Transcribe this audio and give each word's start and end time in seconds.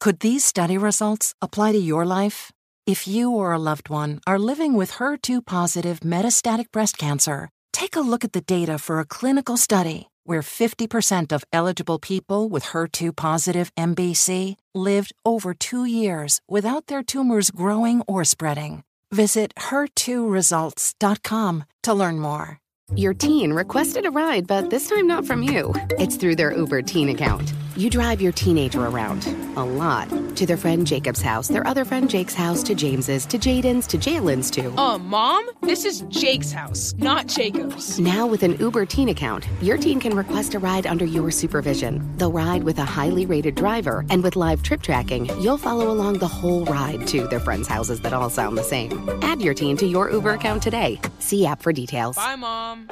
Could 0.00 0.20
these 0.20 0.44
study 0.46 0.78
results 0.78 1.34
apply 1.42 1.72
to 1.72 1.78
your 1.78 2.06
life? 2.06 2.50
If 2.86 3.06
you 3.06 3.32
or 3.32 3.52
a 3.52 3.58
loved 3.58 3.90
one 3.90 4.22
are 4.26 4.38
living 4.38 4.72
with 4.72 4.92
HER2 4.92 5.44
positive 5.44 6.00
metastatic 6.00 6.72
breast 6.72 6.96
cancer, 6.96 7.50
take 7.74 7.96
a 7.96 8.00
look 8.00 8.24
at 8.24 8.32
the 8.32 8.40
data 8.40 8.78
for 8.78 8.98
a 8.98 9.04
clinical 9.04 9.58
study 9.58 10.08
where 10.24 10.40
50% 10.40 11.32
of 11.32 11.44
eligible 11.52 11.98
people 11.98 12.48
with 12.48 12.64
HER2 12.64 13.14
positive 13.14 13.70
MBC 13.74 14.56
lived 14.74 15.12
over 15.26 15.52
two 15.52 15.84
years 15.84 16.40
without 16.48 16.86
their 16.86 17.02
tumors 17.02 17.50
growing 17.50 18.00
or 18.08 18.24
spreading. 18.24 18.84
Visit 19.12 19.54
her2results.com 19.56 21.64
to 21.82 21.92
learn 21.92 22.18
more. 22.18 22.58
Your 22.94 23.12
teen 23.12 23.52
requested 23.52 24.06
a 24.06 24.10
ride, 24.10 24.46
but 24.46 24.70
this 24.70 24.88
time 24.88 25.06
not 25.06 25.26
from 25.26 25.42
you. 25.42 25.74
It's 25.98 26.16
through 26.16 26.36
their 26.36 26.56
Uber 26.56 26.80
teen 26.82 27.10
account. 27.10 27.52
You 27.76 27.88
drive 27.88 28.20
your 28.20 28.32
teenager 28.32 28.84
around 28.86 29.26
a 29.56 29.62
lot 29.64 30.08
to 30.36 30.44
their 30.44 30.56
friend 30.56 30.84
Jacob's 30.84 31.22
house, 31.22 31.46
their 31.46 31.66
other 31.66 31.84
friend 31.84 32.10
Jake's 32.10 32.34
house, 32.34 32.64
to 32.64 32.74
James's, 32.74 33.24
to 33.26 33.38
Jaden's, 33.38 33.86
to 33.86 33.96
Jalen's, 33.96 34.50
to. 34.52 34.76
Uh, 34.76 34.98
mom, 34.98 35.48
this 35.62 35.84
is 35.84 36.00
Jake's 36.08 36.50
house, 36.50 36.94
not 36.98 37.28
Jacob's. 37.28 38.00
Now, 38.00 38.26
with 38.26 38.42
an 38.42 38.58
Uber 38.58 38.86
teen 38.86 39.08
account, 39.10 39.46
your 39.62 39.78
teen 39.78 40.00
can 40.00 40.16
request 40.16 40.54
a 40.54 40.58
ride 40.58 40.86
under 40.86 41.04
your 41.04 41.30
supervision. 41.30 42.16
They'll 42.16 42.32
ride 42.32 42.64
with 42.64 42.78
a 42.78 42.84
highly 42.84 43.24
rated 43.24 43.54
driver, 43.54 44.04
and 44.10 44.22
with 44.22 44.34
live 44.34 44.62
trip 44.62 44.82
tracking, 44.82 45.26
you'll 45.40 45.58
follow 45.58 45.92
along 45.92 46.18
the 46.18 46.28
whole 46.28 46.64
ride 46.64 47.06
to 47.08 47.28
their 47.28 47.40
friends' 47.40 47.68
houses 47.68 48.00
that 48.00 48.12
all 48.12 48.30
sound 48.30 48.58
the 48.58 48.64
same. 48.64 49.08
Add 49.22 49.40
your 49.40 49.54
teen 49.54 49.76
to 49.76 49.86
your 49.86 50.10
Uber 50.10 50.32
account 50.32 50.62
today. 50.62 51.00
See 51.20 51.46
app 51.46 51.62
for 51.62 51.72
details. 51.72 52.16
Bye, 52.16 52.36
mom. 52.36 52.88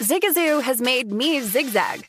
Zigazoo 0.00 0.62
has 0.62 0.80
made 0.80 1.12
me 1.12 1.40
zigzag. 1.40 2.08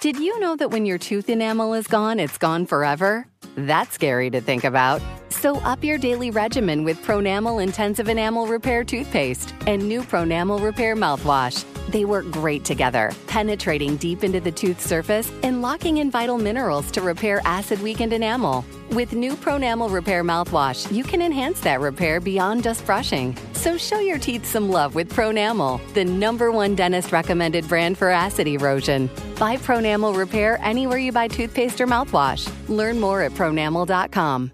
Did 0.00 0.20
you 0.20 0.38
know 0.38 0.54
that 0.54 0.70
when 0.70 0.86
your 0.86 0.96
tooth 0.96 1.28
enamel 1.28 1.74
is 1.74 1.88
gone, 1.88 2.20
it's 2.20 2.38
gone 2.38 2.66
forever? 2.66 3.26
That's 3.56 3.92
scary 3.94 4.30
to 4.30 4.40
think 4.40 4.62
about. 4.62 5.02
So 5.28 5.56
up 5.62 5.82
your 5.82 5.98
daily 5.98 6.30
regimen 6.30 6.84
with 6.84 7.04
Pronamel 7.04 7.60
Intensive 7.60 8.08
Enamel 8.08 8.46
Repair 8.46 8.84
toothpaste 8.84 9.52
and 9.66 9.88
new 9.88 10.02
Pronamel 10.02 10.62
Repair 10.62 10.94
mouthwash. 10.94 11.64
They 11.88 12.04
work 12.04 12.30
great 12.30 12.64
together, 12.64 13.12
penetrating 13.26 13.96
deep 13.96 14.24
into 14.24 14.40
the 14.40 14.52
tooth 14.52 14.80
surface 14.80 15.30
and 15.42 15.62
locking 15.62 15.98
in 15.98 16.10
vital 16.10 16.38
minerals 16.38 16.90
to 16.92 17.00
repair 17.00 17.40
acid-weakened 17.44 18.12
enamel. 18.12 18.64
With 18.90 19.12
new 19.12 19.34
Pronamel 19.34 19.92
Repair 19.92 20.24
mouthwash, 20.24 20.90
you 20.90 21.04
can 21.04 21.20
enhance 21.20 21.60
that 21.60 21.80
repair 21.80 22.20
beyond 22.20 22.62
just 22.62 22.84
brushing. 22.86 23.36
So 23.52 23.76
show 23.76 24.00
your 24.00 24.18
teeth 24.18 24.46
some 24.46 24.70
love 24.70 24.94
with 24.94 25.12
Pronamel, 25.12 25.80
the 25.94 26.04
number 26.04 26.50
one 26.52 26.74
dentist 26.74 27.12
recommended 27.12 27.68
brand 27.68 27.98
for 27.98 28.10
acid 28.10 28.46
erosion. 28.46 29.10
Buy 29.38 29.56
Pronamel 29.56 30.16
Repair 30.16 30.58
anywhere 30.62 30.98
you 30.98 31.12
buy 31.12 31.28
toothpaste 31.28 31.80
or 31.80 31.86
mouthwash. 31.86 32.50
Learn 32.68 32.98
more 33.00 33.22
at 33.22 33.32
pronamel.com. 33.32 34.52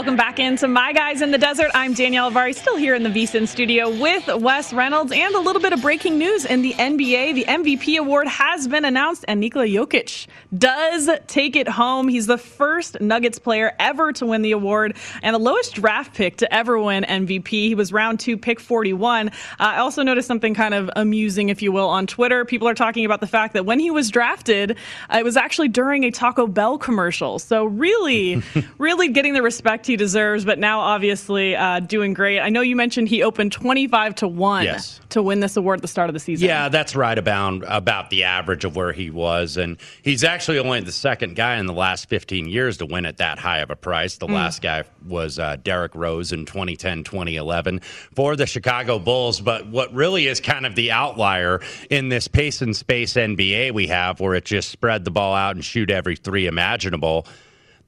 Welcome 0.00 0.16
back 0.16 0.38
into 0.38 0.66
My 0.66 0.94
Guys 0.94 1.20
in 1.20 1.30
the 1.30 1.36
Desert. 1.36 1.70
I'm 1.74 1.92
Danielle 1.92 2.30
Avari, 2.30 2.54
still 2.54 2.78
here 2.78 2.94
in 2.94 3.02
the 3.02 3.10
VSIN 3.10 3.46
studio 3.46 3.90
with 3.90 4.26
Wes 4.28 4.72
Reynolds 4.72 5.12
and 5.12 5.34
a 5.34 5.38
little 5.38 5.60
bit 5.60 5.74
of 5.74 5.82
breaking 5.82 6.16
news 6.16 6.46
in 6.46 6.62
the 6.62 6.72
NBA. 6.72 7.34
The 7.34 7.44
MVP 7.44 7.98
award 7.98 8.26
has 8.26 8.66
been 8.66 8.86
announced, 8.86 9.26
and 9.28 9.40
Nikola 9.40 9.66
Jokic 9.66 10.26
does 10.56 11.10
take 11.26 11.54
it 11.54 11.68
home. 11.68 12.08
He's 12.08 12.26
the 12.26 12.38
first 12.38 12.98
Nuggets 13.02 13.38
player 13.38 13.74
ever 13.78 14.10
to 14.14 14.24
win 14.24 14.40
the 14.40 14.52
award 14.52 14.96
and 15.22 15.34
the 15.34 15.38
lowest 15.38 15.74
draft 15.74 16.14
pick 16.14 16.38
to 16.38 16.50
ever 16.50 16.80
win 16.80 17.04
MVP. 17.04 17.48
He 17.48 17.74
was 17.74 17.92
round 17.92 18.20
two, 18.20 18.38
pick 18.38 18.58
41. 18.58 19.28
Uh, 19.28 19.32
I 19.58 19.76
also 19.80 20.02
noticed 20.02 20.26
something 20.26 20.54
kind 20.54 20.72
of 20.72 20.88
amusing, 20.96 21.50
if 21.50 21.60
you 21.60 21.72
will, 21.72 21.90
on 21.90 22.06
Twitter. 22.06 22.46
People 22.46 22.68
are 22.68 22.74
talking 22.74 23.04
about 23.04 23.20
the 23.20 23.26
fact 23.26 23.52
that 23.52 23.66
when 23.66 23.78
he 23.78 23.90
was 23.90 24.08
drafted, 24.08 24.78
uh, 25.12 25.18
it 25.18 25.24
was 25.24 25.36
actually 25.36 25.68
during 25.68 26.04
a 26.04 26.10
Taco 26.10 26.46
Bell 26.46 26.78
commercial. 26.78 27.38
So, 27.38 27.66
really, 27.66 28.42
really 28.78 29.08
getting 29.08 29.34
the 29.34 29.42
respect 29.42 29.89
he 29.90 29.96
deserves, 29.96 30.44
but 30.46 30.58
now 30.58 30.80
obviously 30.80 31.54
uh, 31.54 31.80
doing 31.80 32.14
great. 32.14 32.40
I 32.40 32.48
know 32.48 32.62
you 32.62 32.76
mentioned 32.76 33.08
he 33.08 33.22
opened 33.22 33.52
25 33.52 34.14
to 34.16 34.28
1 34.28 34.64
Yes. 34.64 35.00
to 35.10 35.22
win 35.22 35.40
this 35.40 35.56
award 35.56 35.80
at 35.80 35.82
the 35.82 35.88
start 35.88 36.08
of 36.08 36.14
the 36.14 36.20
season. 36.20 36.46
Yeah, 36.46 36.68
that's 36.70 36.96
right 36.96 37.18
about 37.18 37.62
about 37.66 38.08
the 38.10 38.24
average 38.24 38.64
of 38.64 38.76
where 38.76 38.92
he 38.92 39.10
was, 39.10 39.56
and 39.56 39.76
he's 40.02 40.24
actually 40.24 40.58
only 40.58 40.80
the 40.80 40.92
second 40.92 41.36
guy 41.36 41.56
in 41.56 41.66
the 41.66 41.72
last 41.74 42.08
15 42.08 42.46
years 42.48 42.78
to 42.78 42.86
win 42.86 43.04
at 43.04 43.18
that 43.18 43.38
high 43.38 43.58
of 43.58 43.70
a 43.70 43.76
price. 43.76 44.16
The 44.16 44.28
last 44.28 44.62
guy 44.62 44.84
was 45.06 45.38
uh, 45.38 45.56
Derrick 45.62 45.94
Rose 45.94 46.32
in 46.32 46.46
2010, 46.46 47.04
2011 47.04 47.80
for 48.14 48.36
the 48.36 48.46
Chicago 48.46 48.98
Bulls. 48.98 49.40
But 49.40 49.66
what 49.66 49.92
really 49.92 50.26
is 50.28 50.40
kind 50.40 50.64
of 50.64 50.74
the 50.76 50.92
outlier 50.92 51.60
in 51.90 52.08
this 52.08 52.28
pace 52.28 52.62
and 52.62 52.76
space 52.76 53.14
NBA 53.14 53.72
we 53.74 53.88
have, 53.88 54.20
where 54.20 54.34
it 54.34 54.44
just 54.44 54.70
spread 54.70 55.04
the 55.04 55.10
ball 55.10 55.34
out 55.34 55.56
and 55.56 55.64
shoot 55.64 55.90
every 55.90 56.14
three 56.16 56.46
imaginable, 56.46 57.26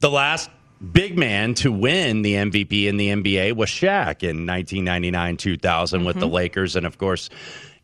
the 0.00 0.10
last 0.10 0.50
big 0.82 1.16
man 1.16 1.54
to 1.54 1.70
win 1.70 2.22
the 2.22 2.34
MVP 2.34 2.87
in 2.87 2.97
the 2.97 3.09
NBA 3.09 3.54
was 3.54 3.70
Shaq 3.70 4.22
in 4.22 4.47
1999 4.47 5.37
2000 5.37 6.04
with 6.04 6.16
the 6.16 6.26
mm-hmm. 6.26 6.34
Lakers. 6.34 6.76
And 6.76 6.87
of 6.87 6.98
course, 6.98 7.31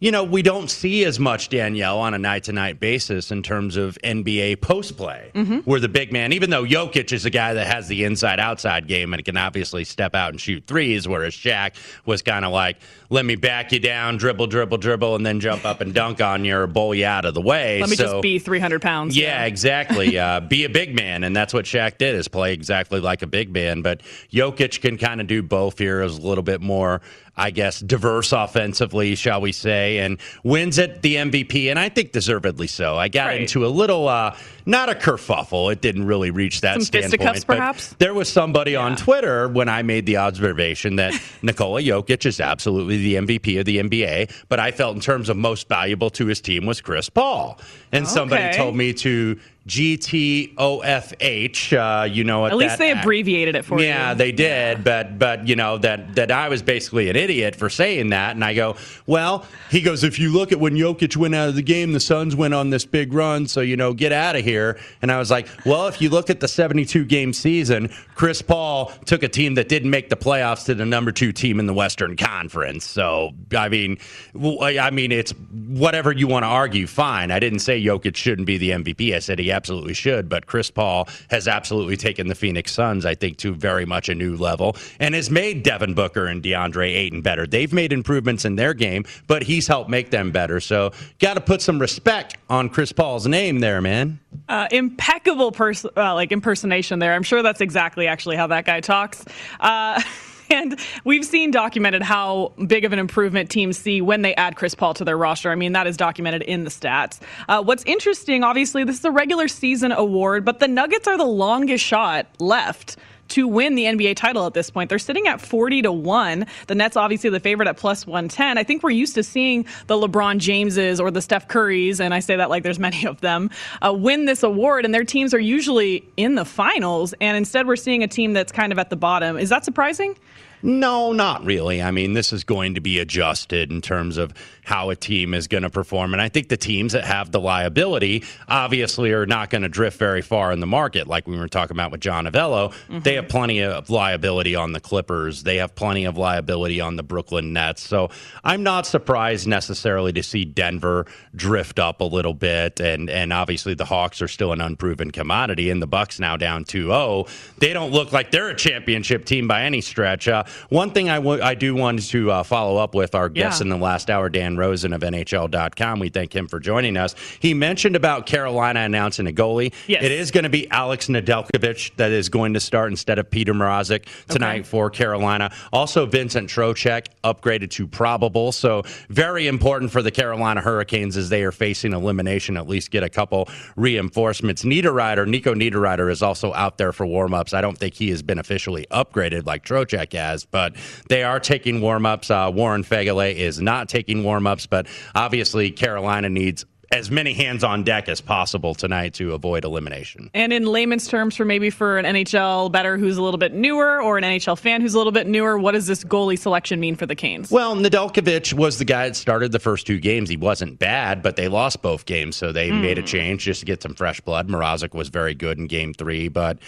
you 0.00 0.12
know, 0.12 0.22
we 0.22 0.42
don't 0.42 0.70
see 0.70 1.04
as 1.04 1.18
much 1.18 1.48
Danielle 1.48 1.98
on 1.98 2.14
a 2.14 2.18
night 2.18 2.44
to 2.44 2.52
night 2.52 2.78
basis 2.78 3.30
in 3.32 3.42
terms 3.42 3.76
of 3.76 3.98
NBA 4.04 4.60
post 4.60 4.96
play, 4.96 5.30
where 5.64 5.80
the 5.80 5.88
big 5.88 6.12
man, 6.12 6.32
even 6.32 6.50
though 6.50 6.64
Jokic 6.64 7.12
is 7.12 7.24
a 7.24 7.30
guy 7.30 7.54
that 7.54 7.66
has 7.66 7.88
the 7.88 8.04
inside 8.04 8.38
outside 8.38 8.86
game 8.86 9.12
and 9.12 9.24
can 9.24 9.36
obviously 9.36 9.82
step 9.84 10.14
out 10.14 10.30
and 10.30 10.40
shoot 10.40 10.64
threes, 10.66 11.08
whereas 11.08 11.34
Shaq 11.34 11.72
was 12.06 12.22
kind 12.22 12.44
of 12.44 12.52
like, 12.52 12.76
let 13.10 13.24
me 13.24 13.34
back 13.36 13.72
you 13.72 13.80
down, 13.80 14.18
dribble, 14.18 14.46
dribble, 14.48 14.78
dribble, 14.78 15.16
and 15.16 15.24
then 15.26 15.40
jump 15.40 15.64
up 15.64 15.80
and 15.80 15.92
dunk 15.94 16.20
on 16.20 16.44
you 16.44 16.56
or 16.56 16.66
bowl 16.66 16.94
you 16.94 17.06
out 17.06 17.24
of 17.24 17.34
the 17.34 17.40
way. 17.40 17.80
Let 17.80 17.90
me 17.90 17.96
So- 17.96 18.04
just 18.04 18.22
be 18.22 18.38
300 18.38 18.80
pounds. 18.82 19.16
yeah, 19.16 19.44
exactly. 19.46 20.16
Uh, 20.28 20.40
be 20.40 20.64
a 20.64 20.68
big 20.68 20.94
man, 20.94 21.22
and 21.24 21.34
that's 21.34 21.54
what 21.54 21.64
Shaq 21.64 21.96
did 21.98 22.14
is 22.14 22.28
play 22.28 22.52
exactly 22.52 22.98
like 23.00 23.22
a 23.22 23.26
big 23.26 23.50
man. 23.52 23.82
But 23.82 24.00
Jokic 24.32 24.80
can 24.80 24.98
kind 24.98 25.20
of 25.20 25.26
do 25.26 25.42
both 25.42 25.78
here, 25.78 26.02
is 26.02 26.18
a 26.18 26.20
little 26.20 26.42
bit 26.42 26.60
more, 26.60 27.00
I 27.38 27.50
guess, 27.50 27.80
diverse 27.80 28.32
offensively, 28.32 29.14
shall 29.14 29.40
we 29.40 29.52
say, 29.52 29.98
and 29.98 30.18
wins 30.42 30.78
at 30.78 31.02
the 31.02 31.16
MVP, 31.16 31.70
and 31.70 31.78
I 31.78 31.88
think 31.88 32.12
deservedly 32.12 32.66
so. 32.66 32.96
I 32.98 33.08
got 33.08 33.28
Right. 33.28 33.40
into 33.42 33.64
a 33.64 33.68
little, 33.68 34.08
uh, 34.08 34.34
not 34.66 34.88
a 34.88 34.94
kerfuffle. 34.94 35.72
It 35.72 35.80
didn't 35.80 36.04
really 36.06 36.30
reach 36.30 36.60
that 36.62 36.74
Some 36.74 36.82
standpoint. 36.82 37.46
perhaps? 37.46 37.94
There 37.98 38.12
was 38.12 38.28
somebody 38.28 38.74
on 38.76 38.96
Twitter 38.96 39.48
when 39.48 39.68
I 39.68 39.82
made 39.82 40.04
the 40.06 40.16
observation 40.18 40.96
that 40.96 41.14
Nikola 41.42 41.80
Jokic 41.80 42.26
is 42.26 42.40
absolutely 42.40 42.96
the 42.98 43.14
MVP 43.14 43.58
of 43.60 43.64
the 43.66 43.78
NBA, 43.78 44.30
but 44.48 44.58
I 44.60 44.70
felt 44.72 44.96
in 44.96 45.00
terms 45.00 45.28
of 45.28 45.36
most 45.36 45.68
valuable 45.68 46.10
to 46.10 46.26
his 46.26 46.40
team 46.40 46.66
was 46.66 46.80
Chris 46.80 47.08
Paul. 47.08 47.58
And 47.92 48.06
somebody 48.06 48.54
told 48.56 48.76
me 48.76 48.92
to 48.94 49.38
GTOFH. 49.68 51.72
Uh, 51.72 52.04
you 52.04 52.24
know 52.24 52.40
what 52.40 52.52
At 52.52 52.58
least 52.58 52.78
they 52.78 52.90
ac- 52.90 53.00
abbreviated 53.00 53.54
it 53.54 53.64
for 53.64 53.78
you. 53.78 53.86
yeah, 53.86 54.14
they 54.14 54.32
did, 54.32 54.82
but 54.82 55.18
but 55.18 55.46
you 55.46 55.56
know 55.56 55.78
that 55.78 56.14
that 56.16 56.30
I 56.30 56.48
was 56.48 56.62
basically 56.62 57.08
an 57.10 57.16
idiot 57.16 57.54
for 57.54 57.68
saying 57.68 58.10
that, 58.10 58.34
and 58.34 58.44
I 58.44 58.54
go, 58.54 58.76
well, 59.06 59.44
he 59.70 59.80
goes, 59.80 60.04
if 60.04 60.18
you 60.18 60.32
look 60.32 60.52
at 60.52 60.60
when 60.60 60.74
Jokic 60.74 61.16
went 61.16 61.34
out 61.34 61.48
of 61.48 61.54
the 61.54 61.62
game, 61.62 61.92
the 61.92 62.00
Suns 62.00 62.34
went 62.34 62.54
on 62.54 62.70
this 62.70 62.84
big 62.84 63.12
run, 63.12 63.46
so 63.46 63.60
you 63.60 63.76
know, 63.76 63.92
get 63.92 64.12
out 64.12 64.36
of 64.36 64.44
here. 64.44 64.78
And 65.02 65.12
I 65.12 65.18
was 65.18 65.30
like, 65.30 65.48
well, 65.64 65.86
if 65.88 66.00
you 66.00 66.08
look 66.08 66.30
at 66.30 66.40
the 66.40 66.48
72 66.48 67.04
game 67.04 67.32
season, 67.32 67.90
Chris 68.14 68.42
Paul 68.42 68.92
took 69.04 69.22
a 69.22 69.28
team 69.28 69.54
that 69.54 69.68
didn't 69.68 69.90
make 69.90 70.08
the 70.08 70.16
playoffs 70.16 70.64
to 70.66 70.74
the 70.74 70.86
number 70.86 71.12
two 71.12 71.32
team 71.32 71.60
in 71.60 71.66
the 71.66 71.74
Western 71.74 72.16
Conference. 72.16 72.84
So 72.84 73.32
I 73.56 73.68
mean, 73.68 73.98
I 74.34 74.90
mean, 74.90 75.12
it's 75.12 75.32
whatever 75.68 76.12
you 76.12 76.26
want 76.26 76.44
to 76.44 76.48
argue, 76.48 76.86
fine. 76.86 77.30
I 77.30 77.38
didn't 77.38 77.60
say 77.60 77.82
Jokic 77.82 78.16
shouldn't 78.16 78.46
be 78.46 78.58
the 78.58 78.70
MVP. 78.70 79.14
I 79.14 79.18
said 79.18 79.38
he 79.38 79.50
absolutely 79.58 79.92
should, 79.92 80.28
but 80.28 80.46
Chris 80.46 80.70
Paul 80.70 81.08
has 81.30 81.48
absolutely 81.48 81.96
taken 81.96 82.28
the 82.28 82.36
Phoenix 82.36 82.70
Suns, 82.70 83.04
I 83.04 83.16
think, 83.16 83.38
to 83.38 83.52
very 83.52 83.84
much 83.84 84.08
a 84.08 84.14
new 84.14 84.36
level 84.36 84.76
and 85.00 85.16
has 85.16 85.30
made 85.32 85.64
Devin 85.64 85.94
Booker 85.94 86.26
and 86.26 86.40
DeAndre 86.40 86.94
Ayton 86.94 87.22
better. 87.22 87.44
They've 87.44 87.72
made 87.72 87.92
improvements 87.92 88.44
in 88.44 88.54
their 88.54 88.72
game, 88.72 89.04
but 89.26 89.42
he's 89.42 89.66
helped 89.66 89.90
make 89.90 90.10
them 90.10 90.30
better. 90.30 90.60
So, 90.60 90.92
got 91.18 91.34
to 91.34 91.40
put 91.40 91.60
some 91.60 91.80
respect 91.80 92.36
on 92.48 92.68
Chris 92.68 92.92
Paul's 92.92 93.26
name 93.26 93.58
there, 93.58 93.82
man. 93.82 94.20
Uh, 94.48 94.68
impeccable 94.70 95.50
pers- 95.50 95.84
uh, 95.84 96.14
like 96.14 96.30
impersonation 96.30 97.00
there. 97.00 97.14
I'm 97.14 97.24
sure 97.24 97.42
that's 97.42 97.60
exactly 97.60 98.06
actually 98.06 98.36
how 98.36 98.46
that 98.46 98.64
guy 98.64 98.80
talks. 98.80 99.24
Uh, 99.58 100.00
And 100.50 100.78
we've 101.04 101.24
seen 101.24 101.50
documented 101.50 102.02
how 102.02 102.52
big 102.66 102.84
of 102.84 102.92
an 102.92 102.98
improvement 102.98 103.50
teams 103.50 103.76
see 103.76 104.00
when 104.00 104.22
they 104.22 104.34
add 104.34 104.56
Chris 104.56 104.74
Paul 104.74 104.94
to 104.94 105.04
their 105.04 105.16
roster. 105.18 105.50
I 105.50 105.54
mean, 105.54 105.72
that 105.72 105.86
is 105.86 105.96
documented 105.96 106.42
in 106.42 106.64
the 106.64 106.70
stats. 106.70 107.20
Uh, 107.48 107.62
what's 107.62 107.84
interesting, 107.84 108.44
obviously, 108.44 108.84
this 108.84 108.98
is 108.98 109.04
a 109.04 109.10
regular 109.10 109.48
season 109.48 109.92
award, 109.92 110.44
but 110.44 110.58
the 110.58 110.68
Nuggets 110.68 111.06
are 111.06 111.18
the 111.18 111.24
longest 111.24 111.84
shot 111.84 112.26
left 112.38 112.96
to 113.28 113.46
win 113.46 113.74
the 113.74 113.84
NBA 113.84 114.16
title 114.16 114.46
at 114.46 114.54
this 114.54 114.70
point. 114.70 114.88
They're 114.88 114.98
sitting 114.98 115.26
at 115.26 115.40
40 115.40 115.82
to 115.82 115.92
1. 115.92 116.46
The 116.66 116.74
Nets 116.74 116.96
obviously 116.96 117.30
the 117.30 117.40
favorite 117.40 117.68
at 117.68 117.76
plus 117.76 118.06
110. 118.06 118.58
I 118.58 118.64
think 118.64 118.82
we're 118.82 118.90
used 118.90 119.14
to 119.14 119.22
seeing 119.22 119.66
the 119.86 119.94
LeBron 119.94 120.38
Jameses 120.38 121.00
or 121.00 121.10
the 121.10 121.22
Steph 121.22 121.48
Currys, 121.48 122.00
and 122.00 122.14
I 122.14 122.20
say 122.20 122.36
that 122.36 122.50
like 122.50 122.62
there's 122.62 122.78
many 122.88 123.04
of 123.04 123.20
them, 123.20 123.50
uh, 123.82 123.92
win 123.92 124.24
this 124.24 124.42
award, 124.42 124.84
and 124.84 124.94
their 124.94 125.04
teams 125.04 125.34
are 125.34 125.40
usually 125.40 126.08
in 126.16 126.34
the 126.34 126.44
finals. 126.44 127.14
And 127.20 127.36
instead, 127.36 127.66
we're 127.66 127.76
seeing 127.76 128.02
a 128.02 128.08
team 128.08 128.32
that's 128.32 128.52
kind 128.52 128.72
of 128.72 128.78
at 128.78 128.90
the 128.90 128.96
bottom. 128.96 129.36
Is 129.36 129.48
that 129.50 129.64
surprising? 129.64 130.16
No, 130.62 131.12
not 131.12 131.44
really. 131.44 131.82
I 131.82 131.90
mean, 131.90 132.12
this 132.12 132.32
is 132.32 132.44
going 132.44 132.74
to 132.74 132.80
be 132.80 132.98
adjusted 132.98 133.70
in 133.70 133.80
terms 133.80 134.16
of 134.16 134.34
how 134.64 134.90
a 134.90 134.96
team 134.96 135.32
is 135.32 135.48
going 135.48 135.62
to 135.62 135.70
perform. 135.70 136.12
And 136.12 136.20
I 136.20 136.28
think 136.28 136.48
the 136.48 136.56
teams 136.56 136.92
that 136.92 137.04
have 137.04 137.32
the 137.32 137.40
liability 137.40 138.24
obviously 138.48 139.12
are 139.12 139.24
not 139.24 139.48
going 139.48 139.62
to 139.62 139.68
drift 139.68 139.98
very 139.98 140.20
far 140.20 140.52
in 140.52 140.60
the 140.60 140.66
market. 140.66 141.06
Like 141.06 141.26
we 141.26 141.38
were 141.38 141.48
talking 141.48 141.74
about 141.74 141.90
with 141.90 142.00
John 142.00 142.26
Avello, 142.26 142.70
mm-hmm. 142.70 142.98
they 143.00 143.14
have 143.14 143.28
plenty 143.28 143.62
of 143.62 143.88
liability 143.88 144.54
on 144.54 144.72
the 144.72 144.80
Clippers, 144.80 145.42
they 145.42 145.56
have 145.56 145.74
plenty 145.74 146.04
of 146.04 146.18
liability 146.18 146.82
on 146.82 146.96
the 146.96 147.02
Brooklyn 147.02 147.54
Nets. 147.54 147.82
So 147.82 148.10
I'm 148.44 148.62
not 148.62 148.84
surprised 148.84 149.46
necessarily 149.46 150.12
to 150.12 150.22
see 150.22 150.44
Denver 150.44 151.06
drift 151.34 151.78
up 151.78 152.02
a 152.02 152.04
little 152.04 152.34
bit. 152.34 152.78
And, 152.80 153.08
and 153.08 153.32
obviously 153.32 153.72
the 153.72 153.86
Hawks 153.86 154.20
are 154.20 154.28
still 154.28 154.52
an 154.52 154.60
unproven 154.60 155.12
commodity, 155.12 155.70
and 155.70 155.80
the 155.80 155.86
Bucks 155.86 156.20
now 156.20 156.36
down 156.36 156.64
2 156.64 156.88
0. 156.88 157.26
They 157.56 157.72
don't 157.72 157.90
look 157.90 158.12
like 158.12 158.30
they're 158.30 158.50
a 158.50 158.56
championship 158.56 159.24
team 159.24 159.48
by 159.48 159.62
any 159.62 159.80
stretch. 159.80 160.28
Uh, 160.28 160.44
one 160.68 160.90
thing 160.90 161.08
I, 161.08 161.16
w- 161.16 161.42
I 161.42 161.54
do 161.54 161.74
want 161.74 162.08
to 162.08 162.30
uh, 162.30 162.42
follow 162.42 162.76
up 162.76 162.94
with 162.94 163.14
our 163.14 163.28
guest 163.28 163.60
yeah. 163.60 163.64
in 163.64 163.68
the 163.68 163.76
last 163.76 164.10
hour, 164.10 164.28
Dan 164.28 164.56
Rosen 164.56 164.92
of 164.92 165.02
NHL.com. 165.02 165.98
We 165.98 166.08
thank 166.08 166.34
him 166.34 166.48
for 166.48 166.60
joining 166.60 166.96
us. 166.96 167.14
He 167.40 167.54
mentioned 167.54 167.96
about 167.96 168.26
Carolina 168.26 168.80
announcing 168.80 169.26
a 169.26 169.32
goalie. 169.32 169.72
Yes. 169.86 170.02
It 170.02 170.12
is 170.12 170.30
going 170.30 170.44
to 170.44 170.50
be 170.50 170.70
Alex 170.70 171.08
Nedeljkovic 171.08 171.96
that 171.96 172.12
is 172.12 172.28
going 172.28 172.54
to 172.54 172.60
start 172.60 172.90
instead 172.90 173.18
of 173.18 173.30
Peter 173.30 173.54
Mrazek 173.54 174.06
tonight 174.28 174.60
okay. 174.60 174.62
for 174.62 174.90
Carolina. 174.90 175.52
Also, 175.72 176.06
Vincent 176.06 176.48
Trocheck 176.48 177.06
upgraded 177.24 177.70
to 177.70 177.86
probable. 177.86 178.52
So, 178.52 178.82
very 179.08 179.46
important 179.46 179.90
for 179.90 180.02
the 180.02 180.10
Carolina 180.10 180.60
Hurricanes 180.60 181.16
as 181.16 181.28
they 181.28 181.42
are 181.42 181.52
facing 181.52 181.92
elimination, 181.92 182.56
at 182.56 182.68
least 182.68 182.90
get 182.90 183.02
a 183.02 183.08
couple 183.08 183.48
reinforcements. 183.76 184.62
Niederreiter, 184.64 185.26
Nico 185.26 185.54
Niederreiter 185.54 186.10
is 186.10 186.22
also 186.22 186.52
out 186.54 186.78
there 186.78 186.92
for 186.92 187.06
warmups. 187.06 187.54
I 187.54 187.60
don't 187.60 187.76
think 187.76 187.94
he 187.94 188.10
has 188.10 188.22
been 188.22 188.38
officially 188.38 188.86
upgraded 188.90 189.46
like 189.46 189.64
Trocheck 189.64 190.12
has 190.12 190.37
but 190.44 190.74
they 191.08 191.22
are 191.22 191.40
taking 191.40 191.80
warm 191.80 192.06
ups. 192.06 192.30
Uh, 192.30 192.50
Warren 192.52 192.84
Foegele 192.84 193.34
is 193.34 193.60
not 193.60 193.88
taking 193.88 194.22
warm 194.24 194.46
ups, 194.46 194.66
but 194.66 194.86
obviously 195.14 195.70
Carolina 195.70 196.28
needs 196.28 196.64
as 196.90 197.10
many 197.10 197.34
hands 197.34 197.62
on 197.62 197.84
deck 197.84 198.08
as 198.08 198.20
possible 198.20 198.74
tonight 198.74 199.14
to 199.14 199.34
avoid 199.34 199.64
elimination. 199.64 200.30
And 200.32 200.52
in 200.52 200.64
layman's 200.64 201.06
terms, 201.06 201.36
for 201.36 201.44
maybe 201.44 201.68
for 201.70 201.98
an 201.98 202.04
NHL 202.06 202.72
bettor 202.72 202.96
who's 202.96 203.18
a 203.18 203.22
little 203.22 203.38
bit 203.38 203.52
newer 203.52 204.00
or 204.02 204.16
an 204.16 204.24
NHL 204.24 204.58
fan 204.58 204.80
who's 204.80 204.94
a 204.94 204.98
little 204.98 205.12
bit 205.12 205.26
newer, 205.26 205.58
what 205.58 205.72
does 205.72 205.86
this 205.86 206.02
goalie 206.02 206.38
selection 206.38 206.80
mean 206.80 206.96
for 206.96 207.04
the 207.04 207.14
Canes? 207.14 207.50
Well, 207.50 207.76
Nedeljkovic 207.76 208.54
was 208.54 208.78
the 208.78 208.86
guy 208.86 209.08
that 209.08 209.16
started 209.16 209.52
the 209.52 209.58
first 209.58 209.86
two 209.86 209.98
games. 209.98 210.30
He 210.30 210.36
wasn't 210.36 210.78
bad, 210.78 211.22
but 211.22 211.36
they 211.36 211.48
lost 211.48 211.82
both 211.82 212.06
games, 212.06 212.36
so 212.36 212.52
they 212.52 212.70
mm. 212.70 212.80
made 212.80 212.98
a 212.98 213.02
change 213.02 213.44
just 213.44 213.60
to 213.60 213.66
get 213.66 213.82
some 213.82 213.94
fresh 213.94 214.20
blood. 214.22 214.48
Mrazek 214.48 214.94
was 214.94 215.08
very 215.08 215.34
good 215.34 215.58
in 215.58 215.66
game 215.66 215.92
three, 215.92 216.28
but 216.28 216.58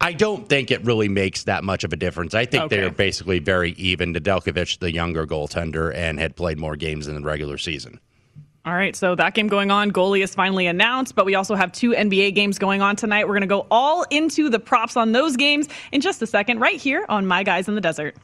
I 0.00 0.12
don't 0.12 0.48
think 0.48 0.70
it 0.70 0.82
really 0.84 1.08
makes 1.08 1.44
that 1.44 1.64
much 1.64 1.84
of 1.84 1.92
a 1.92 1.96
difference. 1.96 2.34
I 2.34 2.46
think 2.46 2.64
okay. 2.64 2.76
they're 2.76 2.90
basically 2.90 3.40
very 3.40 3.72
even. 3.72 4.14
Nedeljkovic, 4.14 4.78
the 4.78 4.92
younger 4.92 5.26
goaltender, 5.26 5.94
and 5.94 6.18
had 6.18 6.36
played 6.36 6.58
more 6.58 6.76
games 6.76 7.08
in 7.08 7.14
the 7.14 7.20
regular 7.20 7.58
season. 7.58 8.00
All 8.66 8.74
right, 8.74 8.96
so 8.96 9.14
that 9.14 9.34
game 9.34 9.46
going 9.46 9.70
on, 9.70 9.92
goalie 9.92 10.24
is 10.24 10.34
finally 10.34 10.66
announced, 10.66 11.14
but 11.14 11.24
we 11.24 11.36
also 11.36 11.54
have 11.54 11.70
two 11.70 11.92
NBA 11.92 12.34
games 12.34 12.58
going 12.58 12.82
on 12.82 12.96
tonight. 12.96 13.28
We're 13.28 13.34
going 13.34 13.42
to 13.42 13.46
go 13.46 13.64
all 13.70 14.02
into 14.10 14.50
the 14.50 14.58
props 14.58 14.96
on 14.96 15.12
those 15.12 15.36
games 15.36 15.68
in 15.92 16.00
just 16.00 16.20
a 16.20 16.26
second, 16.26 16.58
right 16.58 16.74
here 16.80 17.06
on 17.08 17.28
My 17.28 17.44
Guys 17.44 17.68
in 17.68 17.76
the 17.76 17.80
Desert. 17.80 18.16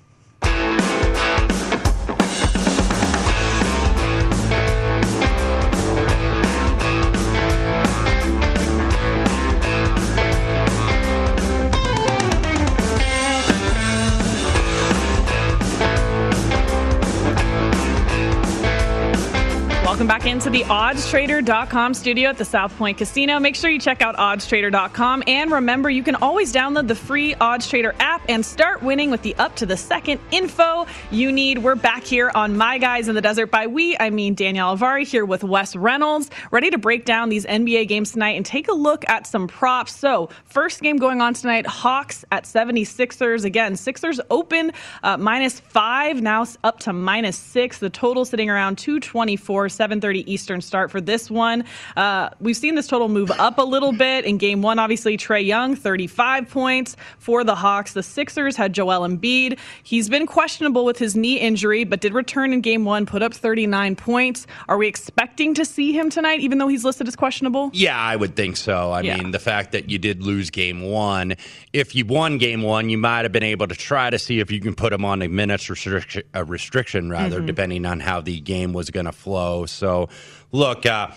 Into 20.33 20.49
the 20.49 20.63
oddstrader.com 20.63 21.93
studio 21.93 22.31
at 22.31 22.39
the 22.39 22.45
South 22.45 22.75
Point 22.79 22.97
Casino. 22.97 23.39
Make 23.39 23.55
sure 23.55 23.69
you 23.69 23.79
check 23.79 24.01
out 24.01 24.17
oddstrader.com 24.17 25.25
and 25.27 25.53
remember 25.53 25.91
you 25.91 26.03
can 26.03 26.15
always 26.15 26.55
download 26.55 26.89
the 26.89 26.95
free 26.95 27.35
OddsTrader 27.35 27.95
app 28.01 28.23
and 28.31 28.43
start 28.43 28.83
winning 28.83 29.11
with 29.11 29.21
the 29.21 29.35
up 29.37 29.55
to 29.57 29.67
the 29.67 29.77
second 29.77 30.19
info 30.31 30.87
you 31.11 31.31
need. 31.31 31.59
We're 31.59 31.75
back 31.75 32.03
here 32.03 32.33
on 32.35 32.57
My 32.57 32.79
Guys 32.79 33.09
in 33.09 33.15
the 33.15 33.21
Desert. 33.21 33.49
By 33.49 33.67
we, 33.67 33.95
I 33.99 34.09
mean 34.09 34.35
Danielle 34.35 34.75
Avari 34.75 35.07
here 35.07 35.27
with 35.27 35.45
Wes 35.45 35.77
Reynolds, 35.77 36.31
ready 36.51 36.71
to 36.71 36.79
break 36.79 37.05
down 37.05 37.29
these 37.29 37.45
NBA 37.45 37.87
games 37.89 38.13
tonight 38.13 38.37
and 38.37 38.47
take 38.47 38.69
a 38.69 38.75
look 38.75 39.07
at 39.11 39.27
some 39.27 39.47
props. 39.47 39.95
So, 39.95 40.31
first 40.47 40.81
game 40.81 40.97
going 40.97 41.21
on 41.21 41.35
tonight, 41.35 41.67
Hawks 41.67 42.25
at 42.33 42.45
76ers. 42.45 43.45
Again, 43.45 43.77
Sixers 43.77 44.19
open 44.31 44.73
uh, 45.03 45.19
minus 45.19 45.61
five, 45.61 46.23
now 46.23 46.47
up 46.65 46.81
to 46.81 46.95
minus 46.95 47.37
six. 47.37 47.81
The 47.81 47.91
total 47.91 48.25
sitting 48.25 48.49
around 48.49 48.79
224. 48.79 49.67
7:30 49.67 50.22
Eastern 50.31 50.61
start 50.61 50.91
for 50.91 51.01
this 51.01 51.31
one. 51.31 51.65
Uh, 51.97 52.31
we've 52.41 52.57
seen 52.57 52.75
this 52.75 52.87
total 52.87 53.09
move 53.09 53.31
up 53.33 53.59
a 53.59 53.63
little 53.63 53.93
bit 53.93 54.25
in 54.25 54.39
Game 54.39 54.63
One. 54.63 54.79
Obviously, 54.79 55.17
Trae 55.17 55.45
Young 55.45 55.77
35 55.77 56.49
points 56.49 56.97
for 57.19 57.45
the 57.45 57.55
Hawks. 57.55 57.93
The 57.93 58.03
Sixers 58.03 58.57
had 58.57 58.73
Joel 58.73 59.07
Embiid. 59.07 59.59
He's 59.83 60.09
been 60.09 60.27
questionable 60.27 60.85
with 60.85 60.99
his 60.99 61.17
knee 61.17 61.39
injury, 61.39 61.85
but 61.85 62.01
did 62.01 62.15
return 62.15 62.53
in 62.53 62.61
Game 62.61 62.85
One, 62.85 63.07
put 63.07 63.23
up 63.23 63.35
39 63.35 63.97
points. 63.97 64.47
Are 64.69 64.77
we 64.77 64.87
expecting 64.87 65.55
to 65.55 65.65
see 65.65 65.93
him 65.93 66.11
tonight, 66.11 66.41
even 66.41 66.59
though 66.59 66.69
he's 66.69 66.85
listed 66.85 67.09
as 67.09 67.17
questionable? 67.17 67.71
Yeah, 67.73 67.99
I 67.99 68.17
would 68.17 68.37
think 68.37 68.57
so. 68.57 68.91
I 68.91 69.03
yeah. 69.03 69.17
mean, 69.17 69.31
the 69.31 69.39
fact 69.39 69.73
that 69.73 69.91
you 69.91 69.99
did 69.99 70.23
lose 70.23 70.51
Game 70.51 70.83
One, 70.83 71.35
if 71.73 71.95
you 71.95 72.05
won 72.05 72.39
Game 72.39 72.63
One, 72.63 72.89
you 72.89 72.99
might 72.99 73.23
have 73.23 73.33
been 73.33 73.43
able 73.43 73.69
to 73.69 73.75
try 73.75 74.11
to 74.11 74.19
see 74.19 74.41
if 74.41 74.51
you 74.51 74.61
can 74.61 74.75
put 74.75 74.93
him 74.93 75.05
on 75.05 75.23
a 75.23 75.29
minutes 75.29 75.69
restriction, 75.69 76.23
a 76.35 76.45
restriction 76.45 77.11
rather, 77.11 77.39
mm-hmm. 77.39 77.47
depending 77.47 77.87
on 77.87 78.01
how 78.01 78.21
the 78.21 78.41
game 78.41 78.73
was 78.73 78.91
going 78.91 79.07
to 79.07 79.13
flow. 79.13 79.67
So, 79.67 80.09
look, 80.53 80.87
uh, 80.87 81.09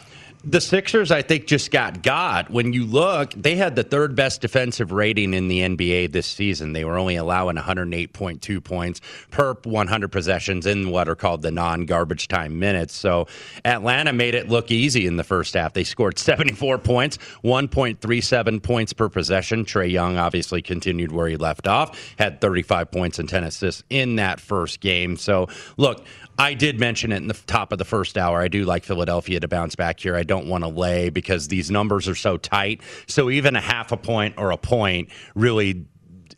the 0.47 0.61
Sixers, 0.61 1.09
I 1.09 1.23
think, 1.23 1.47
just 1.47 1.71
got 1.71 2.03
got. 2.03 2.51
When 2.51 2.71
you 2.71 2.85
look, 2.85 3.31
they 3.31 3.55
had 3.55 3.75
the 3.75 3.83
third 3.83 4.15
best 4.15 4.41
defensive 4.41 4.91
rating 4.91 5.33
in 5.33 5.47
the 5.47 5.61
NBA 5.61 6.11
this 6.11 6.27
season. 6.27 6.73
They 6.73 6.85
were 6.85 6.99
only 6.99 7.15
allowing 7.15 7.55
108.2 7.57 8.63
points 8.63 9.01
per 9.31 9.55
100 9.63 10.11
possessions 10.11 10.67
in 10.67 10.91
what 10.91 11.09
are 11.09 11.15
called 11.15 11.41
the 11.41 11.49
non 11.49 11.85
garbage 11.85 12.27
time 12.27 12.59
minutes. 12.59 12.93
So 12.93 13.27
Atlanta 13.63 14.13
made 14.13 14.35
it 14.35 14.47
look 14.47 14.69
easy 14.69 15.07
in 15.07 15.17
the 15.17 15.23
first 15.23 15.55
half. 15.55 15.73
They 15.73 15.83
scored 15.83 16.19
74 16.19 16.77
points, 16.77 17.17
1.37 17.43 18.61
points 18.61 18.93
per 18.93 19.09
possession. 19.09 19.65
Trae 19.65 19.91
Young 19.91 20.17
obviously 20.17 20.61
continued 20.61 21.11
where 21.11 21.27
he 21.27 21.37
left 21.37 21.67
off, 21.67 22.13
had 22.19 22.39
35 22.39 22.91
points 22.91 23.17
and 23.17 23.27
10 23.27 23.45
assists 23.45 23.83
in 23.89 24.17
that 24.17 24.39
first 24.39 24.79
game. 24.79 25.17
So, 25.17 25.47
look, 25.77 26.05
I 26.37 26.53
did 26.53 26.79
mention 26.79 27.11
it 27.11 27.17
in 27.17 27.27
the 27.27 27.33
top 27.33 27.71
of 27.71 27.77
the 27.77 27.85
first 27.85 28.17
hour. 28.17 28.41
I 28.41 28.49
do 28.49 28.65
like 28.65 28.83
Philadelphia 28.83 29.39
to 29.39 29.47
bounce 29.47 29.75
back 29.75 29.99
here. 29.99 30.15
I 30.15 30.23
don't 30.23 30.47
want 30.47 30.63
to 30.63 30.67
lay 30.67 31.09
because 31.09 31.47
these 31.47 31.71
numbers 31.71 32.07
are 32.09 32.15
so 32.15 32.37
tight. 32.37 32.81
So 33.07 33.29
even 33.29 33.55
a 33.55 33.61
half 33.61 33.91
a 33.91 33.97
point 33.97 34.35
or 34.37 34.51
a 34.51 34.57
point 34.57 35.09
really 35.33 35.85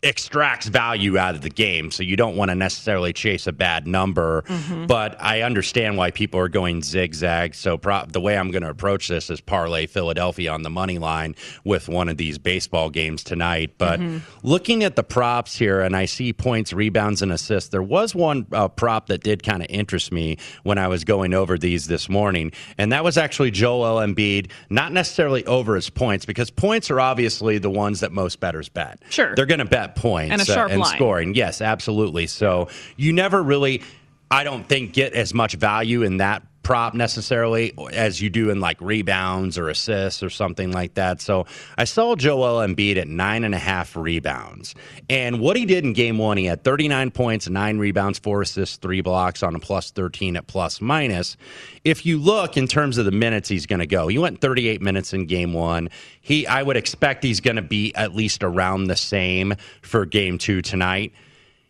extracts 0.02 0.66
value 0.68 1.18
out 1.18 1.34
of 1.34 1.42
the 1.42 1.50
game. 1.50 1.90
So 1.90 2.02
you 2.02 2.16
don't 2.16 2.36
want 2.36 2.50
to 2.50 2.54
necessarily 2.54 3.12
chase 3.12 3.46
a 3.46 3.52
bad 3.52 3.86
number. 3.86 4.42
Mm-hmm. 4.42 4.86
But 4.86 5.20
I 5.20 5.42
understand 5.42 5.96
why 5.96 6.10
people 6.10 6.40
are 6.40 6.48
going 6.48 6.82
zigzag. 6.82 7.54
So 7.54 7.76
pro- 7.78 8.06
the 8.06 8.20
way 8.20 8.38
I'm 8.38 8.50
going 8.50 8.62
to 8.62 8.70
approach 8.70 9.08
this 9.08 9.30
is 9.30 9.40
parlay 9.40 9.86
Philadelphia 9.86 10.52
on 10.52 10.62
the 10.62 10.70
money 10.70 10.98
line 10.98 11.34
with 11.64 11.88
one 11.88 12.08
of 12.08 12.16
these 12.16 12.38
baseball 12.38 12.90
games 12.90 13.24
tonight. 13.24 13.72
But 13.78 14.00
mm-hmm. 14.00 14.18
looking 14.42 14.84
at 14.84 14.96
the 14.96 15.02
props 15.02 15.56
here, 15.56 15.80
and 15.80 15.96
I 15.96 16.04
see 16.04 16.32
points, 16.32 16.72
rebounds, 16.72 17.22
and 17.22 17.32
assists, 17.32 17.70
there 17.70 17.82
was 17.82 18.14
one 18.14 18.46
uh, 18.52 18.68
prop 18.68 19.06
that 19.06 19.22
did 19.22 19.42
kind 19.42 19.62
of 19.62 19.68
interest 19.70 20.12
me 20.12 20.38
when 20.62 20.78
I 20.78 20.88
was 20.88 21.04
going 21.04 21.34
over 21.34 21.58
these 21.58 21.86
this 21.86 22.08
morning. 22.08 22.52
And 22.76 22.92
that 22.92 23.04
was 23.04 23.18
actually 23.18 23.50
Joel 23.50 23.96
Embiid, 23.96 24.50
not 24.70 24.92
necessarily 24.92 25.44
over 25.46 25.74
his 25.74 25.90
points, 25.90 26.24
because 26.24 26.50
points 26.50 26.90
are 26.90 27.00
obviously 27.00 27.58
the 27.58 27.70
ones 27.70 28.00
that 28.00 28.12
most 28.12 28.40
bettors 28.40 28.68
bet. 28.68 29.02
Sure. 29.10 29.34
They're 29.34 29.46
going 29.46 29.58
to 29.58 29.64
bet 29.64 29.87
points 29.94 30.32
and, 30.32 30.40
a 30.40 30.44
sharp 30.44 30.70
uh, 30.70 30.72
and 30.72 30.80
line. 30.82 30.96
scoring. 30.96 31.34
Yes, 31.34 31.60
absolutely. 31.60 32.26
So 32.26 32.68
you 32.96 33.12
never 33.12 33.42
really, 33.42 33.82
I 34.30 34.44
don't 34.44 34.68
think, 34.68 34.92
get 34.92 35.12
as 35.14 35.34
much 35.34 35.54
value 35.54 36.02
in 36.02 36.18
that 36.18 36.42
prop 36.62 36.94
necessarily 36.94 37.72
as 37.92 38.20
you 38.20 38.28
do 38.28 38.50
in 38.50 38.60
like 38.60 38.80
rebounds 38.80 39.56
or 39.56 39.68
assists 39.68 40.22
or 40.22 40.30
something 40.30 40.70
like 40.70 40.94
that. 40.94 41.20
So 41.20 41.46
I 41.76 41.84
saw 41.84 42.14
Joel 42.14 42.66
Embiid 42.66 42.96
at 42.96 43.08
nine 43.08 43.44
and 43.44 43.54
a 43.54 43.58
half 43.58 43.96
rebounds. 43.96 44.74
And 45.08 45.40
what 45.40 45.56
he 45.56 45.64
did 45.64 45.84
in 45.84 45.92
game 45.92 46.18
one, 46.18 46.36
he 46.36 46.44
had 46.44 46.64
39 46.64 47.10
points, 47.10 47.48
nine 47.48 47.78
rebounds, 47.78 48.18
four 48.18 48.42
assists, 48.42 48.76
three 48.76 49.00
blocks 49.00 49.42
on 49.42 49.54
a 49.54 49.58
plus 49.58 49.90
13 49.90 50.36
at 50.36 50.46
plus 50.46 50.80
minus. 50.80 51.36
If 51.84 52.04
you 52.04 52.18
look 52.18 52.56
in 52.56 52.66
terms 52.66 52.98
of 52.98 53.04
the 53.04 53.12
minutes 53.12 53.48
he's 53.48 53.66
going 53.66 53.80
to 53.80 53.86
go, 53.86 54.08
he 54.08 54.18
went 54.18 54.40
38 54.40 54.82
minutes 54.82 55.14
in 55.14 55.26
game 55.26 55.52
one. 55.52 55.88
He, 56.20 56.46
I 56.46 56.62
would 56.62 56.76
expect 56.76 57.24
he's 57.24 57.40
going 57.40 57.56
to 57.56 57.62
be 57.62 57.94
at 57.94 58.14
least 58.14 58.44
around 58.44 58.84
the 58.84 58.96
same 58.96 59.54
for 59.80 60.04
game 60.04 60.38
two 60.38 60.60
tonight 60.60 61.12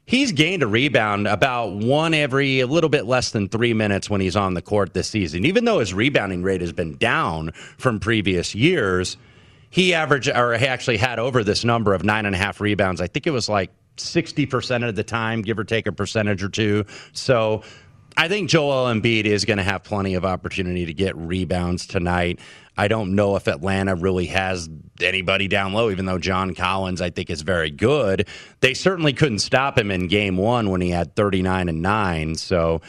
he's 0.08 0.32
gained 0.32 0.62
a 0.62 0.66
rebound 0.66 1.28
about 1.28 1.72
one 1.72 2.14
every 2.14 2.60
a 2.60 2.66
little 2.66 2.90
bit 2.90 3.04
less 3.04 3.30
than 3.30 3.48
three 3.48 3.74
minutes 3.74 4.08
when 4.10 4.20
he's 4.20 4.34
on 4.34 4.54
the 4.54 4.62
court 4.62 4.94
this 4.94 5.06
season. 5.06 5.44
Even 5.44 5.64
though 5.64 5.78
his 5.78 5.94
rebounding 5.94 6.42
rate 6.42 6.62
has 6.62 6.72
been 6.72 6.96
down 6.96 7.52
from 7.76 8.00
previous 8.00 8.54
years, 8.54 9.18
he 9.70 9.92
averaged 9.92 10.30
or 10.30 10.56
he 10.56 10.66
actually 10.66 10.96
had 10.96 11.18
over 11.18 11.44
this 11.44 11.62
number 11.62 11.92
of 11.92 12.02
nine 12.02 12.26
and 12.26 12.34
a 12.34 12.38
half 12.38 12.60
rebounds. 12.60 13.00
I 13.00 13.06
think 13.06 13.26
it 13.26 13.30
was 13.30 13.48
like 13.48 13.70
60% 13.98 14.88
of 14.88 14.96
the 14.96 15.04
time, 15.04 15.42
give 15.42 15.58
or 15.58 15.64
take 15.64 15.86
a 15.86 15.92
percentage 15.92 16.42
or 16.42 16.48
two. 16.48 16.86
So 17.12 17.62
I 18.16 18.28
think 18.28 18.48
Joel 18.48 18.86
Embiid 18.86 19.26
is 19.26 19.44
going 19.44 19.58
to 19.58 19.62
have 19.62 19.84
plenty 19.84 20.14
of 20.14 20.24
opportunity 20.24 20.86
to 20.86 20.94
get 20.94 21.14
rebounds 21.16 21.86
tonight. 21.86 22.40
I 22.78 22.86
don't 22.86 23.16
know 23.16 23.34
if 23.34 23.48
Atlanta 23.48 23.96
really 23.96 24.26
has 24.26 24.70
anybody 25.00 25.48
down 25.48 25.72
low, 25.72 25.90
even 25.90 26.06
though 26.06 26.18
John 26.18 26.54
Collins, 26.54 27.00
I 27.00 27.10
think, 27.10 27.28
is 27.28 27.42
very 27.42 27.72
good. 27.72 28.28
They 28.60 28.72
certainly 28.72 29.12
couldn't 29.12 29.40
stop 29.40 29.76
him 29.76 29.90
in 29.90 30.06
game 30.06 30.36
one 30.36 30.70
when 30.70 30.80
he 30.80 30.90
had 30.90 31.16
39 31.16 31.68
and 31.68 31.82
9. 31.82 32.36
So 32.36 32.80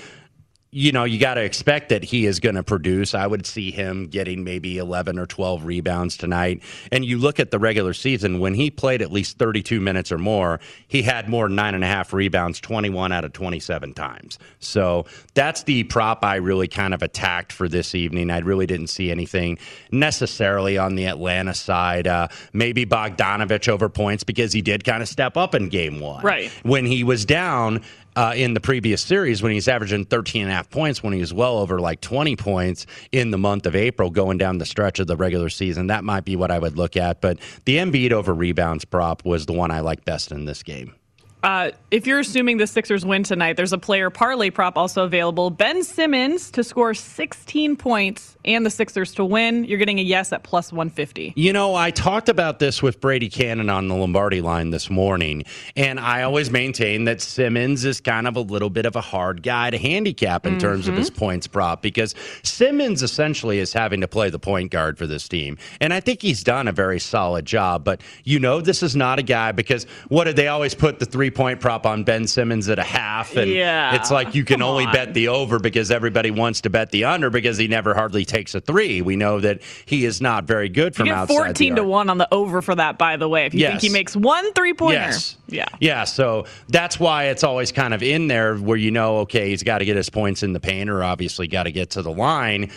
you 0.72 0.92
know, 0.92 1.04
you 1.04 1.20
got 1.20 1.34
to 1.34 1.44
expect 1.44 1.90
that 1.90 2.04
he 2.04 2.28
is 2.28 2.40
going 2.40 2.54
to 2.54 2.62
produce. 2.62 3.16
I 3.16 3.26
would 3.26 3.48
see 3.48 3.72
him 3.72 4.06
getting 4.06 4.44
maybe 4.44 4.78
11 4.78 5.18
or 5.18 5.26
12 5.26 5.66
rebounds 5.66 6.16
tonight. 6.16 6.62
And 6.92 7.04
you 7.04 7.18
look 7.18 7.40
at 7.40 7.50
the 7.50 7.58
regular 7.58 7.94
season, 7.94 8.40
when 8.40 8.54
he 8.54 8.70
played 8.70 9.02
at 9.02 9.12
least 9.12 9.40
32 9.40 9.82
minutes 9.82 10.12
or 10.12 10.20
more, 10.20 10.60
he 10.88 11.02
had 11.02 11.28
more 11.28 11.48
than 11.48 11.56
nine 11.56 11.74
and 11.74 11.84
a 11.84 11.88
half 11.88 12.14
rebounds 12.14 12.60
21 12.60 13.12
out 13.12 13.26
of 13.26 13.34
27 13.34 13.96
times. 13.96 14.38
So 14.60 15.06
that's 15.34 15.64
the 15.64 15.86
prop 15.86 16.24
I 16.24 16.36
really 16.36 16.68
kind 16.68 16.94
of 16.94 17.02
attacked 17.02 17.52
for 17.52 17.68
this 17.68 17.96
evening. 17.96 18.30
I 18.30 18.40
really 18.40 18.68
didn't 18.68 18.88
see 18.88 19.10
anything 19.10 19.58
necessarily 19.92 20.78
on 20.78 20.94
the 20.94 21.06
Atlanta 21.06 21.56
side. 21.56 22.06
Uh, 22.06 22.28
maybe 22.54 22.86
Bogdanovich 22.86 23.68
over 23.68 23.90
points 23.90 24.24
because 24.24 24.54
he 24.54 24.62
did 24.62 24.84
kind 24.84 25.02
of 25.02 25.10
step 25.10 25.36
up 25.36 25.56
in 25.56 25.70
game 25.70 26.00
one. 26.00 26.24
Right. 26.24 26.52
When 26.62 26.86
he 26.86 27.04
was 27.04 27.26
down, 27.26 27.82
uh, 28.20 28.34
in 28.36 28.54
the 28.54 28.60
previous 28.60 29.02
series 29.02 29.42
when 29.42 29.54
he's 29.54 29.70
averaging 29.70 30.04
13 30.04 30.42
and 30.42 30.52
a 30.52 30.54
half 30.54 30.70
points 30.70 31.02
when 31.02 31.14
he 31.14 31.22
was 31.22 31.34
well 31.34 31.58
over 31.58 31.80
like 31.80 32.02
20 32.02 32.36
points 32.36 32.86
in 33.14 33.32
the 33.32 33.38
month 33.38 33.66
of 33.66 33.78
April 33.78 34.10
going 34.10 34.38
down 34.38 34.58
the 34.58 34.66
stretch 34.66 35.00
of 35.00 35.08
the 35.08 35.16
regular 35.16 35.48
season. 35.48 35.88
That 35.88 36.04
might 36.04 36.26
be 36.26 36.36
what 36.36 36.52
I 36.52 36.60
would 36.60 36.76
look 36.76 36.98
at. 36.98 37.22
But 37.22 37.40
the 37.64 37.78
Embiid 37.78 38.12
over 38.12 38.34
rebounds 38.34 38.84
prop 38.84 39.24
was 39.24 39.46
the 39.46 39.54
one 39.54 39.72
I 39.72 39.80
like 39.80 40.04
best 40.04 40.34
in 40.34 40.44
this 40.44 40.64
game. 40.64 40.96
Uh, 41.42 41.72
if 41.90 42.06
you're 42.06 42.20
assuming 42.20 42.58
the 42.58 42.68
Sixers 42.68 43.06
win 43.06 43.24
tonight, 43.24 43.56
there's 43.56 43.72
a 43.72 43.78
player 43.78 44.10
parlay 44.10 44.50
prop 44.50 44.78
also 44.78 45.06
available. 45.06 45.50
Ben 45.50 45.84
Simmons 45.84 46.52
to 46.52 46.64
score 46.66 46.94
16 46.94 47.78
points 47.78 48.36
and 48.44 48.66
the 48.66 48.70
Sixers 48.70 49.14
to 49.16 49.24
win. 49.24 49.64
You're 49.64 49.78
getting 49.78 50.00
a 50.00 50.04
yes 50.04 50.34
at 50.34 50.44
plus 50.44 50.74
150. 50.74 51.34
You 51.38 51.54
know, 51.54 51.76
I 51.76 51.92
talked 51.92 52.28
about 52.28 52.60
this 52.60 52.84
with 52.84 53.00
Brady 53.00 53.30
Kannon 53.30 53.70
on 53.70 53.88
the 53.88 53.96
Lombardi 53.96 54.42
line 54.42 54.72
this 54.72 54.90
morning, 54.90 55.44
and 55.78 56.00
I 56.00 56.24
always 56.24 56.52
maintain 56.52 57.06
that 57.06 57.22
Simmons 57.22 57.86
is 57.86 58.02
kind 58.02 58.28
of 58.28 58.36
a 58.36 58.42
little 58.42 58.70
bit 58.70 58.86
of 58.86 58.98
a 58.98 59.02
hard 59.02 59.42
guy 59.42 59.70
to 59.70 59.78
handicap 59.78 60.46
in 60.46 60.54
mm-hmm. 60.54 60.60
terms 60.60 60.90
of 60.90 60.96
his 60.96 61.10
mm-hmm. 61.10 61.20
points 61.20 61.48
prop 61.48 61.82
because 61.82 62.16
Simmons 62.44 63.02
essentially 63.02 63.60
is 63.60 63.72
having 63.72 64.02
to 64.02 64.08
play 64.10 64.30
the 64.30 64.40
point 64.40 64.72
guard 64.72 64.98
for 64.98 65.08
this 65.08 65.30
team. 65.30 65.58
And 65.80 65.94
I 65.94 66.02
think 66.02 66.22
he's 66.22 66.44
done 66.44 66.68
a 66.68 66.74
very 66.74 67.00
solid 67.00 67.46
job, 67.46 67.86
but 67.86 68.02
you 68.26 68.40
know, 68.40 68.60
this 68.60 68.84
is 68.84 68.94
not 68.94 69.20
a 69.20 69.24
guy 69.24 69.54
because 69.54 69.86
what 70.10 70.26
did 70.26 70.36
they 70.36 70.50
always 70.50 70.76
put 70.76 71.00
the 71.00 71.06
three 71.06 71.29
three 71.30 71.36
point 71.36 71.60
prop 71.60 71.86
on 71.86 72.04
Ben 72.04 72.28
Simmons 72.28 72.70
at 72.70 72.80
a 72.80 72.84
half, 72.84 73.36
and 73.36 73.50
yeah, 73.52 73.96
it's 73.96 74.12
like 74.12 74.36
you 74.36 74.44
can 74.44 74.62
only 74.62 74.86
on. 74.86 74.94
bet 74.94 75.14
the 75.14 75.28
over 75.28 75.60
because 75.60 75.92
everybody 75.92 76.32
wants 76.32 76.62
to 76.62 76.70
bet 76.70 76.92
the 76.92 77.06
under 77.06 77.30
because 77.30 77.58
he 77.58 77.68
never 77.68 77.94
hardly 77.94 78.26
takes 78.26 78.56
a 78.56 78.62
three. 78.62 79.02
We 79.02 79.16
know 79.16 79.40
that 79.40 79.62
he 79.86 80.06
is 80.06 80.22
not 80.22 80.46
very 80.46 80.70
good 80.70 80.96
from 80.96 81.08
you 81.08 81.12
get 81.12 81.20
outside. 81.20 81.36
Fourteen 81.36 81.76
to 81.76 81.84
one 81.84 82.10
on 82.10 82.18
the 82.18 82.28
over 82.34 82.62
for 82.62 82.76
that, 82.76 82.98
by 82.98 83.18
the 83.18 83.30
way. 83.30 83.46
If 83.46 83.54
you 83.54 83.62
yes. 83.62 83.72
think 83.72 83.82
he 83.82 83.90
makes 83.90 84.16
one 84.16 84.54
three 84.54 84.74
pointer, 84.74 84.96
yes, 84.96 85.38
yeah, 85.48 85.66
yeah. 85.80 86.04
So 86.04 86.46
that's 86.68 87.00
why 87.00 87.26
it's 87.26 87.44
always 87.44 87.72
kind 87.72 87.94
of 87.94 88.02
in 88.02 88.28
there 88.28 88.56
where 88.58 88.78
you 88.78 88.92
know, 88.92 89.20
okay, 89.20 89.50
he's 89.50 89.64
got 89.64 89.80
to 89.80 89.86
get 89.86 89.96
his 89.96 90.10
points 90.10 90.44
in 90.44 90.54
the 90.54 90.60
paint, 90.60 90.90
or 90.90 91.04
obviously 91.04 91.48
got 91.48 91.64
to 91.64 91.72
get 91.72 91.92
to 91.92 92.02
the 92.02 92.12
line. 92.12 92.72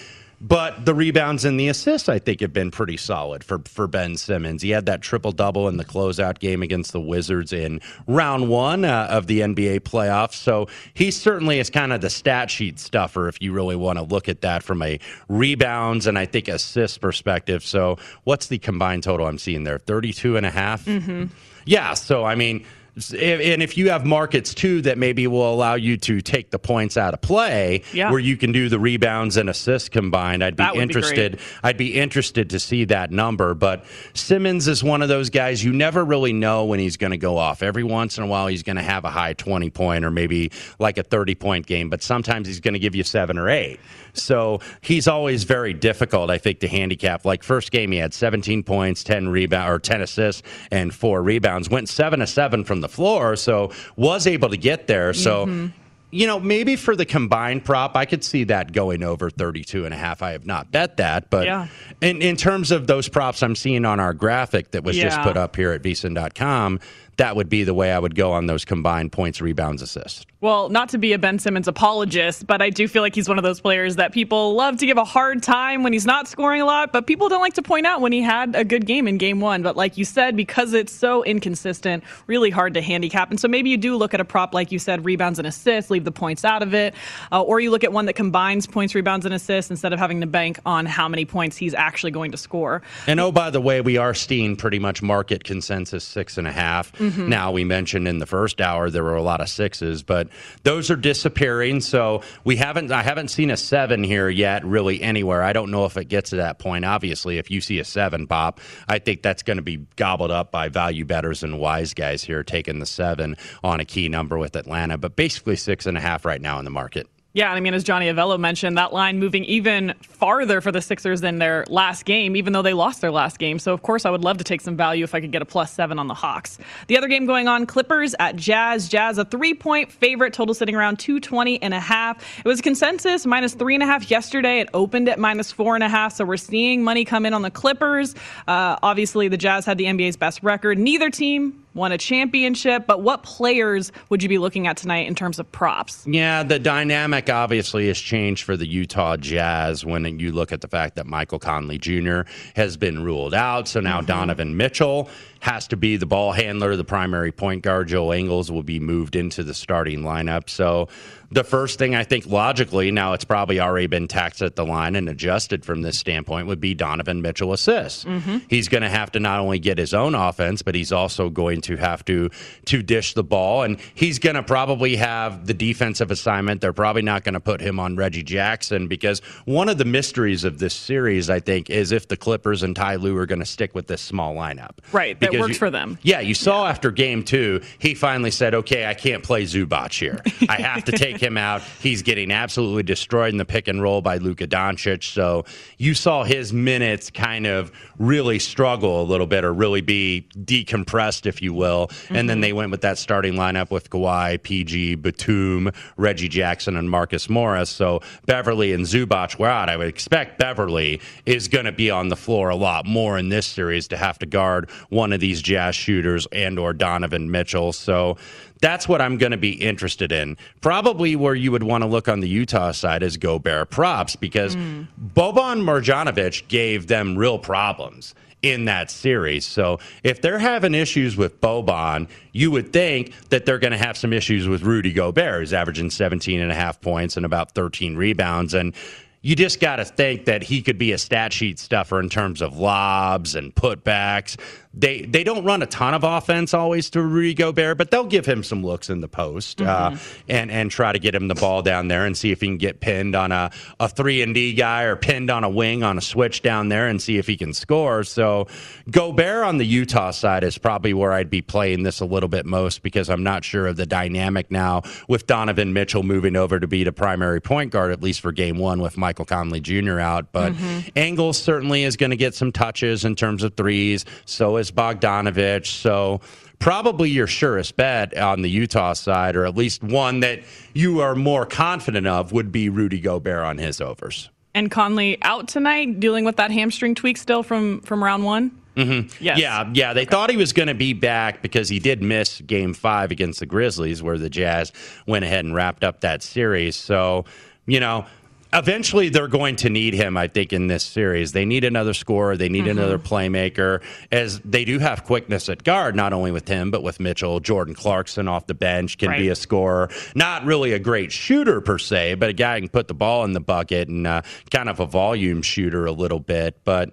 But 0.44 0.84
the 0.84 0.92
rebounds 0.92 1.44
and 1.44 1.58
the 1.58 1.68
assists, 1.68 2.08
I 2.08 2.18
think, 2.18 2.40
have 2.40 2.52
been 2.52 2.72
pretty 2.72 2.96
solid 2.96 3.44
for, 3.44 3.60
for 3.60 3.86
Ben 3.86 4.16
Simmons. 4.16 4.60
He 4.60 4.70
had 4.70 4.86
that 4.86 5.00
triple 5.00 5.30
double 5.30 5.68
in 5.68 5.76
the 5.76 5.84
closeout 5.84 6.40
game 6.40 6.62
against 6.62 6.90
the 6.90 7.00
Wizards 7.00 7.52
in 7.52 7.80
round 8.08 8.48
one 8.48 8.84
uh, 8.84 9.06
of 9.08 9.28
the 9.28 9.38
NBA 9.38 9.80
playoffs. 9.80 10.32
So 10.34 10.66
he 10.94 11.12
certainly 11.12 11.60
is 11.60 11.70
kind 11.70 11.92
of 11.92 12.00
the 12.00 12.10
stat 12.10 12.50
sheet 12.50 12.80
stuffer 12.80 13.28
if 13.28 13.40
you 13.40 13.52
really 13.52 13.76
want 13.76 14.00
to 14.00 14.04
look 14.04 14.28
at 14.28 14.40
that 14.40 14.64
from 14.64 14.82
a 14.82 14.98
rebounds 15.28 16.08
and 16.08 16.18
I 16.18 16.26
think 16.26 16.48
assists 16.48 16.98
perspective. 16.98 17.64
So 17.64 17.98
what's 18.24 18.48
the 18.48 18.58
combined 18.58 19.04
total 19.04 19.28
I'm 19.28 19.38
seeing 19.38 19.62
there? 19.62 19.78
32 19.78 20.36
and 20.36 20.44
a 20.44 20.50
half? 20.50 20.84
Mm-hmm. 20.86 21.26
Yeah. 21.66 21.94
So, 21.94 22.24
I 22.24 22.34
mean, 22.34 22.66
and 22.94 23.62
if 23.62 23.78
you 23.78 23.88
have 23.88 24.04
markets 24.04 24.52
too 24.52 24.82
that 24.82 24.98
maybe 24.98 25.26
will 25.26 25.50
allow 25.50 25.74
you 25.74 25.96
to 25.96 26.20
take 26.20 26.50
the 26.50 26.58
points 26.58 26.98
out 26.98 27.14
of 27.14 27.22
play, 27.22 27.82
yeah. 27.92 28.10
where 28.10 28.20
you 28.20 28.36
can 28.36 28.52
do 28.52 28.68
the 28.68 28.78
rebounds 28.78 29.38
and 29.38 29.48
assists 29.48 29.88
combined, 29.88 30.44
I'd 30.44 30.56
be 30.56 30.68
interested. 30.74 31.32
Be 31.32 31.42
I'd 31.62 31.78
be 31.78 31.94
interested 31.98 32.50
to 32.50 32.60
see 32.60 32.84
that 32.86 33.10
number. 33.10 33.54
But 33.54 33.86
Simmons 34.12 34.68
is 34.68 34.84
one 34.84 35.00
of 35.00 35.08
those 35.08 35.30
guys 35.30 35.64
you 35.64 35.72
never 35.72 36.04
really 36.04 36.34
know 36.34 36.66
when 36.66 36.80
he's 36.80 36.98
going 36.98 37.12
to 37.12 37.18
go 37.18 37.38
off. 37.38 37.62
Every 37.62 37.84
once 37.84 38.18
in 38.18 38.24
a 38.24 38.26
while, 38.26 38.46
he's 38.46 38.62
going 38.62 38.76
to 38.76 38.82
have 38.82 39.06
a 39.06 39.10
high 39.10 39.32
twenty 39.32 39.70
point 39.70 40.04
or 40.04 40.10
maybe 40.10 40.52
like 40.78 40.98
a 40.98 41.02
thirty 41.02 41.34
point 41.34 41.66
game, 41.66 41.88
but 41.88 42.02
sometimes 42.02 42.46
he's 42.46 42.60
going 42.60 42.74
to 42.74 42.80
give 42.80 42.94
you 42.94 43.04
seven 43.04 43.38
or 43.38 43.48
eight. 43.48 43.80
So 44.14 44.60
he's 44.80 45.08
always 45.08 45.44
very 45.44 45.72
difficult, 45.72 46.30
I 46.30 46.38
think, 46.38 46.60
to 46.60 46.68
handicap. 46.68 47.24
Like 47.24 47.42
first 47.42 47.70
game, 47.70 47.92
he 47.92 47.98
had 47.98 48.12
17 48.14 48.62
points, 48.62 49.04
10 49.04 49.28
rebound 49.28 49.70
or 49.72 49.78
10 49.78 50.02
assists, 50.02 50.42
and 50.70 50.94
four 50.94 51.22
rebounds. 51.22 51.70
Went 51.70 51.88
seven 51.88 52.20
to 52.20 52.26
seven 52.26 52.64
from 52.64 52.80
the 52.80 52.88
floor, 52.88 53.36
so 53.36 53.72
was 53.96 54.26
able 54.26 54.50
to 54.50 54.56
get 54.56 54.86
there. 54.86 55.12
So. 55.12 55.46
Mm-hmm 55.46 55.78
you 56.14 56.26
know, 56.26 56.38
maybe 56.38 56.76
for 56.76 56.94
the 56.94 57.06
combined 57.06 57.64
prop, 57.64 57.96
I 57.96 58.04
could 58.04 58.22
see 58.22 58.44
that 58.44 58.72
going 58.72 59.02
over 59.02 59.30
32 59.30 59.86
and 59.86 59.94
a 59.94 59.96
half. 59.96 60.20
I 60.22 60.32
have 60.32 60.44
not 60.44 60.70
bet 60.70 60.98
that, 60.98 61.30
but 61.30 61.46
yeah. 61.46 61.68
in, 62.02 62.20
in 62.20 62.36
terms 62.36 62.70
of 62.70 62.86
those 62.86 63.08
props 63.08 63.42
I'm 63.42 63.56
seeing 63.56 63.86
on 63.86 63.98
our 63.98 64.12
graphic 64.12 64.72
that 64.72 64.84
was 64.84 64.96
yeah. 64.96 65.04
just 65.04 65.22
put 65.22 65.38
up 65.38 65.56
here 65.56 65.72
at 65.72 65.82
vsin.com, 65.82 66.80
that 67.16 67.36
would 67.36 67.48
be 67.48 67.64
the 67.64 67.74
way 67.74 67.92
I 67.92 67.98
would 67.98 68.14
go 68.14 68.32
on 68.32 68.46
those 68.46 68.64
combined 68.64 69.12
points, 69.12 69.40
rebounds, 69.40 69.82
assists. 69.82 70.24
Well, 70.40 70.70
not 70.70 70.88
to 70.88 70.98
be 70.98 71.12
a 71.12 71.18
Ben 71.18 71.38
Simmons 71.38 71.68
apologist, 71.68 72.48
but 72.48 72.60
I 72.60 72.70
do 72.70 72.88
feel 72.88 73.00
like 73.00 73.14
he's 73.14 73.28
one 73.28 73.38
of 73.38 73.44
those 73.44 73.60
players 73.60 73.94
that 73.96 74.12
people 74.12 74.54
love 74.54 74.78
to 74.78 74.86
give 74.86 74.96
a 74.96 75.04
hard 75.04 75.40
time 75.40 75.84
when 75.84 75.92
he's 75.92 76.04
not 76.04 76.26
scoring 76.26 76.60
a 76.60 76.64
lot, 76.64 76.92
but 76.92 77.06
people 77.06 77.28
don't 77.28 77.40
like 77.40 77.54
to 77.54 77.62
point 77.62 77.86
out 77.86 78.00
when 78.00 78.10
he 78.10 78.22
had 78.22 78.56
a 78.56 78.64
good 78.64 78.84
game 78.84 79.06
in 79.06 79.18
game 79.18 79.38
one. 79.38 79.62
But 79.62 79.76
like 79.76 79.96
you 79.98 80.04
said, 80.04 80.34
because 80.36 80.72
it's 80.72 80.92
so 80.92 81.22
inconsistent, 81.22 82.02
really 82.26 82.50
hard 82.50 82.74
to 82.74 82.82
handicap. 82.82 83.30
And 83.30 83.38
so 83.38 83.46
maybe 83.46 83.70
you 83.70 83.76
do 83.76 83.96
look 83.96 84.14
at 84.14 84.20
a 84.20 84.24
prop, 84.24 84.52
like 84.52 84.72
you 84.72 84.80
said, 84.80 85.04
rebounds 85.04 85.38
and 85.38 85.46
assists, 85.46 85.92
leave 85.92 86.04
the 86.04 86.10
points 86.10 86.44
out 86.44 86.62
of 86.62 86.74
it. 86.74 86.94
Uh, 87.30 87.42
or 87.42 87.60
you 87.60 87.70
look 87.70 87.84
at 87.84 87.92
one 87.92 88.06
that 88.06 88.14
combines 88.14 88.66
points, 88.66 88.96
rebounds, 88.96 89.24
and 89.24 89.34
assists 89.34 89.70
instead 89.70 89.92
of 89.92 90.00
having 90.00 90.20
to 90.22 90.26
bank 90.26 90.58
on 90.66 90.86
how 90.86 91.08
many 91.08 91.24
points 91.24 91.56
he's 91.56 91.74
actually 91.74 92.10
going 92.10 92.32
to 92.32 92.36
score. 92.36 92.82
And 93.06 93.20
oh, 93.20 93.30
by 93.30 93.50
the 93.50 93.60
way, 93.60 93.80
we 93.80 93.96
are 93.96 94.12
seeing 94.12 94.56
pretty 94.56 94.80
much 94.80 95.02
market 95.02 95.44
consensus 95.44 96.02
six 96.02 96.36
and 96.36 96.48
a 96.48 96.52
half. 96.52 96.92
Mm-hmm. 97.02 97.28
Now, 97.28 97.50
we 97.50 97.64
mentioned 97.64 98.06
in 98.06 98.18
the 98.18 98.26
first 98.26 98.60
hour 98.60 98.88
there 98.88 99.02
were 99.02 99.16
a 99.16 99.22
lot 99.22 99.40
of 99.40 99.48
sixes, 99.48 100.04
but 100.04 100.28
those 100.62 100.88
are 100.90 100.96
disappearing. 100.96 101.80
So 101.80 102.22
we 102.44 102.56
haven't, 102.56 102.92
I 102.92 103.02
haven't 103.02 103.28
seen 103.28 103.50
a 103.50 103.56
seven 103.56 104.04
here 104.04 104.28
yet, 104.28 104.64
really 104.64 105.02
anywhere. 105.02 105.42
I 105.42 105.52
don't 105.52 105.72
know 105.72 105.84
if 105.84 105.96
it 105.96 106.04
gets 106.04 106.30
to 106.30 106.36
that 106.36 106.60
point. 106.60 106.84
Obviously, 106.84 107.38
if 107.38 107.50
you 107.50 107.60
see 107.60 107.80
a 107.80 107.84
seven 107.84 108.28
pop, 108.28 108.60
I 108.88 109.00
think 109.00 109.22
that's 109.22 109.42
going 109.42 109.56
to 109.56 109.62
be 109.62 109.78
gobbled 109.96 110.30
up 110.30 110.52
by 110.52 110.68
value 110.68 111.04
bettors 111.04 111.42
and 111.42 111.58
wise 111.58 111.92
guys 111.92 112.22
here 112.22 112.44
taking 112.44 112.78
the 112.78 112.86
seven 112.86 113.36
on 113.64 113.80
a 113.80 113.84
key 113.84 114.08
number 114.08 114.38
with 114.38 114.54
Atlanta. 114.54 114.96
But 114.96 115.16
basically, 115.16 115.56
six 115.56 115.86
and 115.86 115.98
a 115.98 116.00
half 116.00 116.24
right 116.24 116.40
now 116.40 116.58
in 116.60 116.64
the 116.64 116.70
market. 116.70 117.08
Yeah, 117.34 117.50
I 117.50 117.60
mean, 117.60 117.72
as 117.72 117.82
Johnny 117.82 118.08
Avello 118.08 118.38
mentioned, 118.38 118.76
that 118.76 118.92
line 118.92 119.18
moving 119.18 119.44
even 119.46 119.94
farther 120.02 120.60
for 120.60 120.70
the 120.70 120.82
Sixers 120.82 121.22
than 121.22 121.38
their 121.38 121.64
last 121.70 122.04
game, 122.04 122.36
even 122.36 122.52
though 122.52 122.60
they 122.60 122.74
lost 122.74 123.00
their 123.00 123.10
last 123.10 123.38
game. 123.38 123.58
So, 123.58 123.72
of 123.72 123.80
course, 123.80 124.04
I 124.04 124.10
would 124.10 124.22
love 124.22 124.36
to 124.36 124.44
take 124.44 124.60
some 124.60 124.76
value 124.76 125.02
if 125.02 125.14
I 125.14 125.20
could 125.22 125.32
get 125.32 125.40
a 125.40 125.46
plus 125.46 125.72
seven 125.72 125.98
on 125.98 126.08
the 126.08 126.14
Hawks. 126.14 126.58
The 126.88 126.98
other 126.98 127.08
game 127.08 127.24
going 127.24 127.48
on, 127.48 127.64
Clippers 127.64 128.14
at 128.18 128.36
Jazz. 128.36 128.86
Jazz, 128.86 129.16
a 129.16 129.24
three 129.24 129.54
point 129.54 129.90
favorite, 129.90 130.34
total 130.34 130.54
sitting 130.54 130.74
around 130.74 130.98
220 130.98 131.62
and 131.62 131.72
a 131.72 131.80
half. 131.80 132.22
It 132.38 132.44
was 132.44 132.60
a 132.60 132.62
consensus 132.62 133.24
minus 133.24 133.54
three 133.54 133.72
and 133.72 133.82
a 133.82 133.86
half 133.86 134.10
yesterday. 134.10 134.60
It 134.60 134.68
opened 134.74 135.08
at 135.08 135.18
minus 135.18 135.50
four 135.50 135.74
and 135.74 135.82
a 135.82 135.88
half. 135.88 136.14
So, 136.14 136.26
we're 136.26 136.36
seeing 136.36 136.84
money 136.84 137.06
come 137.06 137.24
in 137.24 137.32
on 137.32 137.40
the 137.40 137.50
Clippers. 137.50 138.14
Uh, 138.46 138.76
obviously, 138.82 139.28
the 139.28 139.38
Jazz 139.38 139.64
had 139.64 139.78
the 139.78 139.84
NBA's 139.84 140.18
best 140.18 140.42
record. 140.42 140.76
Neither 140.76 141.08
team 141.08 141.64
won 141.74 141.92
a 141.92 141.98
championship. 141.98 142.86
But 142.86 143.02
what 143.02 143.22
players 143.22 143.92
would 144.08 144.22
you 144.22 144.28
be 144.28 144.38
looking 144.38 144.66
at 144.66 144.76
tonight 144.76 145.06
in 145.06 145.14
terms 145.14 145.38
of 145.38 145.50
props? 145.52 146.04
Yeah, 146.06 146.42
the 146.42 146.58
dynamic 146.58 147.30
obviously 147.30 147.86
has 147.88 147.98
changed 147.98 148.44
for 148.44 148.56
the 148.56 148.66
Utah 148.66 149.16
Jazz 149.16 149.84
when 149.84 150.18
you 150.18 150.32
look 150.32 150.52
at 150.52 150.60
the 150.60 150.68
fact 150.68 150.96
that 150.96 151.06
Michael 151.06 151.38
Conley 151.38 151.78
Jr. 151.78 152.22
has 152.56 152.76
been 152.76 153.02
ruled 153.02 153.34
out. 153.34 153.68
So 153.68 153.80
now 153.80 153.98
mm-hmm. 153.98 154.06
Donovan 154.06 154.56
Mitchell 154.56 155.08
has 155.42 155.66
to 155.66 155.76
be 155.76 155.96
the 155.96 156.06
ball 156.06 156.30
handler, 156.30 156.76
the 156.76 156.84
primary 156.84 157.32
point 157.32 157.64
guard. 157.64 157.88
Joe 157.88 158.12
Ingles 158.12 158.48
will 158.48 158.62
be 158.62 158.78
moved 158.78 159.16
into 159.16 159.42
the 159.42 159.54
starting 159.54 160.02
lineup. 160.02 160.48
So 160.48 160.88
the 161.32 161.42
first 161.42 161.80
thing 161.80 161.96
I 161.96 162.04
think 162.04 162.26
logically, 162.26 162.92
now 162.92 163.14
it's 163.14 163.24
probably 163.24 163.58
already 163.58 163.88
been 163.88 164.06
taxed 164.06 164.40
at 164.40 164.54
the 164.54 164.64
line 164.64 164.94
and 164.94 165.08
adjusted 165.08 165.64
from 165.64 165.82
this 165.82 165.98
standpoint, 165.98 166.46
would 166.46 166.60
be 166.60 166.74
Donovan 166.74 167.22
Mitchell 167.22 167.52
assists. 167.52 168.04
Mm-hmm. 168.04 168.38
He's 168.48 168.68
going 168.68 168.82
to 168.82 168.88
have 168.88 169.10
to 169.12 169.20
not 169.20 169.40
only 169.40 169.58
get 169.58 169.78
his 169.78 169.94
own 169.94 170.14
offense, 170.14 170.62
but 170.62 170.76
he's 170.76 170.92
also 170.92 171.28
going 171.28 171.60
to 171.62 171.76
have 171.76 172.04
to 172.04 172.30
to 172.66 172.82
dish 172.82 173.14
the 173.14 173.24
ball, 173.24 173.64
and 173.64 173.80
he's 173.94 174.20
going 174.20 174.36
to 174.36 174.44
probably 174.44 174.94
have 174.94 175.46
the 175.48 175.54
defensive 175.54 176.12
assignment. 176.12 176.60
They're 176.60 176.72
probably 176.72 177.02
not 177.02 177.24
going 177.24 177.34
to 177.34 177.40
put 177.40 177.60
him 177.60 177.80
on 177.80 177.96
Reggie 177.96 178.22
Jackson 178.22 178.86
because 178.86 179.18
one 179.44 179.68
of 179.68 179.78
the 179.78 179.84
mysteries 179.84 180.44
of 180.44 180.60
this 180.60 180.74
series, 180.74 181.30
I 181.30 181.40
think, 181.40 181.68
is 181.68 181.90
if 181.90 182.06
the 182.06 182.16
Clippers 182.16 182.62
and 182.62 182.76
Ty 182.76 182.96
Lue 182.96 183.16
are 183.16 183.26
going 183.26 183.40
to 183.40 183.44
stick 183.46 183.74
with 183.74 183.88
this 183.88 184.02
small 184.02 184.36
lineup. 184.36 184.78
Right, 184.92 185.18
because 185.18 185.31
works 185.40 185.50
you, 185.50 185.54
for 185.58 185.70
them. 185.70 185.98
Yeah, 186.02 186.20
you 186.20 186.34
saw 186.34 186.64
yeah. 186.64 186.70
after 186.70 186.90
Game 186.90 187.22
Two, 187.22 187.62
he 187.78 187.94
finally 187.94 188.30
said, 188.30 188.54
"Okay, 188.54 188.86
I 188.86 188.94
can't 188.94 189.22
play 189.22 189.44
Zubac 189.44 189.92
here. 189.92 190.20
I 190.48 190.60
have 190.60 190.84
to 190.84 190.92
take 190.92 191.20
him 191.20 191.36
out. 191.36 191.62
He's 191.80 192.02
getting 192.02 192.30
absolutely 192.30 192.82
destroyed 192.82 193.32
in 193.32 193.38
the 193.38 193.44
pick 193.44 193.68
and 193.68 193.82
roll 193.82 194.02
by 194.02 194.18
Luka 194.18 194.46
Doncic. 194.46 195.04
So 195.04 195.44
you 195.78 195.94
saw 195.94 196.24
his 196.24 196.52
minutes 196.52 197.10
kind 197.10 197.46
of 197.46 197.72
really 197.98 198.38
struggle 198.38 199.02
a 199.02 199.04
little 199.04 199.26
bit 199.26 199.44
or 199.44 199.52
really 199.52 199.80
be 199.80 200.26
decompressed, 200.36 201.26
if 201.26 201.42
you 201.42 201.52
will. 201.52 201.88
Mm-hmm. 201.88 202.16
And 202.16 202.28
then 202.28 202.36
mm-hmm. 202.36 202.42
they 202.42 202.52
went 202.52 202.70
with 202.70 202.80
that 202.82 202.98
starting 202.98 203.34
lineup 203.34 203.70
with 203.70 203.90
Kawhi, 203.90 204.42
PG, 204.42 204.96
Batum, 204.96 205.70
Reggie 205.96 206.28
Jackson, 206.28 206.76
and 206.76 206.90
Marcus 206.90 207.28
Morris. 207.28 207.70
So 207.70 208.00
Beverley 208.26 208.72
and 208.72 208.84
Zubac 208.84 209.38
were 209.38 209.48
out. 209.48 209.68
I 209.68 209.76
would 209.76 209.88
expect 209.88 210.38
Beverley 210.38 211.00
is 211.26 211.48
going 211.48 211.64
to 211.64 211.72
be 211.72 211.90
on 211.90 212.08
the 212.08 212.16
floor 212.16 212.48
a 212.48 212.56
lot 212.56 212.86
more 212.86 213.18
in 213.18 213.28
this 213.28 213.46
series 213.46 213.88
to 213.88 213.96
have 213.96 214.18
to 214.18 214.26
guard 214.26 214.70
one 214.88 215.12
of 215.12 215.20
these 215.22 215.40
Jazz 215.40 215.74
shooters 215.74 216.26
and 216.32 216.58
or 216.58 216.74
Donovan 216.74 217.30
Mitchell. 217.30 217.72
So 217.72 218.18
that's 218.60 218.86
what 218.86 219.00
I'm 219.00 219.16
going 219.16 219.32
to 219.32 219.38
be 219.38 219.52
interested 219.52 220.12
in. 220.12 220.36
Probably 220.60 221.16
where 221.16 221.34
you 221.34 221.50
would 221.52 221.62
want 221.62 221.82
to 221.82 221.88
look 221.88 222.08
on 222.08 222.20
the 222.20 222.28
Utah 222.28 222.72
side 222.72 223.02
is 223.02 223.16
Gobert 223.16 223.70
props 223.70 224.16
because 224.16 224.54
mm. 224.54 224.86
Boban 225.14 225.62
Marjanovic 225.62 226.48
gave 226.48 226.88
them 226.88 227.16
real 227.16 227.38
problems 227.38 228.14
in 228.42 228.64
that 228.64 228.90
series. 228.90 229.46
So 229.46 229.78
if 230.02 230.20
they're 230.20 230.38
having 230.38 230.74
issues 230.74 231.16
with 231.16 231.40
Boban, 231.40 232.08
you 232.32 232.50
would 232.50 232.72
think 232.72 233.12
that 233.28 233.46
they're 233.46 233.60
going 233.60 233.72
to 233.72 233.78
have 233.78 233.96
some 233.96 234.12
issues 234.12 234.48
with 234.48 234.62
Rudy 234.62 234.92
Gobert, 234.92 235.40
who's 235.40 235.52
averaging 235.52 235.90
17 235.90 236.40
and 236.40 236.50
a 236.50 236.54
half 236.54 236.80
points 236.80 237.16
and 237.16 237.24
about 237.24 237.52
13 237.52 237.96
rebounds. 237.96 238.52
And 238.52 238.74
you 239.22 239.36
just 239.36 239.60
got 239.60 239.76
to 239.76 239.84
think 239.84 240.24
that 240.24 240.42
he 240.42 240.60
could 240.60 240.78
be 240.78 240.90
a 240.90 240.98
stat 240.98 241.32
sheet 241.32 241.60
stuffer 241.60 242.00
in 242.00 242.08
terms 242.08 242.42
of 242.42 242.58
lobs 242.58 243.36
and 243.36 243.54
putbacks 243.54 244.36
they 244.74 245.02
they 245.02 245.22
don't 245.22 245.44
run 245.44 245.62
a 245.62 245.66
ton 245.66 245.92
of 245.92 246.02
offense 246.02 246.54
always 246.54 246.88
to 246.90 247.02
Rudy 247.02 247.34
Gobert, 247.34 247.76
but 247.76 247.90
they'll 247.90 248.06
give 248.06 248.24
him 248.24 248.42
some 248.42 248.64
looks 248.64 248.88
in 248.88 249.00
the 249.00 249.08
post 249.08 249.60
uh, 249.60 249.90
mm-hmm. 249.90 249.94
uh, 249.94 249.98
and 250.28 250.50
and 250.50 250.70
try 250.70 250.92
to 250.92 250.98
get 250.98 251.14
him 251.14 251.28
the 251.28 251.34
ball 251.34 251.62
down 251.62 251.88
there 251.88 252.06
and 252.06 252.16
see 252.16 252.30
if 252.32 252.40
he 252.40 252.46
can 252.46 252.56
get 252.56 252.80
pinned 252.80 253.14
on 253.14 253.32
a, 253.32 253.50
a 253.78 253.88
three 253.88 254.22
and 254.22 254.34
D 254.34 254.54
guy 254.54 254.84
or 254.84 254.96
pinned 254.96 255.30
on 255.30 255.44
a 255.44 255.50
wing 255.50 255.82
on 255.82 255.98
a 255.98 256.00
switch 256.00 256.40
down 256.40 256.68
there 256.68 256.88
and 256.88 257.02
see 257.02 257.18
if 257.18 257.26
he 257.26 257.36
can 257.36 257.52
score. 257.52 258.02
So 258.04 258.46
Gobert 258.90 259.44
on 259.44 259.58
the 259.58 259.66
Utah 259.66 260.10
side 260.10 260.42
is 260.42 260.56
probably 260.56 260.94
where 260.94 261.12
I'd 261.12 261.30
be 261.30 261.42
playing 261.42 261.82
this 261.82 262.00
a 262.00 262.06
little 262.06 262.28
bit 262.28 262.46
most 262.46 262.82
because 262.82 263.10
I'm 263.10 263.22
not 263.22 263.44
sure 263.44 263.66
of 263.66 263.76
the 263.76 263.86
dynamic 263.86 264.50
now 264.50 264.82
with 265.06 265.26
Donovan 265.26 265.72
Mitchell 265.72 266.02
moving 266.02 266.36
over 266.36 266.58
to 266.58 266.66
be 266.66 266.82
the 266.84 266.92
primary 266.92 267.40
point 267.40 267.72
guard 267.72 267.92
at 267.92 268.02
least 268.02 268.20
for 268.20 268.32
game 268.32 268.58
one 268.58 268.80
with 268.80 268.96
Michael 268.96 269.26
Conley 269.26 269.60
Jr. 269.60 269.98
out. 269.98 270.32
But 270.32 270.52
mm-hmm. 270.54 271.32
Certainly 271.32 271.84
is 271.84 271.96
going 271.96 272.10
to 272.10 272.16
get 272.16 272.34
some 272.34 272.52
touches 272.52 273.04
in 273.04 273.14
terms 273.14 273.42
of 273.42 273.54
threes. 273.54 274.04
So 274.24 274.56
is 274.62 274.70
Bogdanovich. 274.70 275.66
So 275.66 276.20
probably 276.58 277.10
your 277.10 277.26
surest 277.26 277.76
bet 277.76 278.16
on 278.16 278.42
the 278.42 278.48
Utah 278.48 278.94
side, 278.94 279.36
or 279.36 279.44
at 279.44 279.56
least 279.56 279.82
one 279.82 280.20
that 280.20 280.40
you 280.72 281.00
are 281.00 281.14
more 281.14 281.44
confident 281.44 282.06
of, 282.06 282.32
would 282.32 282.50
be 282.50 282.68
Rudy 282.68 283.00
Gobert 283.00 283.44
on 283.44 283.58
his 283.58 283.80
overs. 283.80 284.30
And 284.54 284.70
Conley 284.70 285.18
out 285.22 285.48
tonight, 285.48 285.98
dealing 285.98 286.24
with 286.24 286.36
that 286.36 286.50
hamstring 286.50 286.94
tweak 286.94 287.16
still 287.16 287.42
from 287.42 287.80
from 287.80 288.02
round 288.02 288.24
one. 288.24 288.50
Mm-hmm. 288.76 289.22
Yes. 289.22 289.38
Yeah, 289.38 289.70
yeah. 289.74 289.92
They 289.92 290.02
okay. 290.02 290.10
thought 290.10 290.30
he 290.30 290.36
was 290.36 290.52
going 290.52 290.68
to 290.68 290.74
be 290.74 290.92
back 290.94 291.42
because 291.42 291.68
he 291.68 291.78
did 291.78 292.02
miss 292.02 292.40
Game 292.40 292.72
Five 292.72 293.10
against 293.10 293.40
the 293.40 293.46
Grizzlies, 293.46 294.02
where 294.02 294.16
the 294.16 294.30
Jazz 294.30 294.72
went 295.06 295.24
ahead 295.24 295.44
and 295.44 295.54
wrapped 295.54 295.84
up 295.84 296.00
that 296.00 296.22
series. 296.22 296.76
So, 296.76 297.24
you 297.66 297.80
know, 297.80 298.06
eventually 298.52 299.08
they're 299.08 299.28
going 299.28 299.56
to 299.56 299.70
need 299.70 299.94
him, 299.94 300.16
I 300.16 300.28
think, 300.28 300.52
in 300.52 300.66
this 300.66 300.84
series. 300.84 301.32
They 301.32 301.44
need 301.44 301.64
another 301.64 301.94
scorer. 301.94 302.36
They 302.36 302.48
need 302.48 302.64
mm-hmm. 302.64 302.78
another 302.78 302.98
playmaker, 302.98 303.82
as 304.10 304.40
they 304.40 304.64
do 304.64 304.78
have 304.78 305.04
quickness 305.04 305.48
at 305.48 305.64
guard, 305.64 305.96
not 305.96 306.12
only 306.12 306.30
with 306.30 306.48
him, 306.48 306.70
but 306.70 306.82
with 306.82 307.00
Mitchell. 307.00 307.40
Jordan 307.40 307.74
Clarkson 307.74 308.28
off 308.28 308.46
the 308.46 308.54
bench 308.54 308.98
can 308.98 309.10
right. 309.10 309.18
be 309.18 309.28
a 309.28 309.34
scorer. 309.34 309.90
Not 310.14 310.44
really 310.44 310.72
a 310.72 310.78
great 310.78 311.12
shooter 311.12 311.60
per 311.60 311.78
se, 311.78 312.14
but 312.14 312.28
a 312.28 312.34
guy 312.34 312.56
who 312.56 312.62
can 312.62 312.68
put 312.68 312.88
the 312.88 312.94
ball 312.94 313.24
in 313.24 313.32
the 313.32 313.40
bucket 313.40 313.88
and 313.88 314.06
uh, 314.06 314.22
kind 314.50 314.68
of 314.68 314.80
a 314.80 314.86
volume 314.86 315.42
shooter 315.42 315.86
a 315.86 315.92
little 315.92 316.20
bit. 316.20 316.60
But 316.64 316.90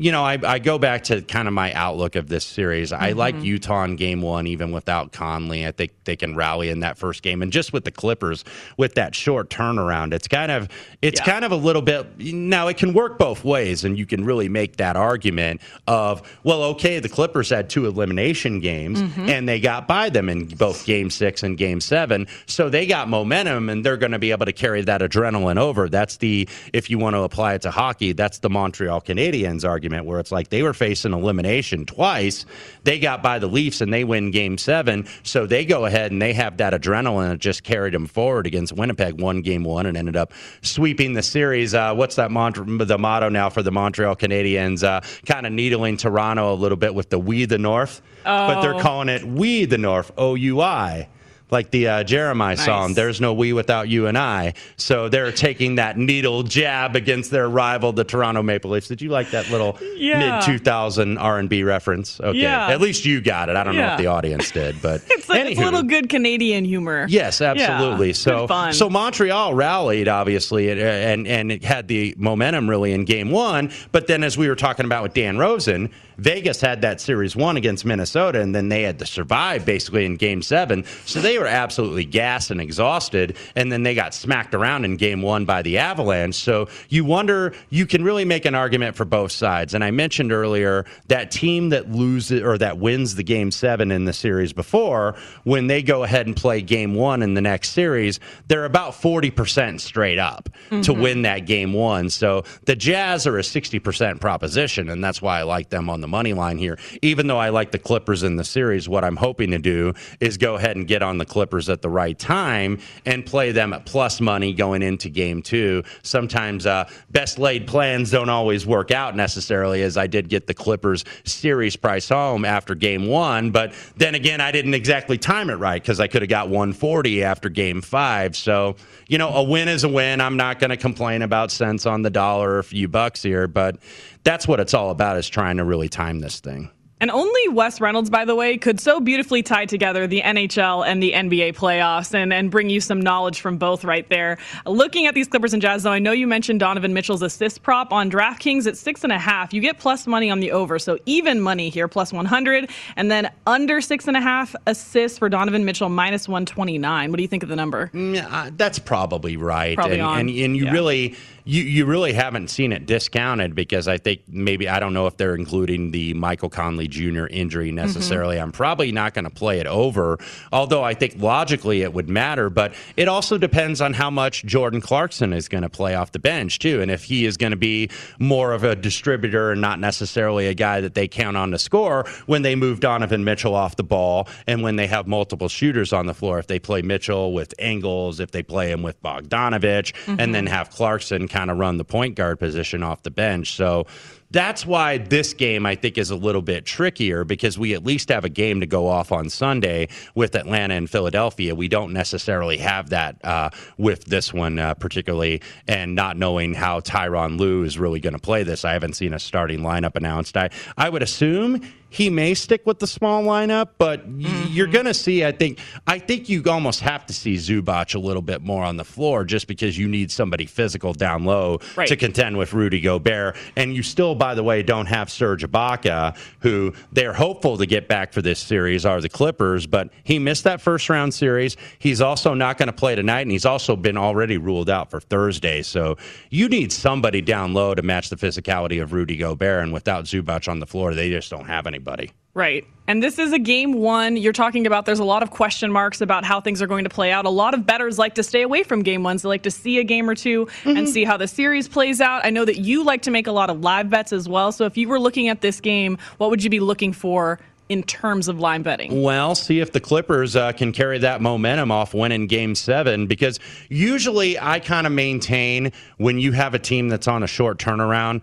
you 0.00 0.12
know, 0.12 0.22
I, 0.22 0.38
I 0.44 0.58
go 0.60 0.78
back 0.78 1.02
to 1.04 1.22
kind 1.22 1.48
of 1.48 1.54
my 1.54 1.72
outlook 1.72 2.14
of 2.14 2.28
this 2.28 2.44
series. 2.44 2.92
Mm-hmm. 2.92 3.02
I 3.02 3.12
like 3.12 3.34
mm-hmm. 3.34 3.44
Utah 3.44 3.82
in 3.82 3.96
game 3.96 4.22
one, 4.22 4.46
even 4.46 4.70
without 4.70 5.10
Conley. 5.10 5.66
I 5.66 5.72
think 5.72 5.90
they 6.04 6.14
can 6.14 6.36
rally 6.36 6.70
in 6.70 6.80
that 6.80 6.96
first 6.96 7.24
game. 7.24 7.42
And 7.42 7.52
just 7.52 7.72
with 7.72 7.84
the 7.84 7.90
Clippers, 7.90 8.44
with 8.76 8.94
that 8.94 9.16
short 9.16 9.50
turnaround, 9.50 10.14
it's 10.14 10.28
kind 10.28 10.52
of 10.52 10.68
it's 11.02 11.18
yeah. 11.18 11.26
kind 11.26 11.44
of 11.44 11.50
a 11.50 11.56
little 11.56 11.82
bit 11.82 12.06
now 12.16 12.68
it 12.68 12.76
can 12.76 12.94
work 12.94 13.18
both 13.18 13.44
ways, 13.44 13.82
and 13.82 13.98
you 13.98 14.06
can 14.06 14.24
really 14.24 14.48
make 14.48 14.76
that 14.76 14.94
argument 14.94 15.60
of, 15.88 16.22
well, 16.44 16.62
okay, 16.62 17.00
the 17.00 17.08
Clippers 17.08 17.50
had 17.50 17.68
two 17.68 17.86
elimination 17.86 18.60
games 18.60 19.02
mm-hmm. 19.02 19.28
and 19.28 19.48
they 19.48 19.58
got 19.58 19.88
by 19.88 20.10
them 20.10 20.28
in 20.28 20.46
both 20.46 20.86
game 20.86 21.10
six 21.10 21.42
and 21.42 21.58
game 21.58 21.80
seven. 21.80 22.28
So 22.46 22.68
they 22.68 22.86
got 22.86 23.08
momentum 23.08 23.68
and 23.68 23.84
they're 23.84 23.96
going 23.96 24.12
to 24.12 24.20
be 24.20 24.30
able 24.30 24.46
to 24.46 24.52
carry 24.52 24.82
that 24.82 25.00
adrenaline 25.00 25.58
over. 25.58 25.88
That's 25.88 26.18
the 26.18 26.48
if 26.72 26.88
you 26.88 26.98
want 26.98 27.14
to 27.14 27.22
apply 27.22 27.54
it 27.54 27.62
to 27.62 27.72
hockey, 27.72 28.12
that's 28.12 28.38
the 28.38 28.48
Montreal 28.50 29.00
Canadiens 29.00 29.68
argument 29.68 29.87
argument 29.88 30.06
where 30.06 30.20
it's 30.20 30.32
like 30.32 30.48
they 30.48 30.62
were 30.62 30.74
facing 30.74 31.12
elimination 31.12 31.86
twice. 31.86 32.44
They 32.84 32.98
got 32.98 33.22
by 33.22 33.38
the 33.38 33.46
Leafs 33.46 33.80
and 33.80 33.92
they 33.92 34.04
win 34.04 34.30
game 34.30 34.58
seven. 34.58 35.06
So 35.22 35.46
they 35.46 35.64
go 35.64 35.86
ahead 35.86 36.12
and 36.12 36.20
they 36.20 36.34
have 36.34 36.58
that 36.58 36.72
adrenaline 36.72 37.30
that 37.30 37.38
just 37.38 37.64
carried 37.64 37.94
them 37.94 38.06
forward 38.06 38.46
against 38.46 38.72
Winnipeg, 38.74 39.20
won 39.20 39.40
game 39.40 39.64
one 39.64 39.86
and 39.86 39.96
ended 39.96 40.16
up 40.16 40.32
sweeping 40.62 41.14
the 41.14 41.22
series. 41.22 41.74
Uh, 41.74 41.94
what's 41.94 42.16
that 42.16 42.30
Mont- 42.30 42.86
the 42.86 42.98
motto 42.98 43.28
now 43.28 43.48
for 43.48 43.62
the 43.62 43.72
Montreal 43.72 44.16
Canadiens? 44.16 44.84
Uh, 44.84 45.00
kind 45.26 45.46
of 45.46 45.52
needling 45.52 45.96
Toronto 45.96 46.52
a 46.52 46.56
little 46.56 46.76
bit 46.76 46.94
with 46.94 47.08
the 47.10 47.18
We 47.18 47.46
the 47.46 47.58
North, 47.58 48.02
oh. 48.26 48.48
but 48.48 48.60
they're 48.60 48.74
oh. 48.74 48.80
calling 48.80 49.08
it 49.08 49.24
We 49.24 49.64
the 49.64 49.78
North, 49.78 50.12
O 50.18 50.34
U 50.34 50.60
I 50.60 51.08
like 51.50 51.70
the 51.70 51.88
uh, 51.88 52.04
Jeremih 52.04 52.36
nice. 52.36 52.64
song, 52.64 52.94
There's 52.94 53.20
No 53.20 53.32
We 53.32 53.52
Without 53.52 53.88
You 53.88 54.06
and 54.06 54.18
I. 54.18 54.54
So 54.76 55.08
they're 55.08 55.32
taking 55.32 55.76
that 55.76 55.96
needle 55.96 56.42
jab 56.42 56.96
against 56.96 57.30
their 57.30 57.48
rival, 57.48 57.92
the 57.92 58.04
Toronto 58.04 58.42
Maple 58.42 58.70
Leafs. 58.70 58.88
Did 58.88 59.00
you 59.00 59.10
like 59.10 59.30
that 59.30 59.50
little 59.50 59.78
yeah. 59.96 60.38
mid 60.38 60.44
2000 60.44 61.18
R&B 61.18 61.62
reference? 61.62 62.20
Okay. 62.20 62.38
Yeah. 62.38 62.68
At 62.68 62.80
least 62.80 63.04
you 63.04 63.20
got 63.20 63.48
it. 63.48 63.56
I 63.56 63.64
don't 63.64 63.74
yeah. 63.74 63.88
know 63.88 63.92
if 63.94 63.98
the 63.98 64.06
audience 64.06 64.50
did, 64.50 64.80
but 64.82 65.02
it's, 65.10 65.28
like, 65.28 65.46
it's 65.46 65.60
a 65.60 65.64
little 65.64 65.82
good 65.82 66.08
Canadian 66.08 66.64
humor. 66.64 67.06
Yes, 67.08 67.40
absolutely. 67.40 68.12
So 68.12 68.46
so 68.72 68.90
Montreal 68.90 69.54
rallied 69.54 70.08
obviously 70.08 70.70
and 70.70 71.26
and 71.26 71.52
it 71.52 71.64
had 71.64 71.88
the 71.88 72.14
momentum 72.18 72.68
really 72.68 72.92
in 72.92 73.04
game 73.04 73.30
1, 73.30 73.70
but 73.92 74.06
then 74.06 74.22
as 74.22 74.36
we 74.36 74.48
were 74.48 74.56
talking 74.56 74.84
about 74.84 75.02
with 75.02 75.14
Dan 75.14 75.38
Rosen, 75.38 75.90
Vegas 76.18 76.60
had 76.60 76.82
that 76.82 77.00
series 77.00 77.34
1 77.34 77.56
against 77.56 77.84
Minnesota 77.84 78.40
and 78.40 78.54
then 78.54 78.68
they 78.68 78.82
had 78.82 78.98
to 78.98 79.06
survive 79.06 79.64
basically 79.64 80.04
in 80.04 80.16
game 80.16 80.42
7. 80.42 80.84
So 81.04 81.20
they 81.20 81.38
were 81.38 81.46
absolutely 81.46 82.04
gassed 82.04 82.50
and 82.50 82.60
exhausted, 82.60 83.36
and 83.56 83.70
then 83.70 83.82
they 83.82 83.94
got 83.94 84.14
smacked 84.14 84.54
around 84.54 84.84
in 84.84 84.96
game 84.96 85.22
one 85.22 85.44
by 85.44 85.62
the 85.62 85.78
Avalanche. 85.78 86.34
So 86.34 86.68
you 86.88 87.04
wonder, 87.04 87.54
you 87.70 87.86
can 87.86 88.04
really 88.04 88.24
make 88.24 88.44
an 88.44 88.54
argument 88.54 88.96
for 88.96 89.04
both 89.04 89.32
sides. 89.32 89.74
And 89.74 89.84
I 89.84 89.90
mentioned 89.90 90.32
earlier 90.32 90.84
that 91.08 91.30
team 91.30 91.70
that 91.70 91.90
loses 91.90 92.42
or 92.42 92.58
that 92.58 92.78
wins 92.78 93.14
the 93.14 93.22
game 93.22 93.50
seven 93.50 93.90
in 93.90 94.04
the 94.04 94.12
series 94.12 94.52
before, 94.52 95.16
when 95.44 95.66
they 95.66 95.82
go 95.82 96.02
ahead 96.02 96.26
and 96.26 96.36
play 96.36 96.62
game 96.62 96.94
one 96.94 97.22
in 97.22 97.34
the 97.34 97.40
next 97.40 97.70
series, 97.70 98.20
they're 98.48 98.64
about 98.64 98.92
40% 98.92 99.80
straight 99.80 100.18
up 100.18 100.48
mm-hmm. 100.70 100.80
to 100.82 100.92
win 100.92 101.22
that 101.22 101.46
game 101.46 101.72
one. 101.72 102.10
So 102.10 102.44
the 102.64 102.76
Jazz 102.76 103.26
are 103.26 103.38
a 103.38 103.42
60% 103.42 104.20
proposition, 104.20 104.88
and 104.88 105.02
that's 105.02 105.22
why 105.22 105.38
I 105.40 105.42
like 105.42 105.70
them 105.70 105.88
on 105.88 106.00
the 106.00 106.07
money 106.08 106.32
line 106.32 106.58
here. 106.58 106.78
Even 107.02 107.26
though 107.26 107.38
I 107.38 107.50
like 107.50 107.70
the 107.70 107.78
Clippers 107.78 108.22
in 108.22 108.36
the 108.36 108.44
series, 108.44 108.88
what 108.88 109.04
I'm 109.04 109.16
hoping 109.16 109.50
to 109.52 109.58
do 109.58 109.94
is 110.20 110.36
go 110.36 110.56
ahead 110.56 110.76
and 110.76 110.86
get 110.86 111.02
on 111.02 111.18
the 111.18 111.24
Clippers 111.24 111.68
at 111.68 111.82
the 111.82 111.88
right 111.88 112.18
time 112.18 112.78
and 113.06 113.24
play 113.24 113.52
them 113.52 113.72
at 113.72 113.86
plus 113.86 114.20
money 114.20 114.52
going 114.52 114.82
into 114.82 115.08
game 115.08 115.42
two. 115.42 115.82
Sometimes 116.02 116.66
uh, 116.66 116.88
best 117.10 117.38
laid 117.38 117.66
plans 117.66 118.10
don't 118.10 118.28
always 118.28 118.66
work 118.66 118.90
out 118.90 119.14
necessarily, 119.14 119.82
as 119.82 119.96
I 119.96 120.06
did 120.06 120.28
get 120.28 120.46
the 120.46 120.54
Clippers 120.54 121.04
series 121.24 121.76
price 121.76 122.08
home 122.08 122.44
after 122.44 122.74
game 122.74 123.06
one. 123.06 123.50
But 123.50 123.72
then 123.96 124.14
again, 124.14 124.40
I 124.40 124.52
didn't 124.52 124.74
exactly 124.74 125.18
time 125.18 125.50
it 125.50 125.54
right 125.54 125.80
because 125.80 126.00
I 126.00 126.06
could 126.08 126.22
have 126.22 126.28
got 126.28 126.48
140 126.48 127.22
after 127.22 127.48
game 127.48 127.80
five. 127.80 128.36
So, 128.36 128.76
you 129.06 129.18
know, 129.18 129.28
a 129.30 129.42
win 129.42 129.68
is 129.68 129.84
a 129.84 129.88
win. 129.88 130.20
I'm 130.20 130.36
not 130.36 130.58
going 130.58 130.70
to 130.70 130.76
complain 130.76 131.22
about 131.22 131.50
cents 131.50 131.86
on 131.86 132.02
the 132.02 132.10
dollar 132.10 132.50
or 132.50 132.58
a 132.58 132.64
few 132.64 132.88
bucks 132.88 133.22
here, 133.22 133.46
but 133.46 133.76
that's 134.24 134.46
what 134.48 134.60
it's 134.60 134.74
all 134.74 134.90
about 134.90 135.16
is 135.16 135.28
trying 135.28 135.56
to 135.58 135.64
really 135.64 135.88
time 135.88 136.20
this 136.20 136.40
thing. 136.40 136.70
And 137.00 137.12
only 137.12 137.48
Wes 137.50 137.80
Reynolds, 137.80 138.10
by 138.10 138.24
the 138.24 138.34
way, 138.34 138.58
could 138.58 138.80
so 138.80 138.98
beautifully 138.98 139.40
tie 139.40 139.66
together 139.66 140.08
the 140.08 140.20
NHL 140.20 140.84
and 140.84 141.00
the 141.00 141.12
NBA 141.12 141.54
playoffs 141.54 142.12
and, 142.12 142.32
and 142.32 142.50
bring 142.50 142.70
you 142.70 142.80
some 142.80 143.00
knowledge 143.00 143.40
from 143.40 143.56
both 143.56 143.84
right 143.84 144.08
there. 144.08 144.36
Looking 144.66 145.06
at 145.06 145.14
these 145.14 145.28
Clippers 145.28 145.52
and 145.52 145.62
Jazz, 145.62 145.84
though, 145.84 145.92
I 145.92 146.00
know 146.00 146.10
you 146.10 146.26
mentioned 146.26 146.58
Donovan 146.58 146.94
Mitchell's 146.94 147.22
assist 147.22 147.62
prop 147.62 147.92
on 147.92 148.10
DraftKings 148.10 148.66
at 148.66 148.76
six 148.76 149.04
and 149.04 149.12
a 149.12 149.18
half. 149.18 149.54
You 149.54 149.60
get 149.60 149.78
plus 149.78 150.08
money 150.08 150.28
on 150.28 150.40
the 150.40 150.50
over, 150.50 150.80
so 150.80 150.98
even 151.06 151.40
money 151.40 151.68
here, 151.68 151.86
plus 151.86 152.12
100, 152.12 152.68
and 152.96 153.10
then 153.12 153.30
under 153.46 153.80
six 153.80 154.08
and 154.08 154.16
a 154.16 154.20
half 154.20 154.56
assists 154.66 155.18
for 155.18 155.28
Donovan 155.28 155.64
Mitchell, 155.64 155.88
minus 155.88 156.26
129. 156.26 157.10
What 157.12 157.16
do 157.16 157.22
you 157.22 157.28
think 157.28 157.44
of 157.44 157.48
the 157.48 157.56
number? 157.56 157.92
Yeah, 157.94 158.26
uh, 158.28 158.50
that's 158.56 158.80
probably 158.80 159.36
right. 159.36 159.76
Probably 159.76 160.00
and, 160.00 160.02
on. 160.02 160.18
and 160.18 160.30
and 160.30 160.56
you 160.56 160.64
Yeah. 160.64 160.72
really 160.72 161.14
you 161.48 161.62
you 161.62 161.86
really 161.86 162.12
haven't 162.12 162.48
seen 162.48 162.72
it 162.72 162.84
discounted 162.84 163.54
because 163.54 163.88
I 163.88 163.96
think 163.96 164.20
maybe 164.28 164.68
I 164.68 164.78
don't 164.78 164.92
know 164.92 165.06
if 165.06 165.16
they're 165.16 165.34
including 165.34 165.92
the 165.92 166.12
Michael 166.12 166.50
Conley 166.50 166.88
Jr. 166.88 167.24
injury 167.24 167.68
mm-hmm. 167.68 167.76
necessarily. 167.76 168.38
I'm 168.38 168.52
probably 168.52 168.92
not 168.92 169.14
going 169.14 169.24
to 169.24 169.30
play 169.30 169.58
it 169.58 169.66
over, 169.66 170.18
although 170.52 170.84
I 170.84 170.92
think 170.92 171.14
logically 171.16 171.80
it 171.80 171.94
would 171.94 172.10
matter. 172.10 172.50
But 172.50 172.74
it 172.98 173.08
also 173.08 173.38
depends 173.38 173.80
on 173.80 173.94
how 173.94 174.10
much 174.10 174.44
Jordan 174.44 174.82
Clarkson 174.82 175.32
is 175.32 175.48
going 175.48 175.62
to 175.62 175.70
play 175.70 175.94
off 175.94 176.12
the 176.12 176.18
bench 176.18 176.58
too, 176.58 176.82
and 176.82 176.90
if 176.90 177.04
he 177.04 177.24
is 177.24 177.38
going 177.38 177.52
to 177.52 177.56
be 177.56 177.88
more 178.18 178.52
of 178.52 178.62
a 178.62 178.76
distributor 178.76 179.52
and 179.52 179.60
not 179.62 179.80
necessarily 179.80 180.48
a 180.48 180.54
guy 180.54 180.82
that 180.82 180.92
they 180.92 181.08
count 181.08 181.38
on 181.38 181.52
to 181.52 181.58
score 181.58 182.04
when 182.26 182.42
they 182.42 182.56
move 182.56 182.80
Donovan 182.80 183.24
Mitchell 183.24 183.54
off 183.54 183.74
the 183.76 183.84
ball 183.84 184.28
and 184.46 184.62
when 184.62 184.76
they 184.76 184.86
have 184.86 185.06
multiple 185.06 185.48
shooters 185.48 185.94
on 185.94 186.04
the 186.04 186.14
floor. 186.14 186.38
If 186.38 186.46
they 186.46 186.58
play 186.58 186.82
Mitchell 186.82 187.32
with 187.32 187.54
Ingles, 187.58 188.20
if 188.20 188.32
they 188.32 188.42
play 188.42 188.70
him 188.70 188.82
with 188.82 189.02
Bogdanovich, 189.02 189.94
and 190.06 190.34
then 190.34 190.44
mm-hmm. 190.44 190.54
have 190.54 190.68
Clarkson 190.68 191.26
kind 191.38 191.52
of 191.52 191.58
run 191.58 191.76
the 191.76 191.84
point 191.84 192.16
guard 192.16 192.36
position 192.40 192.82
off 192.82 193.04
the 193.04 193.12
bench. 193.12 193.54
So 193.54 193.86
that's 194.30 194.66
why 194.66 194.98
this 194.98 195.32
game 195.34 195.64
I 195.64 195.74
think 195.74 195.96
is 195.96 196.10
a 196.10 196.16
little 196.16 196.42
bit 196.42 196.66
trickier 196.66 197.24
because 197.24 197.58
we 197.58 197.74
at 197.74 197.84
least 197.84 198.10
have 198.10 198.24
a 198.24 198.28
game 198.28 198.60
to 198.60 198.66
go 198.66 198.86
off 198.86 199.10
on 199.12 199.30
Sunday 199.30 199.88
with 200.14 200.34
Atlanta 200.34 200.74
and 200.74 200.88
Philadelphia. 200.90 201.54
We 201.54 201.68
don't 201.68 201.92
necessarily 201.92 202.58
have 202.58 202.90
that 202.90 203.24
uh, 203.24 203.50
with 203.78 204.04
this 204.04 204.32
one 204.34 204.58
uh, 204.58 204.74
particularly, 204.74 205.40
and 205.66 205.94
not 205.94 206.16
knowing 206.16 206.54
how 206.54 206.80
Tyronn 206.80 207.38
Lue 207.38 207.62
is 207.64 207.78
really 207.78 208.00
going 208.00 208.12
to 208.14 208.18
play 208.18 208.42
this. 208.42 208.64
I 208.64 208.72
haven't 208.72 208.94
seen 208.94 209.14
a 209.14 209.18
starting 209.18 209.60
lineup 209.60 209.96
announced. 209.96 210.36
I 210.36 210.50
I 210.76 210.88
would 210.90 211.02
assume 211.02 211.60
he 211.90 212.10
may 212.10 212.34
stick 212.34 212.66
with 212.66 212.80
the 212.80 212.86
small 212.86 213.24
lineup, 213.24 213.68
but 213.78 214.06
y- 214.06 214.28
you're 214.50 214.66
going 214.66 214.84
to 214.84 214.92
see. 214.92 215.24
I 215.24 215.32
think. 215.32 215.58
I 215.86 215.98
think 215.98 216.28
you 216.28 216.42
almost 216.46 216.80
have 216.80 217.06
to 217.06 217.14
see 217.14 217.36
Zubac 217.36 217.94
a 217.94 217.98
little 217.98 218.20
bit 218.20 218.42
more 218.42 218.62
on 218.62 218.76
the 218.76 218.84
floor, 218.84 219.24
just 219.24 219.46
because 219.46 219.78
you 219.78 219.88
need 219.88 220.10
somebody 220.10 220.44
physical 220.44 220.92
down 220.92 221.24
low 221.24 221.60
Right. 221.76 221.88
to 221.88 221.96
contend 221.96 222.36
with 222.36 222.52
Rudy 222.52 222.80
Gobert, 222.82 223.36
and 223.56 223.74
you 223.74 223.82
still, 223.82 224.14
by 224.18 224.34
the 224.34 224.42
way, 224.42 224.62
don't 224.62 224.86
have 224.86 225.10
Serge 225.10 225.44
Ibaka, 225.44 226.16
who 226.40 226.74
they're 226.92 227.12
hopeful 227.12 227.56
to 227.58 227.66
get 227.66 227.88
back 227.88 228.12
for 228.12 228.22
this 228.22 228.38
series. 228.38 228.84
Are 228.84 229.00
the 229.00 229.08
Clippers, 229.08 229.66
but 229.66 229.90
he 230.04 230.18
missed 230.18 230.44
that 230.44 230.60
first 230.60 230.88
round 230.88 231.14
series. 231.14 231.56
He's 231.78 232.00
also 232.00 232.34
not 232.34 232.58
going 232.58 232.66
to 232.66 232.72
play 232.72 232.94
tonight, 232.94 233.22
and 233.22 233.30
he's 233.30 233.46
also 233.46 233.76
been 233.76 233.96
already 233.96 234.36
ruled 234.36 234.68
out 234.68 234.90
for 234.90 235.00
Thursday. 235.00 235.62
So 235.62 235.96
you 236.30 236.48
need 236.48 236.72
somebody 236.72 237.20
down 237.20 237.54
low 237.54 237.74
to 237.74 237.82
match 237.82 238.10
the 238.10 238.16
physicality 238.16 238.82
of 238.82 238.92
Rudy 238.92 239.16
Gobert, 239.16 239.62
and 239.62 239.72
without 239.72 240.04
Zubac 240.04 240.48
on 240.48 240.60
the 240.60 240.66
floor, 240.66 240.94
they 240.94 241.10
just 241.10 241.30
don't 241.30 241.46
have 241.46 241.66
anybody. 241.66 242.10
Right. 242.34 242.66
And 242.86 243.02
this 243.02 243.18
is 243.18 243.32
a 243.32 243.38
game 243.38 243.74
one. 243.74 244.16
You're 244.16 244.32
talking 244.32 244.66
about 244.66 244.86
there's 244.86 244.98
a 244.98 245.04
lot 245.04 245.22
of 245.22 245.30
question 245.30 245.70
marks 245.70 246.00
about 246.00 246.24
how 246.24 246.40
things 246.40 246.62
are 246.62 246.66
going 246.66 246.84
to 246.84 246.90
play 246.90 247.12
out. 247.12 247.26
A 247.26 247.30
lot 247.30 247.52
of 247.52 247.66
bettors 247.66 247.98
like 247.98 248.14
to 248.14 248.22
stay 248.22 248.42
away 248.42 248.62
from 248.62 248.82
game 248.82 249.02
ones. 249.02 249.22
They 249.22 249.28
like 249.28 249.42
to 249.42 249.50
see 249.50 249.78
a 249.78 249.84
game 249.84 250.08
or 250.08 250.14
2 250.14 250.48
and 250.64 250.88
see 250.88 251.04
how 251.04 251.16
the 251.16 251.28
series 251.28 251.68
plays 251.68 252.00
out. 252.00 252.24
I 252.24 252.30
know 252.30 252.44
that 252.44 252.58
you 252.58 252.84
like 252.84 253.02
to 253.02 253.10
make 253.10 253.26
a 253.26 253.32
lot 253.32 253.50
of 253.50 253.60
live 253.60 253.90
bets 253.90 254.12
as 254.12 254.28
well. 254.28 254.52
So 254.52 254.64
if 254.64 254.76
you 254.76 254.88
were 254.88 254.98
looking 254.98 255.28
at 255.28 255.42
this 255.42 255.60
game, 255.60 255.98
what 256.16 256.30
would 256.30 256.42
you 256.42 256.48
be 256.48 256.60
looking 256.60 256.94
for 256.94 257.38
in 257.68 257.82
terms 257.82 258.28
of 258.28 258.40
line 258.40 258.62
betting? 258.62 259.02
Well, 259.02 259.34
see 259.34 259.60
if 259.60 259.72
the 259.72 259.80
Clippers 259.80 260.36
uh, 260.36 260.52
can 260.52 260.72
carry 260.72 260.98
that 260.98 261.20
momentum 261.20 261.70
off 261.70 261.92
winning 261.92 262.26
game 262.26 262.54
seven 262.54 263.06
because 263.06 263.38
usually 263.68 264.38
I 264.38 264.60
kind 264.60 264.86
of 264.86 264.92
maintain 264.92 265.72
when 265.98 266.18
you 266.18 266.32
have 266.32 266.54
a 266.54 266.58
team 266.58 266.88
that's 266.88 267.08
on 267.08 267.22
a 267.22 267.26
short 267.26 267.58
turnaround. 267.58 268.22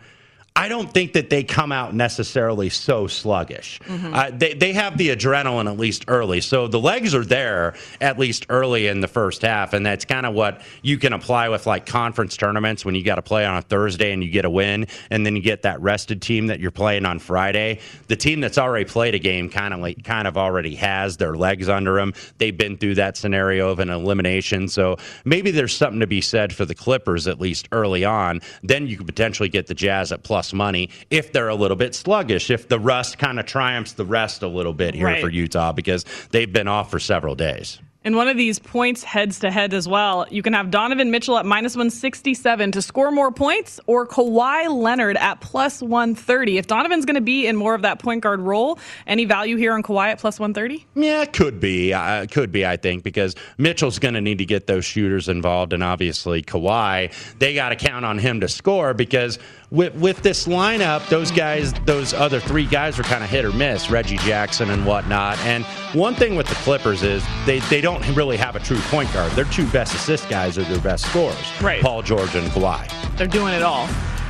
I 0.57 0.69
don't 0.69 0.89
think 0.93 1.11
that 1.13 1.29
they 1.29 1.43
come 1.43 1.73
out 1.73 1.93
necessarily 1.93 2.69
so 2.69 3.07
sluggish. 3.07 3.77
Uh, 3.89 4.31
they, 4.33 4.53
they 4.53 4.71
have 4.71 4.97
the 4.97 5.09
adrenaline 5.09 5.69
at 5.69 5.77
least 5.77 6.05
early. 6.07 6.39
So 6.39 6.69
the 6.69 6.79
legs 6.79 7.13
are 7.13 7.25
there 7.25 7.75
at 7.99 8.17
least 8.17 8.45
early 8.47 8.87
in 8.87 9.01
the 9.01 9.07
first 9.09 9.41
half. 9.41 9.73
And 9.73 9.85
that's 9.85 10.05
kind 10.05 10.25
of 10.25 10.33
what 10.33 10.61
you 10.81 10.97
can 10.97 11.11
apply 11.11 11.49
with 11.49 11.67
like 11.67 11.85
conference 11.85 12.37
tournaments 12.37 12.85
when 12.85 12.95
you 12.95 13.03
got 13.03 13.15
to 13.15 13.21
play 13.21 13.45
on 13.45 13.57
a 13.57 13.61
Thursday 13.61 14.13
and 14.13 14.23
you 14.23 14.29
get 14.29 14.45
a 14.45 14.49
win. 14.49 14.87
And 15.09 15.25
then 15.25 15.35
you 15.35 15.41
get 15.41 15.63
that 15.63 15.81
rested 15.81 16.21
team 16.21 16.47
that 16.47 16.61
you're 16.61 16.71
playing 16.71 17.05
on 17.05 17.19
Friday. 17.19 17.79
The 18.07 18.15
team 18.15 18.39
that's 18.39 18.57
already 18.57 18.85
played 18.85 19.13
a 19.13 19.19
game 19.19 19.49
kind 19.49 19.73
of 19.73 19.81
like, 19.81 20.05
kind 20.05 20.25
of 20.25 20.37
already 20.37 20.75
has 20.75 21.17
their 21.17 21.35
legs 21.35 21.67
under 21.67 21.95
them. 21.95 22.13
They've 22.37 22.57
been 22.57 22.77
through 22.77 22.95
that 22.95 23.17
scenario 23.17 23.71
of 23.71 23.79
an 23.79 23.89
elimination. 23.89 24.69
So 24.69 24.95
maybe 25.25 25.51
there's 25.51 25.75
something 25.75 25.99
to 25.99 26.07
be 26.07 26.21
said 26.21 26.53
for 26.53 26.63
the 26.63 26.75
Clippers 26.75 27.27
at 27.27 27.41
least 27.41 27.67
early 27.73 28.05
on. 28.05 28.39
Then 28.63 28.87
you 28.87 28.95
could 28.95 29.07
potentially 29.07 29.49
get 29.49 29.67
the 29.67 29.73
Jazz 29.73 30.13
at 30.13 30.23
plus 30.23 30.44
money 30.53 30.89
if 31.09 31.31
they're 31.31 31.49
a 31.49 31.55
little 31.55 31.77
bit 31.77 31.95
sluggish, 31.95 32.49
if 32.49 32.67
the 32.67 32.79
rust 32.79 33.17
kind 33.17 33.39
of 33.39 33.45
triumphs 33.45 33.93
the 33.93 34.05
rest 34.05 34.43
a 34.43 34.47
little 34.47 34.73
bit 34.73 34.93
here 34.95 35.05
Right. 35.05 35.21
for 35.21 35.29
Utah 35.29 35.71
because 35.71 36.05
they've 36.31 36.51
been 36.51 36.67
off 36.67 36.91
for 36.91 36.99
several 36.99 37.35
days. 37.35 37.79
In 38.03 38.15
one 38.15 38.27
of 38.27 38.37
these 38.37 38.59
points 38.59 39.03
heads 39.03 39.39
to 39.39 39.49
head 39.49 39.73
as 39.73 39.87
well, 39.87 40.27
you 40.29 40.43
can 40.43 40.53
have 40.53 40.69
Donovan 40.69 41.09
Mitchell 41.09 41.39
at 41.39 41.45
minus 41.47 41.75
167 41.75 42.73
to 42.73 42.81
score 42.83 43.09
more 43.11 43.31
points 43.31 43.79
or 43.87 44.05
Kawhi 44.05 44.69
Leonard 44.69 45.17
at 45.17 45.41
plus 45.41 45.81
130. 45.81 46.59
If 46.59 46.67
Donovan's 46.67 47.05
going 47.05 47.15
to 47.15 47.21
be 47.21 47.47
in 47.47 47.55
more 47.55 47.73
of 47.73 47.81
that 47.81 47.97
point 47.97 48.21
guard 48.21 48.41
role, 48.41 48.77
any 49.07 49.25
value 49.25 49.57
here 49.57 49.73
on 49.73 49.81
Kawhi 49.81 50.09
at 50.11 50.19
plus 50.19 50.39
130? 50.39 50.85
Yeah, 50.93 51.23
it 51.23 51.33
could 51.33 51.59
be. 51.59 51.93
Uh, 51.95 52.21
it 52.21 52.31
could 52.31 52.51
be, 52.51 52.63
I 52.63 52.77
think, 52.77 53.03
because 53.03 53.35
Mitchell's 53.57 53.97
going 53.97 54.13
to 54.13 54.21
need 54.21 54.37
to 54.37 54.45
get 54.45 54.67
those 54.67 54.85
shooters 54.85 55.27
involved. 55.27 55.73
And 55.73 55.83
obviously, 55.83 56.43
Kawhi, 56.43 57.11
they 57.39 57.55
got 57.55 57.69
to 57.69 57.75
count 57.75 58.05
on 58.05 58.19
him 58.19 58.39
to 58.41 58.47
score 58.47 58.93
because 58.93 59.39
with, 59.71 59.95
with 59.95 60.21
this 60.21 60.47
lineup, 60.47 61.07
those 61.09 61.31
guys, 61.31 61.73
those 61.85 62.13
other 62.13 62.39
three 62.39 62.65
guys 62.65 62.99
are 62.99 63.03
kind 63.03 63.23
of 63.23 63.29
hit 63.29 63.45
or 63.45 63.51
miss, 63.51 63.89
Reggie 63.89 64.17
Jackson 64.17 64.69
and 64.69 64.85
whatnot. 64.85 65.37
And 65.39 65.65
one 65.93 66.15
thing 66.15 66.35
with 66.35 66.47
the 66.47 66.55
Clippers 66.55 67.03
is 67.03 67.23
they, 67.45 67.59
they 67.61 67.81
don't 67.81 68.05
really 68.15 68.37
have 68.37 68.55
a 68.55 68.59
true 68.59 68.79
point 68.89 69.11
guard. 69.13 69.31
Their 69.33 69.45
two 69.45 69.67
best 69.71 69.93
assist 69.95 70.29
guys 70.29 70.57
are 70.57 70.63
their 70.63 70.79
best 70.81 71.05
scorers, 71.09 71.35
Right. 71.61 71.81
Paul 71.81 72.01
George 72.01 72.35
and 72.35 72.47
Kawhi. 72.51 72.89
They're 73.17 73.27
doing 73.27 73.53
it 73.53 73.63
all. 73.63 73.87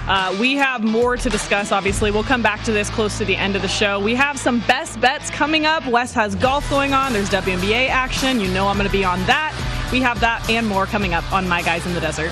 Uh, 0.08 0.38
we 0.40 0.54
have 0.54 0.84
more 0.84 1.18
to 1.18 1.30
discuss, 1.32 1.72
obviously. 1.72 2.12
We'll 2.12 2.24
come 2.24 2.44
back 2.44 2.64
to 2.66 2.72
this 2.72 2.92
close 2.92 3.18
to 3.18 3.26
the 3.26 3.36
end 3.36 3.56
of 3.56 3.64
the 3.64 3.68
show. 3.68 4.00
We 4.00 4.14
have 4.14 4.38
some 4.38 4.60
best 4.68 5.02
bets 5.02 5.32
coming 5.32 5.66
up. 5.66 5.86
Wes 5.88 6.14
has 6.14 6.36
golf 6.36 6.70
going 6.70 6.94
on. 6.94 7.12
There's 7.12 7.30
WNBA 7.32 7.90
action. 7.90 8.40
You 8.40 8.48
know 8.50 8.68
I'm 8.68 8.78
going 8.78 8.88
to 8.88 8.92
be 8.92 9.04
on 9.04 9.18
that. 9.26 9.54
We 9.92 10.02
have 10.02 10.20
that 10.20 10.48
and 10.48 10.68
more 10.68 10.86
coming 10.86 11.16
up 11.16 11.32
on 11.34 11.48
My 11.48 11.64
Guys 11.64 11.88
in 11.88 11.96
the 11.96 12.00
Desert. 12.02 12.32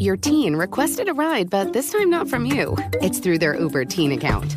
Your 0.00 0.16
teen 0.16 0.56
requested 0.56 1.10
a 1.10 1.12
ride, 1.12 1.50
but 1.50 1.74
this 1.74 1.92
time 1.92 2.08
not 2.08 2.26
from 2.26 2.46
you. 2.46 2.74
It's 3.02 3.18
through 3.18 3.36
their 3.36 3.54
Uber 3.54 3.84
teen 3.84 4.12
account. 4.12 4.56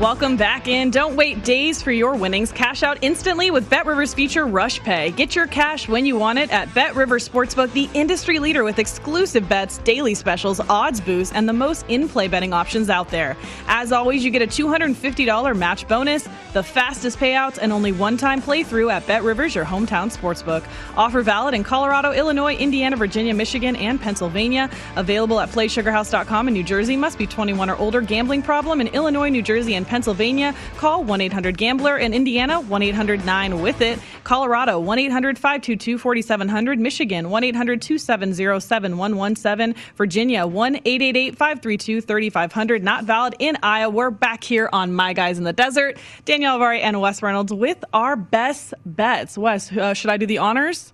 Welcome 0.00 0.38
back 0.38 0.66
in. 0.66 0.90
Don't 0.90 1.14
wait 1.14 1.44
days 1.44 1.82
for 1.82 1.92
your 1.92 2.14
winnings. 2.14 2.52
Cash 2.52 2.82
out 2.82 2.96
instantly 3.02 3.50
with 3.50 3.68
Bet 3.68 3.84
Rivers 3.84 4.14
feature 4.14 4.46
Rush 4.46 4.80
Pay. 4.80 5.10
Get 5.10 5.36
your 5.36 5.46
cash 5.46 5.90
when 5.90 6.06
you 6.06 6.16
want 6.16 6.38
it 6.38 6.50
at 6.50 6.72
Bet 6.72 6.96
Rivers 6.96 7.28
Sportsbook, 7.28 7.70
the 7.74 7.86
industry 7.92 8.38
leader 8.38 8.64
with 8.64 8.78
exclusive 8.78 9.46
bets, 9.46 9.76
daily 9.76 10.14
specials, 10.14 10.58
odds 10.70 11.02
boosts, 11.02 11.34
and 11.34 11.46
the 11.46 11.52
most 11.52 11.84
in-play 11.88 12.28
betting 12.28 12.54
options 12.54 12.88
out 12.88 13.10
there. 13.10 13.36
As 13.66 13.92
always, 13.92 14.24
you 14.24 14.30
get 14.30 14.40
a 14.40 14.46
$250 14.46 15.54
match 15.54 15.86
bonus, 15.86 16.26
the 16.54 16.62
fastest 16.62 17.18
payouts, 17.18 17.58
and 17.60 17.70
only 17.70 17.92
one-time 17.92 18.40
playthrough 18.40 18.90
at 18.90 19.06
Bet 19.06 19.22
Rivers, 19.22 19.54
your 19.54 19.66
hometown 19.66 20.10
sportsbook. 20.10 20.64
Offer 20.96 21.20
valid 21.20 21.52
in 21.52 21.62
Colorado, 21.62 22.12
Illinois, 22.12 22.54
Indiana, 22.54 22.96
Virginia, 22.96 23.34
Michigan, 23.34 23.76
and 23.76 24.00
Pennsylvania. 24.00 24.70
Available 24.96 25.40
at 25.40 25.50
PlaySugarHouse.com 25.50 26.48
in 26.48 26.54
New 26.54 26.64
Jersey. 26.64 26.96
Must 26.96 27.18
be 27.18 27.26
21 27.26 27.68
or 27.68 27.76
older. 27.76 28.00
Gambling 28.00 28.40
problem 28.40 28.80
in 28.80 28.86
Illinois, 28.88 29.28
New 29.28 29.42
Jersey, 29.42 29.74
and 29.74 29.89
Pennsylvania, 29.90 30.54
call 30.76 31.02
1 31.02 31.20
800 31.20 31.58
Gambler. 31.58 31.98
In 31.98 32.14
Indiana, 32.14 32.60
1 32.60 32.82
800 32.82 33.26
9 33.26 33.60
with 33.60 33.80
it. 33.80 33.98
Colorado, 34.22 34.78
1 34.78 34.98
800 35.00 35.36
522 35.36 35.98
4700. 35.98 36.78
Michigan, 36.78 37.28
1 37.28 37.44
800 37.44 37.82
270 37.82 38.60
7117. 38.60 39.74
Virginia, 39.96 40.46
1 40.46 40.76
888 40.76 41.36
532 41.36 42.00
3500. 42.00 42.84
Not 42.84 43.04
valid 43.04 43.34
in 43.40 43.58
Iowa. 43.64 43.90
We're 43.92 44.10
back 44.10 44.44
here 44.44 44.68
on 44.72 44.94
My 44.94 45.12
Guys 45.12 45.38
in 45.38 45.44
the 45.44 45.52
Desert. 45.52 45.98
Danielle 46.24 46.60
Avari 46.60 46.80
and 46.80 47.00
Wes 47.00 47.20
Reynolds 47.20 47.52
with 47.52 47.84
our 47.92 48.14
best 48.14 48.72
bets. 48.86 49.36
Wes, 49.36 49.72
uh, 49.72 49.92
should 49.92 50.10
I 50.10 50.16
do 50.18 50.26
the 50.26 50.38
honors? 50.38 50.92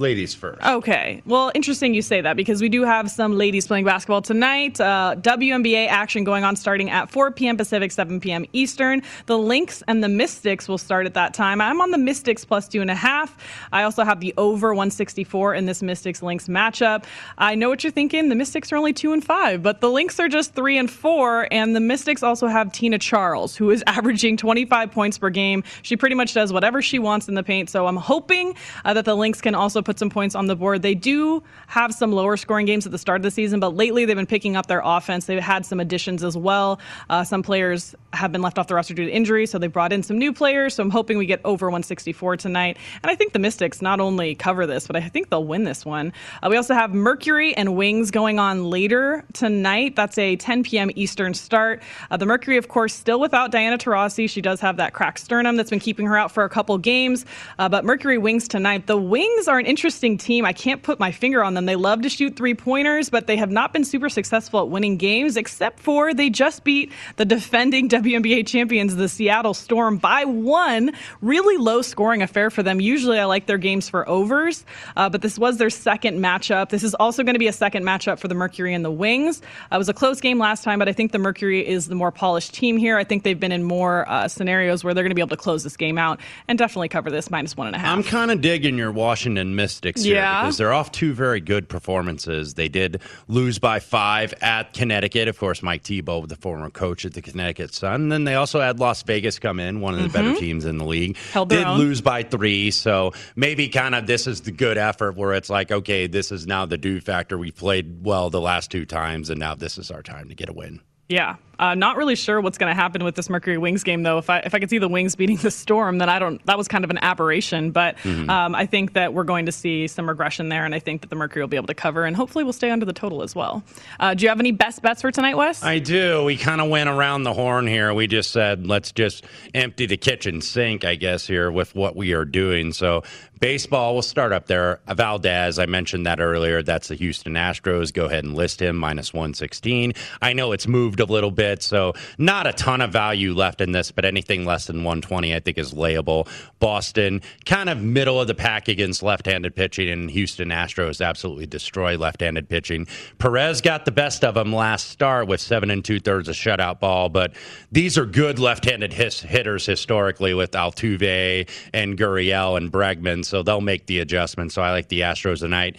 Ladies 0.00 0.32
first. 0.32 0.62
Okay. 0.64 1.22
Well, 1.26 1.50
interesting 1.56 1.92
you 1.92 2.02
say 2.02 2.20
that 2.20 2.36
because 2.36 2.62
we 2.62 2.68
do 2.68 2.84
have 2.84 3.10
some 3.10 3.36
ladies 3.36 3.66
playing 3.66 3.84
basketball 3.84 4.22
tonight. 4.22 4.80
Uh, 4.80 5.16
WNBA 5.18 5.88
action 5.88 6.22
going 6.22 6.44
on 6.44 6.54
starting 6.54 6.88
at 6.88 7.10
4 7.10 7.32
p.m. 7.32 7.56
Pacific, 7.56 7.90
7 7.90 8.20
p.m. 8.20 8.46
Eastern. 8.52 9.02
The 9.26 9.36
Lynx 9.36 9.82
and 9.88 10.00
the 10.04 10.08
Mystics 10.08 10.68
will 10.68 10.78
start 10.78 11.06
at 11.06 11.14
that 11.14 11.34
time. 11.34 11.60
I'm 11.60 11.80
on 11.80 11.90
the 11.90 11.98
Mystics 11.98 12.44
plus 12.44 12.68
two 12.68 12.80
and 12.80 12.92
a 12.92 12.94
half. 12.94 13.36
I 13.72 13.82
also 13.82 14.04
have 14.04 14.20
the 14.20 14.32
over 14.36 14.68
164 14.68 15.54
in 15.54 15.66
this 15.66 15.82
Mystics 15.82 16.22
Lynx 16.22 16.46
matchup. 16.46 17.02
I 17.36 17.56
know 17.56 17.68
what 17.68 17.82
you're 17.82 17.90
thinking. 17.90 18.28
The 18.28 18.36
Mystics 18.36 18.70
are 18.70 18.76
only 18.76 18.92
two 18.92 19.12
and 19.12 19.24
five, 19.24 19.64
but 19.64 19.80
the 19.80 19.90
Lynx 19.90 20.20
are 20.20 20.28
just 20.28 20.54
three 20.54 20.78
and 20.78 20.88
four. 20.88 21.48
And 21.50 21.74
the 21.74 21.80
Mystics 21.80 22.22
also 22.22 22.46
have 22.46 22.70
Tina 22.70 23.00
Charles, 23.00 23.56
who 23.56 23.72
is 23.72 23.82
averaging 23.88 24.36
25 24.36 24.92
points 24.92 25.18
per 25.18 25.28
game. 25.28 25.64
She 25.82 25.96
pretty 25.96 26.14
much 26.14 26.34
does 26.34 26.52
whatever 26.52 26.82
she 26.82 27.00
wants 27.00 27.26
in 27.26 27.34
the 27.34 27.42
paint. 27.42 27.68
So 27.68 27.88
I'm 27.88 27.96
hoping 27.96 28.54
uh, 28.84 28.94
that 28.94 29.04
the 29.04 29.16
Lynx 29.16 29.40
can 29.40 29.56
also 29.56 29.82
put 29.88 29.98
some 29.98 30.10
points 30.10 30.34
on 30.34 30.48
the 30.48 30.54
board. 30.54 30.82
They 30.82 30.94
do 30.94 31.42
have 31.66 31.94
some 31.94 32.12
lower 32.12 32.36
scoring 32.36 32.66
games 32.66 32.84
at 32.84 32.92
the 32.92 32.98
start 32.98 33.16
of 33.16 33.22
the 33.22 33.30
season, 33.30 33.58
but 33.58 33.74
lately 33.74 34.04
they've 34.04 34.14
been 34.14 34.26
picking 34.26 34.54
up 34.54 34.66
their 34.66 34.82
offense. 34.84 35.24
They've 35.24 35.40
had 35.40 35.64
some 35.64 35.80
additions 35.80 36.22
as 36.22 36.36
well. 36.36 36.78
Uh, 37.08 37.24
some 37.24 37.42
players 37.42 37.94
have 38.12 38.30
been 38.30 38.42
left 38.42 38.58
off 38.58 38.66
the 38.66 38.74
roster 38.74 38.92
due 38.92 39.06
to 39.06 39.10
injury, 39.10 39.46
so 39.46 39.58
they 39.58 39.66
brought 39.66 39.90
in 39.94 40.02
some 40.02 40.18
new 40.18 40.30
players. 40.30 40.74
So 40.74 40.82
I'm 40.82 40.90
hoping 40.90 41.16
we 41.16 41.24
get 41.24 41.40
over 41.42 41.68
164 41.68 42.36
tonight. 42.36 42.76
And 43.02 43.10
I 43.10 43.14
think 43.14 43.32
the 43.32 43.38
Mystics 43.38 43.80
not 43.80 43.98
only 43.98 44.34
cover 44.34 44.66
this, 44.66 44.86
but 44.86 44.94
I 44.94 45.00
think 45.00 45.30
they'll 45.30 45.42
win 45.42 45.64
this 45.64 45.86
one. 45.86 46.12
Uh, 46.42 46.48
we 46.50 46.58
also 46.58 46.74
have 46.74 46.92
Mercury 46.92 47.56
and 47.56 47.74
Wings 47.74 48.10
going 48.10 48.38
on 48.38 48.68
later 48.68 49.24
tonight. 49.32 49.96
That's 49.96 50.18
a 50.18 50.36
10 50.36 50.64
p.m. 50.64 50.90
Eastern 50.96 51.32
start. 51.32 51.82
Uh, 52.10 52.18
the 52.18 52.26
Mercury, 52.26 52.58
of 52.58 52.68
course, 52.68 52.92
still 52.92 53.20
without 53.20 53.52
Diana 53.52 53.78
Taurasi. 53.78 54.28
She 54.28 54.42
does 54.42 54.60
have 54.60 54.76
that 54.76 54.92
cracked 54.92 55.20
sternum 55.20 55.56
that's 55.56 55.70
been 55.70 55.80
keeping 55.80 56.04
her 56.04 56.18
out 56.18 56.30
for 56.30 56.44
a 56.44 56.50
couple 56.50 56.76
games. 56.76 57.24
Uh, 57.58 57.70
but 57.70 57.86
Mercury 57.86 58.18
Wings 58.18 58.48
tonight. 58.48 58.86
The 58.86 58.98
Wings 58.98 59.48
are 59.48 59.58
an 59.58 59.66
interesting 59.78 60.18
team. 60.18 60.44
I 60.44 60.52
can't 60.52 60.82
put 60.82 60.98
my 60.98 61.12
finger 61.12 61.44
on 61.44 61.54
them. 61.54 61.64
They 61.64 61.76
love 61.76 62.02
to 62.02 62.08
shoot 62.08 62.34
three 62.34 62.54
pointers, 62.54 63.10
but 63.10 63.28
they 63.28 63.36
have 63.36 63.52
not 63.52 63.72
been 63.72 63.84
super 63.84 64.08
successful 64.08 64.58
at 64.58 64.68
winning 64.68 64.96
games, 64.96 65.36
except 65.36 65.78
for 65.78 66.12
they 66.12 66.30
just 66.30 66.64
beat 66.64 66.90
the 67.14 67.24
defending 67.24 67.88
WNBA 67.98 68.44
champions, 68.44 68.96
the 68.96 69.08
Seattle 69.08 69.54
Storm, 69.54 69.96
by 69.96 70.24
one. 70.24 70.90
Really 71.20 71.56
low 71.58 71.82
scoring 71.82 72.22
affair 72.22 72.50
for 72.50 72.64
them. 72.64 72.80
Usually 72.80 73.20
I 73.20 73.26
like 73.26 73.46
their 73.46 73.56
games 73.56 73.88
for 73.88 74.08
overs, 74.08 74.64
uh, 74.96 75.08
but 75.10 75.22
this 75.22 75.38
was 75.38 75.58
their 75.58 75.70
second 75.70 76.18
matchup. 76.18 76.70
This 76.70 76.82
is 76.82 76.96
also 76.96 77.22
going 77.22 77.36
to 77.36 77.38
be 77.38 77.46
a 77.46 77.52
second 77.52 77.84
matchup 77.84 78.18
for 78.18 78.26
the 78.26 78.34
Mercury 78.34 78.74
and 78.74 78.84
the 78.84 78.90
Wings. 78.90 79.40
Uh, 79.70 79.76
it 79.76 79.78
was 79.78 79.88
a 79.88 79.94
close 79.94 80.20
game 80.20 80.40
last 80.40 80.64
time, 80.64 80.80
but 80.80 80.88
I 80.88 80.92
think 80.92 81.12
the 81.12 81.20
Mercury 81.20 81.64
is 81.64 81.86
the 81.86 81.94
more 81.94 82.10
polished 82.10 82.52
team 82.52 82.76
here. 82.78 82.98
I 82.98 83.04
think 83.04 83.22
they've 83.22 83.38
been 83.38 83.52
in 83.52 83.62
more 83.62 84.08
uh, 84.10 84.26
scenarios 84.26 84.82
where 84.82 84.92
they're 84.92 85.04
going 85.04 85.12
to 85.12 85.14
be 85.14 85.22
able 85.22 85.36
to 85.36 85.36
close 85.36 85.62
this 85.62 85.76
game 85.76 85.98
out 85.98 86.18
and 86.48 86.58
definitely 86.58 86.88
cover 86.88 87.12
this 87.12 87.30
minus 87.30 87.56
one 87.56 87.68
and 87.68 87.76
a 87.76 87.78
half. 87.78 87.96
I'm 87.96 88.02
kind 88.02 88.32
of 88.32 88.40
digging 88.40 88.76
your 88.76 88.90
Washington 88.90 89.54
Mystics 89.68 90.02
here 90.02 90.14
Yeah. 90.14 90.40
because 90.42 90.56
they're 90.56 90.72
off 90.72 90.90
two 90.92 91.12
very 91.12 91.40
good 91.40 91.68
performances. 91.68 92.54
They 92.54 92.68
did 92.68 93.02
lose 93.26 93.58
by 93.58 93.80
five 93.80 94.32
at 94.40 94.72
Connecticut. 94.72 95.28
Of 95.28 95.38
course, 95.38 95.62
Mike 95.62 95.82
Thibault, 95.82 96.24
the 96.26 96.36
former 96.36 96.70
coach 96.70 97.04
at 97.04 97.12
the 97.12 97.20
Connecticut 97.20 97.74
Sun. 97.74 98.00
And 98.04 98.12
then 98.12 98.24
they 98.24 98.34
also 98.34 98.60
had 98.60 98.80
Las 98.80 99.02
Vegas 99.02 99.38
come 99.38 99.60
in, 99.60 99.80
one 99.82 99.92
of 99.94 100.02
the 100.02 100.08
better 100.08 100.30
Mhm. 100.30 100.38
teams 100.38 100.64
in 100.64 100.78
the 100.78 100.86
league. 100.86 101.18
Held 101.34 101.50
did 101.50 101.66
own. 101.66 101.76
lose 101.78 102.00
by 102.00 102.22
three. 102.22 102.70
So 102.70 103.12
maybe 103.36 103.68
kind 103.68 103.94
of 103.94 104.06
this 104.06 104.26
is 104.26 104.40
the 104.40 104.52
good 104.52 104.78
effort 104.78 105.16
where 105.18 105.34
it's 105.34 105.50
like, 105.50 105.70
okay, 105.70 106.06
this 106.06 106.32
is 106.32 106.46
now 106.46 106.64
the 106.64 106.78
do 106.78 106.98
factor. 107.02 107.36
We 107.36 107.50
played 107.50 108.04
well 108.06 108.30
the 108.30 108.40
last 108.40 108.70
two 108.70 108.86
times, 108.86 109.28
and 109.28 109.38
now 109.38 109.54
this 109.54 109.76
is 109.76 109.90
our 109.90 110.02
time 110.02 110.30
to 110.30 110.34
get 110.34 110.48
a 110.48 110.54
win. 110.54 110.80
Yeah, 111.10 111.36
uh, 111.58 111.74
not 111.74 111.96
really 111.96 112.16
sure 112.16 112.40
what's 112.40 112.58
going 112.58 112.70
to 112.70 112.80
happen 112.80 113.04
with 113.04 113.14
this 113.14 113.28
Mercury 113.28 113.58
Wings 113.58 113.82
game, 113.84 114.02
though. 114.02 114.18
If 114.18 114.30
I 114.30 114.38
if 114.40 114.54
I 114.54 114.58
could 114.58 114.70
see 114.70 114.78
the 114.78 114.88
Wings 114.88 115.14
beating 115.16 115.36
the 115.36 115.50
Storm, 115.50 115.98
then 115.98 116.08
I 116.08 116.18
don't. 116.18 116.44
That 116.46 116.56
was 116.58 116.68
kind 116.68 116.84
of 116.84 116.90
an 116.90 116.98
aberration, 116.98 117.70
but 117.70 117.96
Mhm. 117.98 118.28
um, 118.28 118.54
I 118.54 118.66
think 118.66 118.92
that 118.94 119.12
we're 119.14 119.24
going 119.24 119.46
to 119.46 119.52
see 119.52 119.86
some 119.88 120.08
regression 120.08 120.48
there, 120.48 120.64
and 120.64 120.74
I 120.74 120.78
think 120.78 121.00
that 121.00 121.10
the 121.10 121.16
Mercury 121.16 121.42
will 121.42 121.48
be 121.48 121.56
able 121.56 121.66
to 121.68 121.74
cover, 121.74 122.04
and 122.04 122.14
hopefully 122.16 122.44
we'll 122.44 122.52
stay 122.52 122.70
under 122.70 122.86
the 122.86 122.92
total 122.92 123.22
as 123.22 123.34
well. 123.34 123.62
Uh, 124.00 124.14
do 124.14 124.22
you 124.24 124.28
have 124.28 124.40
any 124.40 124.52
best 124.52 124.82
bets 124.82 125.02
for 125.02 125.10
tonight, 125.10 125.36
Wes? 125.36 125.62
I 125.64 125.78
do. 125.78 126.24
We 126.24 126.36
kind 126.36 126.60
of 126.60 126.68
went 126.68 126.88
around 126.88 127.22
the 127.24 127.32
horn 127.34 127.66
here. 127.66 127.92
We 127.94 128.06
just 128.06 128.30
said, 128.30 128.66
let's 128.66 128.92
just 128.92 129.24
empty 129.54 129.86
the 129.86 129.96
kitchen 129.96 130.40
sink, 130.40 130.84
I 130.84 130.94
guess, 130.94 131.26
here 131.26 131.50
with 131.50 131.74
what 131.74 131.96
we 131.96 132.12
are 132.12 132.24
doing. 132.24 132.72
So, 132.72 133.02
baseball, 133.40 133.94
we'll 133.94 134.02
start 134.02 134.32
up 134.32 134.46
there. 134.46 134.80
Valdez, 134.88 135.58
I 135.58 135.66
mentioned 135.66 136.06
that 136.06 136.20
earlier. 136.20 136.62
That's 136.62 136.88
the 136.88 136.94
Houston 136.96 137.34
Astros. 137.34 137.92
Go 137.92 138.06
ahead 138.06 138.24
and 138.24 138.34
list 138.34 138.60
him 138.60 138.76
minus 138.76 139.14
116. 139.14 139.92
I 140.20 140.32
know 140.32 140.52
it's 140.52 140.66
moved 140.66 141.00
a 141.00 141.04
little 141.04 141.30
bit, 141.30 141.47
so 141.62 141.94
not 142.18 142.46
a 142.46 142.52
ton 142.52 142.80
of 142.80 142.92
value 142.92 143.34
left 143.34 143.60
in 143.60 143.72
this, 143.72 143.90
but 143.90 144.04
anything 144.04 144.44
less 144.44 144.66
than 144.66 144.84
120, 144.84 145.34
I 145.34 145.40
think, 145.40 145.58
is 145.58 145.72
layable. 145.72 146.28
Boston, 146.58 147.22
kind 147.46 147.68
of 147.68 147.80
middle 147.82 148.20
of 148.20 148.26
the 148.26 148.34
pack 148.34 148.68
against 148.68 149.02
left 149.02 149.26
handed 149.26 149.54
pitching, 149.54 149.88
and 149.88 150.10
Houston 150.10 150.48
Astros 150.50 151.04
absolutely 151.04 151.46
destroy 151.46 151.96
left 151.96 152.20
handed 152.20 152.48
pitching. 152.48 152.86
Perez 153.18 153.60
got 153.60 153.84
the 153.84 153.92
best 153.92 154.24
of 154.24 154.34
them 154.34 154.52
last 154.52 154.90
start 154.90 155.26
with 155.28 155.40
seven 155.40 155.70
and 155.70 155.84
two 155.84 156.00
thirds 156.00 156.28
a 156.28 156.32
shutout 156.32 156.80
ball, 156.80 157.08
but 157.08 157.32
these 157.72 157.96
are 157.98 158.06
good 158.06 158.38
left 158.38 158.64
handed 158.64 158.92
his- 158.92 159.20
hitters 159.20 159.66
historically 159.66 160.34
with 160.34 160.52
Altuve 160.52 161.48
and 161.72 161.98
Gurriel 161.98 162.56
and 162.56 162.72
Bregman, 162.72 163.24
so 163.24 163.42
they'll 163.42 163.60
make 163.60 163.86
the 163.86 164.00
adjustment. 164.00 164.52
So 164.52 164.62
I 164.62 164.70
like 164.70 164.88
the 164.88 165.00
Astros 165.00 165.40
tonight. 165.40 165.76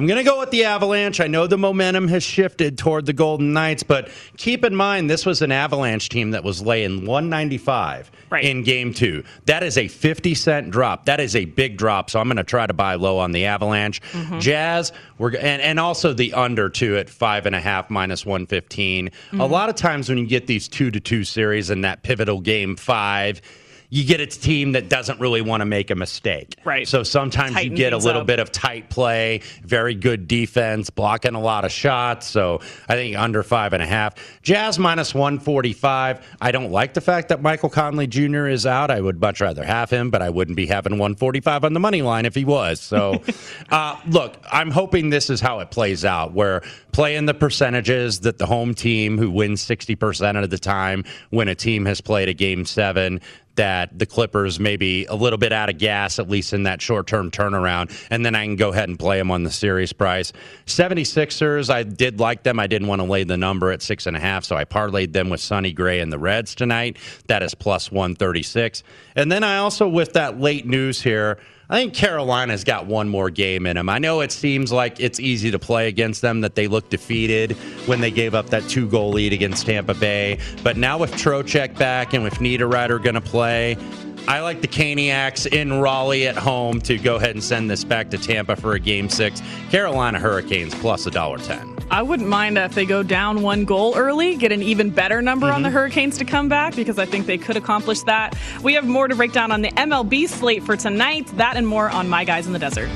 I'm 0.00 0.06
going 0.06 0.16
to 0.16 0.24
go 0.24 0.38
with 0.40 0.50
the 0.50 0.64
Avalanche. 0.64 1.20
I 1.20 1.26
know 1.26 1.46
the 1.46 1.58
momentum 1.58 2.08
has 2.08 2.22
shifted 2.22 2.78
toward 2.78 3.04
the 3.04 3.12
Golden 3.12 3.52
Knights, 3.52 3.82
but 3.82 4.08
keep 4.38 4.64
in 4.64 4.74
mind 4.74 5.10
this 5.10 5.26
was 5.26 5.42
an 5.42 5.52
Avalanche 5.52 6.08
team 6.08 6.30
that 6.30 6.42
was 6.42 6.62
laying 6.62 7.04
195 7.04 8.10
in 8.40 8.62
game 8.62 8.94
two. 8.94 9.22
That 9.44 9.62
is 9.62 9.76
a 9.76 9.88
50 9.88 10.34
cent 10.34 10.70
drop. 10.70 11.04
That 11.04 11.20
is 11.20 11.36
a 11.36 11.44
big 11.44 11.76
drop. 11.76 12.08
So 12.08 12.18
I'm 12.18 12.28
going 12.28 12.38
to 12.38 12.44
try 12.44 12.66
to 12.66 12.72
buy 12.72 12.94
low 12.94 13.18
on 13.18 13.32
the 13.32 13.44
Avalanche. 13.44 14.00
Mm-hmm. 14.12 14.38
Jazz, 14.38 14.90
we're 15.18 15.36
and, 15.36 15.60
and 15.60 15.78
also 15.78 16.14
the 16.14 16.32
under 16.32 16.70
two 16.70 16.96
at 16.96 17.10
five 17.10 17.44
and 17.44 17.54
a 17.54 17.60
half 17.60 17.90
minus 17.90 18.24
115. 18.24 19.08
A 19.08 19.10
Mhm. 19.36 19.50
lot 19.50 19.68
of 19.68 19.74
times 19.74 20.08
when 20.08 20.16
you 20.16 20.26
get 20.26 20.46
these 20.46 20.66
two 20.66 20.90
to 20.92 20.98
two 21.00 21.24
series 21.24 21.68
in 21.68 21.82
that 21.82 22.02
pivotal 22.04 22.40
game 22.40 22.74
five, 22.74 23.42
you 23.90 24.04
get 24.04 24.20
a 24.20 24.26
team 24.26 24.72
that 24.72 24.88
doesn't 24.88 25.20
really 25.20 25.42
want 25.42 25.60
to 25.60 25.64
make 25.64 25.90
a 25.90 25.96
mistake. 25.96 26.56
Right. 26.64 26.86
So 26.86 27.02
sometimes 27.02 27.54
Tighten 27.54 27.72
you 27.72 27.76
get 27.76 27.92
a 27.92 27.98
little 27.98 28.22
up. 28.22 28.26
bit 28.26 28.38
of 28.38 28.52
tight 28.52 28.88
play, 28.88 29.42
very 29.64 29.94
good 29.94 30.28
defense, 30.28 30.90
blocking 30.90 31.34
a 31.34 31.40
lot 31.40 31.64
of 31.64 31.72
shots. 31.72 32.28
So 32.28 32.60
I 32.88 32.94
think 32.94 33.18
under 33.18 33.42
five 33.42 33.72
and 33.72 33.82
a 33.82 33.86
half. 33.86 34.14
Jazz 34.42 34.78
minus 34.78 35.12
145. 35.12 36.24
I 36.40 36.52
don't 36.52 36.70
like 36.70 36.94
the 36.94 37.00
fact 37.00 37.28
that 37.30 37.42
Michael 37.42 37.68
Conley 37.68 38.06
Jr. 38.06 38.46
is 38.46 38.64
out. 38.64 38.92
I 38.92 39.00
would 39.00 39.20
much 39.20 39.40
rather 39.40 39.64
have 39.64 39.90
him, 39.90 40.10
but 40.10 40.22
I 40.22 40.30
wouldn't 40.30 40.56
be 40.56 40.66
having 40.66 40.92
145 40.92 41.64
on 41.64 41.72
the 41.72 41.80
money 41.80 42.02
line 42.02 42.26
if 42.26 42.34
he 42.36 42.44
was. 42.44 42.80
So 42.80 43.20
uh, 43.70 44.00
look, 44.06 44.36
I'm 44.52 44.70
hoping 44.70 45.10
this 45.10 45.30
is 45.30 45.40
how 45.40 45.58
it 45.58 45.72
plays 45.72 46.04
out, 46.04 46.32
where 46.32 46.62
playing 46.92 47.26
the 47.26 47.34
percentages 47.34 48.20
that 48.20 48.38
the 48.38 48.46
home 48.46 48.74
team 48.74 49.18
who 49.18 49.30
wins 49.30 49.66
60% 49.66 50.42
of 50.42 50.50
the 50.50 50.58
time 50.58 51.04
when 51.30 51.48
a 51.48 51.54
team 51.56 51.86
has 51.86 52.00
played 52.00 52.28
a 52.28 52.34
game 52.34 52.64
seven 52.64 53.20
that 53.56 53.98
the 53.98 54.06
Clippers 54.06 54.58
may 54.60 54.76
be 54.76 55.06
a 55.06 55.14
little 55.14 55.38
bit 55.38 55.52
out 55.52 55.68
of 55.68 55.78
gas, 55.78 56.18
at 56.18 56.28
least 56.28 56.52
in 56.52 56.62
that 56.64 56.80
short 56.80 57.06
term 57.06 57.30
turnaround. 57.30 57.92
And 58.10 58.24
then 58.24 58.34
I 58.34 58.44
can 58.44 58.56
go 58.56 58.70
ahead 58.70 58.88
and 58.88 58.98
play 58.98 59.18
them 59.18 59.30
on 59.30 59.42
the 59.42 59.50
series 59.50 59.92
price. 59.92 60.32
76ers, 60.66 61.70
I 61.70 61.82
did 61.82 62.20
like 62.20 62.42
them. 62.42 62.58
I 62.58 62.66
didn't 62.66 62.88
want 62.88 63.00
to 63.00 63.06
lay 63.06 63.24
the 63.24 63.36
number 63.36 63.70
at 63.70 63.82
six 63.82 64.06
and 64.06 64.16
a 64.16 64.20
half, 64.20 64.44
so 64.44 64.56
I 64.56 64.64
parlayed 64.64 65.12
them 65.12 65.30
with 65.30 65.40
Sonny 65.40 65.72
Gray 65.72 66.00
and 66.00 66.12
the 66.12 66.18
Reds 66.18 66.54
tonight. 66.54 66.96
That 67.26 67.42
is 67.42 67.54
plus 67.54 67.90
136. 67.90 68.82
And 69.16 69.30
then 69.30 69.44
I 69.44 69.58
also, 69.58 69.88
with 69.88 70.14
that 70.14 70.40
late 70.40 70.66
news 70.66 71.02
here, 71.02 71.38
I 71.70 71.74
think 71.74 71.94
Carolina's 71.94 72.64
got 72.64 72.86
one 72.86 73.08
more 73.08 73.30
game 73.30 73.64
in 73.64 73.76
them. 73.76 73.88
I 73.88 73.98
know 73.98 74.22
it 74.22 74.32
seems 74.32 74.72
like 74.72 74.98
it's 74.98 75.20
easy 75.20 75.52
to 75.52 75.58
play 75.60 75.86
against 75.86 76.20
them, 76.20 76.40
that 76.40 76.56
they 76.56 76.66
look 76.66 76.88
defeated 76.90 77.52
when 77.86 78.00
they 78.00 78.10
gave 78.10 78.34
up 78.34 78.50
that 78.50 78.68
two 78.68 78.88
goal 78.88 79.12
lead 79.12 79.32
against 79.32 79.66
Tampa 79.66 79.94
Bay. 79.94 80.40
But 80.64 80.76
now 80.76 80.98
with 80.98 81.12
Trocheck 81.12 81.78
back 81.78 82.12
and 82.12 82.24
with 82.24 82.34
Niederreiter 82.34 83.00
going 83.00 83.14
to 83.14 83.20
play, 83.20 83.76
I 84.26 84.40
like 84.40 84.62
the 84.62 84.68
Caniacs 84.68 85.46
in 85.46 85.80
Raleigh 85.80 86.26
at 86.26 86.36
home 86.36 86.80
to 86.82 86.98
go 86.98 87.16
ahead 87.16 87.30
and 87.30 87.42
send 87.42 87.70
this 87.70 87.84
back 87.84 88.10
to 88.10 88.18
Tampa 88.18 88.56
for 88.56 88.72
a 88.72 88.80
game 88.80 89.08
six. 89.08 89.40
Carolina 89.70 90.18
Hurricanes 90.18 90.74
plus 90.74 91.06
a 91.06 91.10
dollar 91.12 91.38
ten. 91.38 91.79
I 91.90 92.02
wouldn't 92.02 92.28
mind 92.28 92.56
if 92.56 92.74
they 92.74 92.86
go 92.86 93.02
down 93.02 93.42
one 93.42 93.64
goal 93.64 93.94
early, 93.96 94.36
get 94.36 94.52
an 94.52 94.62
even 94.62 94.90
better 94.90 95.20
number 95.20 95.46
on 95.46 95.54
Mm-hmm. 95.54 95.62
the 95.64 95.70
Hurricanes 95.70 96.18
to 96.18 96.24
come 96.24 96.48
back 96.48 96.76
because 96.76 96.98
I 96.98 97.04
think 97.04 97.26
they 97.26 97.36
could 97.36 97.56
accomplish 97.56 98.00
that. 98.02 98.36
We 98.62 98.74
have 98.74 98.86
more 98.86 99.08
to 99.08 99.14
break 99.16 99.32
down 99.32 99.50
on 99.50 99.60
the 99.62 99.70
MLB 99.72 100.28
slate 100.28 100.62
for 100.62 100.76
tonight. 100.76 101.26
That 101.36 101.56
and 101.56 101.66
more 101.66 101.90
on 101.90 102.08
My 102.08 102.24
Guys 102.24 102.46
in 102.46 102.52
the 102.52 102.58
Desert. 102.60 102.88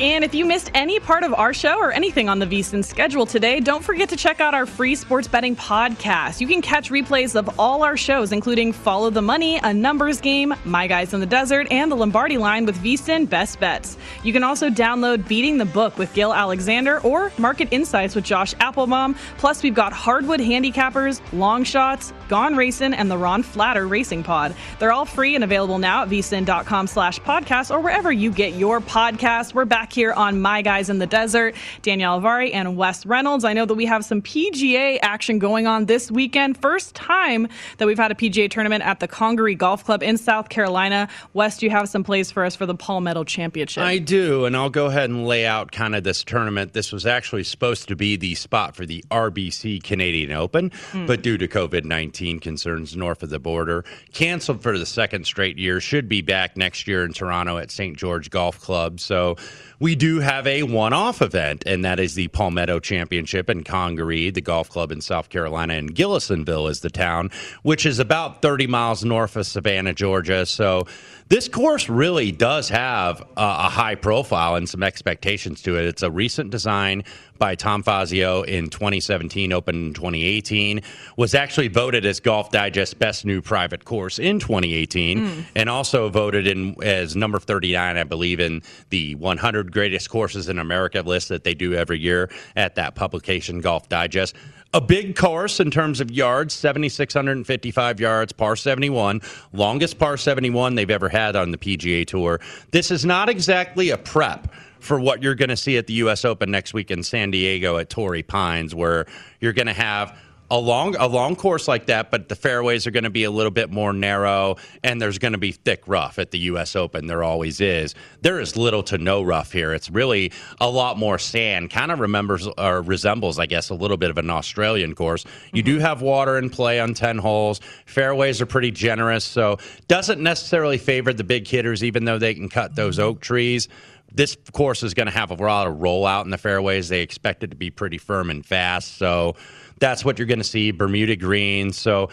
And 0.00 0.22
if 0.22 0.32
you 0.32 0.44
missed 0.44 0.70
any 0.74 1.00
part 1.00 1.24
of 1.24 1.34
our 1.34 1.52
show 1.52 1.76
or 1.76 1.90
anything 1.90 2.28
on 2.28 2.38
the 2.38 2.46
VSIN 2.46 2.84
schedule 2.84 3.26
today, 3.26 3.58
don't 3.58 3.82
forget 3.82 4.08
to 4.10 4.16
check 4.16 4.40
out 4.40 4.54
our 4.54 4.64
free 4.64 4.94
sports 4.94 5.26
betting 5.26 5.56
podcast. 5.56 6.40
You 6.40 6.46
can 6.46 6.62
catch 6.62 6.88
replays 6.88 7.34
of 7.34 7.58
all 7.58 7.82
our 7.82 7.96
shows, 7.96 8.30
including 8.30 8.72
Follow 8.72 9.10
the 9.10 9.22
Money, 9.22 9.58
A 9.64 9.74
Numbers 9.74 10.20
Game, 10.20 10.54
My 10.64 10.86
Guys 10.86 11.14
in 11.14 11.18
the 11.18 11.26
Desert, 11.26 11.66
and 11.72 11.90
the 11.90 11.96
Lombardi 11.96 12.38
Line 12.38 12.64
with 12.64 12.78
VSIN 12.78 13.28
Best 13.28 13.58
Bets. 13.58 13.98
You 14.22 14.32
can 14.32 14.44
also 14.44 14.70
download 14.70 15.26
Beating 15.26 15.58
the 15.58 15.64
Book 15.64 15.98
with 15.98 16.14
Gil 16.14 16.32
Alexander 16.32 17.00
or 17.00 17.32
Market 17.36 17.66
Insights 17.72 18.14
with 18.14 18.22
Josh 18.22 18.54
Applebaum. 18.60 19.16
Plus, 19.38 19.64
we've 19.64 19.74
got 19.74 19.92
Hardwood 19.92 20.38
Handicappers, 20.38 21.20
Long 21.32 21.64
Shots, 21.64 22.12
Gone 22.28 22.54
Racing, 22.54 22.94
and 22.94 23.10
the 23.10 23.18
Ron 23.18 23.42
Flatter 23.42 23.88
Racing 23.88 24.22
Pod. 24.22 24.54
They're 24.78 24.92
all 24.92 25.06
free 25.06 25.34
and 25.34 25.42
available 25.42 25.78
now 25.78 26.02
at 26.02 26.08
vsin.com 26.08 26.86
slash 26.86 27.18
podcast 27.18 27.74
or 27.74 27.80
wherever 27.80 28.12
you 28.12 28.30
get 28.30 28.54
your 28.54 28.80
podcast. 28.80 29.54
We're 29.54 29.64
back 29.64 29.87
here 29.92 30.12
on 30.12 30.40
My 30.40 30.62
Guys 30.62 30.90
in 30.90 30.98
the 30.98 31.06
Desert. 31.06 31.54
Danielle 31.82 32.20
Avari 32.20 32.52
and 32.52 32.76
Wes 32.76 33.04
Reynolds. 33.06 33.44
I 33.44 33.52
know 33.52 33.66
that 33.66 33.74
we 33.74 33.86
have 33.86 34.04
some 34.04 34.22
PGA 34.22 34.98
action 35.02 35.38
going 35.38 35.66
on 35.66 35.86
this 35.86 36.10
weekend. 36.10 36.58
First 36.60 36.94
time 36.94 37.48
that 37.78 37.86
we've 37.86 37.98
had 37.98 38.10
a 38.10 38.14
PGA 38.14 38.50
tournament 38.50 38.82
at 38.84 39.00
the 39.00 39.08
Congaree 39.08 39.54
Golf 39.54 39.84
Club 39.84 40.02
in 40.02 40.16
South 40.16 40.48
Carolina. 40.48 41.08
Wes, 41.34 41.62
you 41.62 41.70
have 41.70 41.88
some 41.88 42.04
plays 42.04 42.30
for 42.30 42.44
us 42.44 42.54
for 42.56 42.66
the 42.66 42.74
Palmetto 42.74 43.24
Championship? 43.24 43.82
I 43.82 43.98
do, 43.98 44.44
and 44.44 44.56
I'll 44.56 44.70
go 44.70 44.86
ahead 44.86 45.10
and 45.10 45.26
lay 45.26 45.46
out 45.46 45.72
kind 45.72 45.94
of 45.94 46.04
this 46.04 46.24
tournament. 46.24 46.72
This 46.72 46.92
was 46.92 47.06
actually 47.06 47.44
supposed 47.44 47.88
to 47.88 47.96
be 47.96 48.16
the 48.16 48.34
spot 48.34 48.76
for 48.76 48.86
the 48.86 49.04
RBC 49.10 49.82
Canadian 49.82 50.32
Open, 50.32 50.70
Hmm. 50.92 51.06
but 51.06 51.22
due 51.22 51.38
to 51.38 51.48
COVID 51.48 51.84
19 51.84 52.40
concerns 52.40 52.96
north 52.96 53.22
of 53.22 53.30
the 53.30 53.38
border, 53.38 53.84
canceled 54.12 54.62
for 54.62 54.78
the 54.78 54.86
second 54.86 55.24
straight 55.26 55.58
year. 55.58 55.80
Should 55.80 56.08
be 56.08 56.20
back 56.22 56.56
next 56.56 56.86
year 56.86 57.04
in 57.04 57.12
Toronto 57.12 57.58
at 57.58 57.70
St. 57.70 57.96
George 57.96 58.30
Golf 58.30 58.60
Club. 58.60 59.00
So 59.00 59.36
we 59.80 59.94
do 59.94 60.20
have 60.20 60.46
a 60.46 60.64
one 60.64 60.92
off 60.92 61.22
event, 61.22 61.62
and 61.66 61.84
that 61.84 62.00
is 62.00 62.14
the 62.14 62.28
Palmetto 62.28 62.80
Championship 62.80 63.48
in 63.48 63.62
Congaree, 63.62 64.30
the 64.30 64.40
golf 64.40 64.68
club 64.68 64.90
in 64.90 65.00
South 65.00 65.28
Carolina, 65.28 65.74
and 65.74 65.94
Gillisonville 65.94 66.68
is 66.68 66.80
the 66.80 66.90
town, 66.90 67.30
which 67.62 67.86
is 67.86 67.98
about 67.98 68.42
30 68.42 68.66
miles 68.66 69.04
north 69.04 69.36
of 69.36 69.46
Savannah, 69.46 69.94
Georgia. 69.94 70.46
So 70.46 70.86
this 71.28 71.48
course 71.48 71.88
really 71.88 72.32
does 72.32 72.68
have 72.70 73.20
a, 73.20 73.42
a 73.42 73.68
high 73.68 73.94
profile 73.94 74.54
and 74.54 74.68
some 74.68 74.82
expectations 74.82 75.62
to 75.62 75.76
it. 75.76 75.84
It's 75.84 76.02
a 76.02 76.10
recent 76.10 76.50
design 76.50 77.04
by 77.38 77.54
Tom 77.54 77.82
Fazio 77.82 78.42
in 78.42 78.68
2017, 78.68 79.52
opened 79.52 79.88
in 79.88 79.94
2018, 79.94 80.82
was 81.16 81.34
actually 81.34 81.68
voted 81.68 82.04
as 82.04 82.18
Golf 82.18 82.50
Digest 82.50 82.98
Best 82.98 83.24
New 83.24 83.40
Private 83.40 83.84
Course 83.84 84.18
in 84.18 84.40
2018, 84.40 85.18
mm. 85.18 85.44
and 85.54 85.68
also 85.68 86.08
voted 86.08 86.46
in 86.46 86.74
as 86.82 87.14
number 87.14 87.38
39, 87.38 87.96
I 87.96 88.04
believe, 88.04 88.40
in 88.40 88.62
the 88.90 89.14
100 89.16 89.70
greatest 89.70 90.10
courses 90.10 90.48
in 90.48 90.58
America 90.58 91.02
list 91.02 91.28
that 91.28 91.44
they 91.44 91.54
do 91.54 91.74
every 91.74 91.98
year 91.98 92.30
at 92.56 92.74
that 92.74 92.94
publication, 92.94 93.60
Golf 93.60 93.88
Digest 93.88 94.34
a 94.74 94.80
big 94.80 95.16
course 95.16 95.60
in 95.60 95.70
terms 95.70 96.00
of 96.00 96.10
yards 96.10 96.52
7655 96.54 98.00
yards 98.00 98.32
par 98.32 98.54
71 98.54 99.20
longest 99.52 99.98
par 99.98 100.16
71 100.16 100.74
they've 100.74 100.90
ever 100.90 101.08
had 101.08 101.36
on 101.36 101.50
the 101.50 101.58
pga 101.58 102.06
tour. 102.06 102.40
This 102.70 102.90
is 102.90 103.04
not 103.04 103.28
exactly 103.28 103.90
a 103.90 103.98
prep 103.98 104.52
for 104.80 105.00
what 105.00 105.22
you're 105.22 105.34
going 105.34 105.48
to 105.48 105.56
see 105.56 105.76
at 105.76 105.86
the 105.86 105.94
us 105.94 106.24
open 106.24 106.50
next 106.50 106.74
week 106.74 106.90
in 106.90 107.02
san 107.02 107.30
diego 107.30 107.78
at 107.78 107.88
torrey 107.88 108.22
pines 108.22 108.74
where 108.74 109.06
you're 109.40 109.54
going 109.54 109.66
to 109.66 109.72
have 109.72 110.16
a 110.50 110.58
long 110.58 110.96
a 110.96 111.06
long 111.06 111.36
course 111.36 111.68
like 111.68 111.86
that, 111.86 112.10
but 112.10 112.28
the 112.28 112.34
fairways 112.34 112.86
are 112.86 112.90
going 112.90 113.04
to 113.04 113.10
be 113.10 113.24
a 113.24 113.30
little 113.30 113.50
bit 113.50 113.70
more 113.70 113.92
narrow, 113.92 114.56
and 114.82 115.00
there's 115.00 115.18
going 115.18 115.32
to 115.32 115.38
be 115.38 115.52
thick 115.52 115.82
rough 115.86 116.18
at 116.18 116.30
the 116.30 116.38
U.S. 116.40 116.74
Open. 116.74 117.06
There 117.06 117.22
always 117.22 117.60
is. 117.60 117.94
There 118.22 118.40
is 118.40 118.56
little 118.56 118.82
to 118.84 118.98
no 118.98 119.22
rough 119.22 119.52
here. 119.52 119.74
It's 119.74 119.90
really 119.90 120.32
a 120.60 120.68
lot 120.68 120.96
more 120.96 121.18
sand. 121.18 121.70
Kind 121.70 121.92
of 121.92 122.00
remembers 122.00 122.48
or 122.56 122.82
resembles, 122.82 123.38
I 123.38 123.46
guess, 123.46 123.68
a 123.70 123.74
little 123.74 123.96
bit 123.96 124.10
of 124.10 124.18
an 124.18 124.30
Australian 124.30 124.94
course. 124.94 125.24
You 125.52 125.62
mm-hmm. 125.62 125.74
do 125.74 125.78
have 125.80 126.00
water 126.00 126.38
in 126.38 126.48
play 126.50 126.80
on 126.80 126.94
ten 126.94 127.18
holes. 127.18 127.60
Fairways 127.86 128.40
are 128.40 128.46
pretty 128.46 128.70
generous, 128.70 129.24
so 129.24 129.58
doesn't 129.86 130.20
necessarily 130.20 130.78
favor 130.78 131.12
the 131.12 131.24
big 131.24 131.46
hitters, 131.46 131.84
even 131.84 132.04
though 132.04 132.18
they 132.18 132.34
can 132.34 132.48
cut 132.48 132.74
those 132.74 132.98
oak 132.98 133.20
trees 133.20 133.68
this 134.12 134.36
course 134.52 134.82
is 134.82 134.94
going 134.94 135.06
to 135.06 135.12
have 135.12 135.30
a 135.30 135.34
lot 135.34 135.66
of 135.66 135.76
rollout 135.76 136.24
in 136.24 136.30
the 136.30 136.38
fairways. 136.38 136.88
They 136.88 137.02
expect 137.02 137.42
it 137.42 137.50
to 137.50 137.56
be 137.56 137.70
pretty 137.70 137.98
firm 137.98 138.30
and 138.30 138.44
fast. 138.44 138.96
So 138.96 139.36
that's 139.78 140.04
what 140.04 140.18
you're 140.18 140.26
going 140.26 140.38
to 140.38 140.44
see 140.44 140.70
Bermuda 140.70 141.16
Green. 141.16 141.72
So 141.72 142.10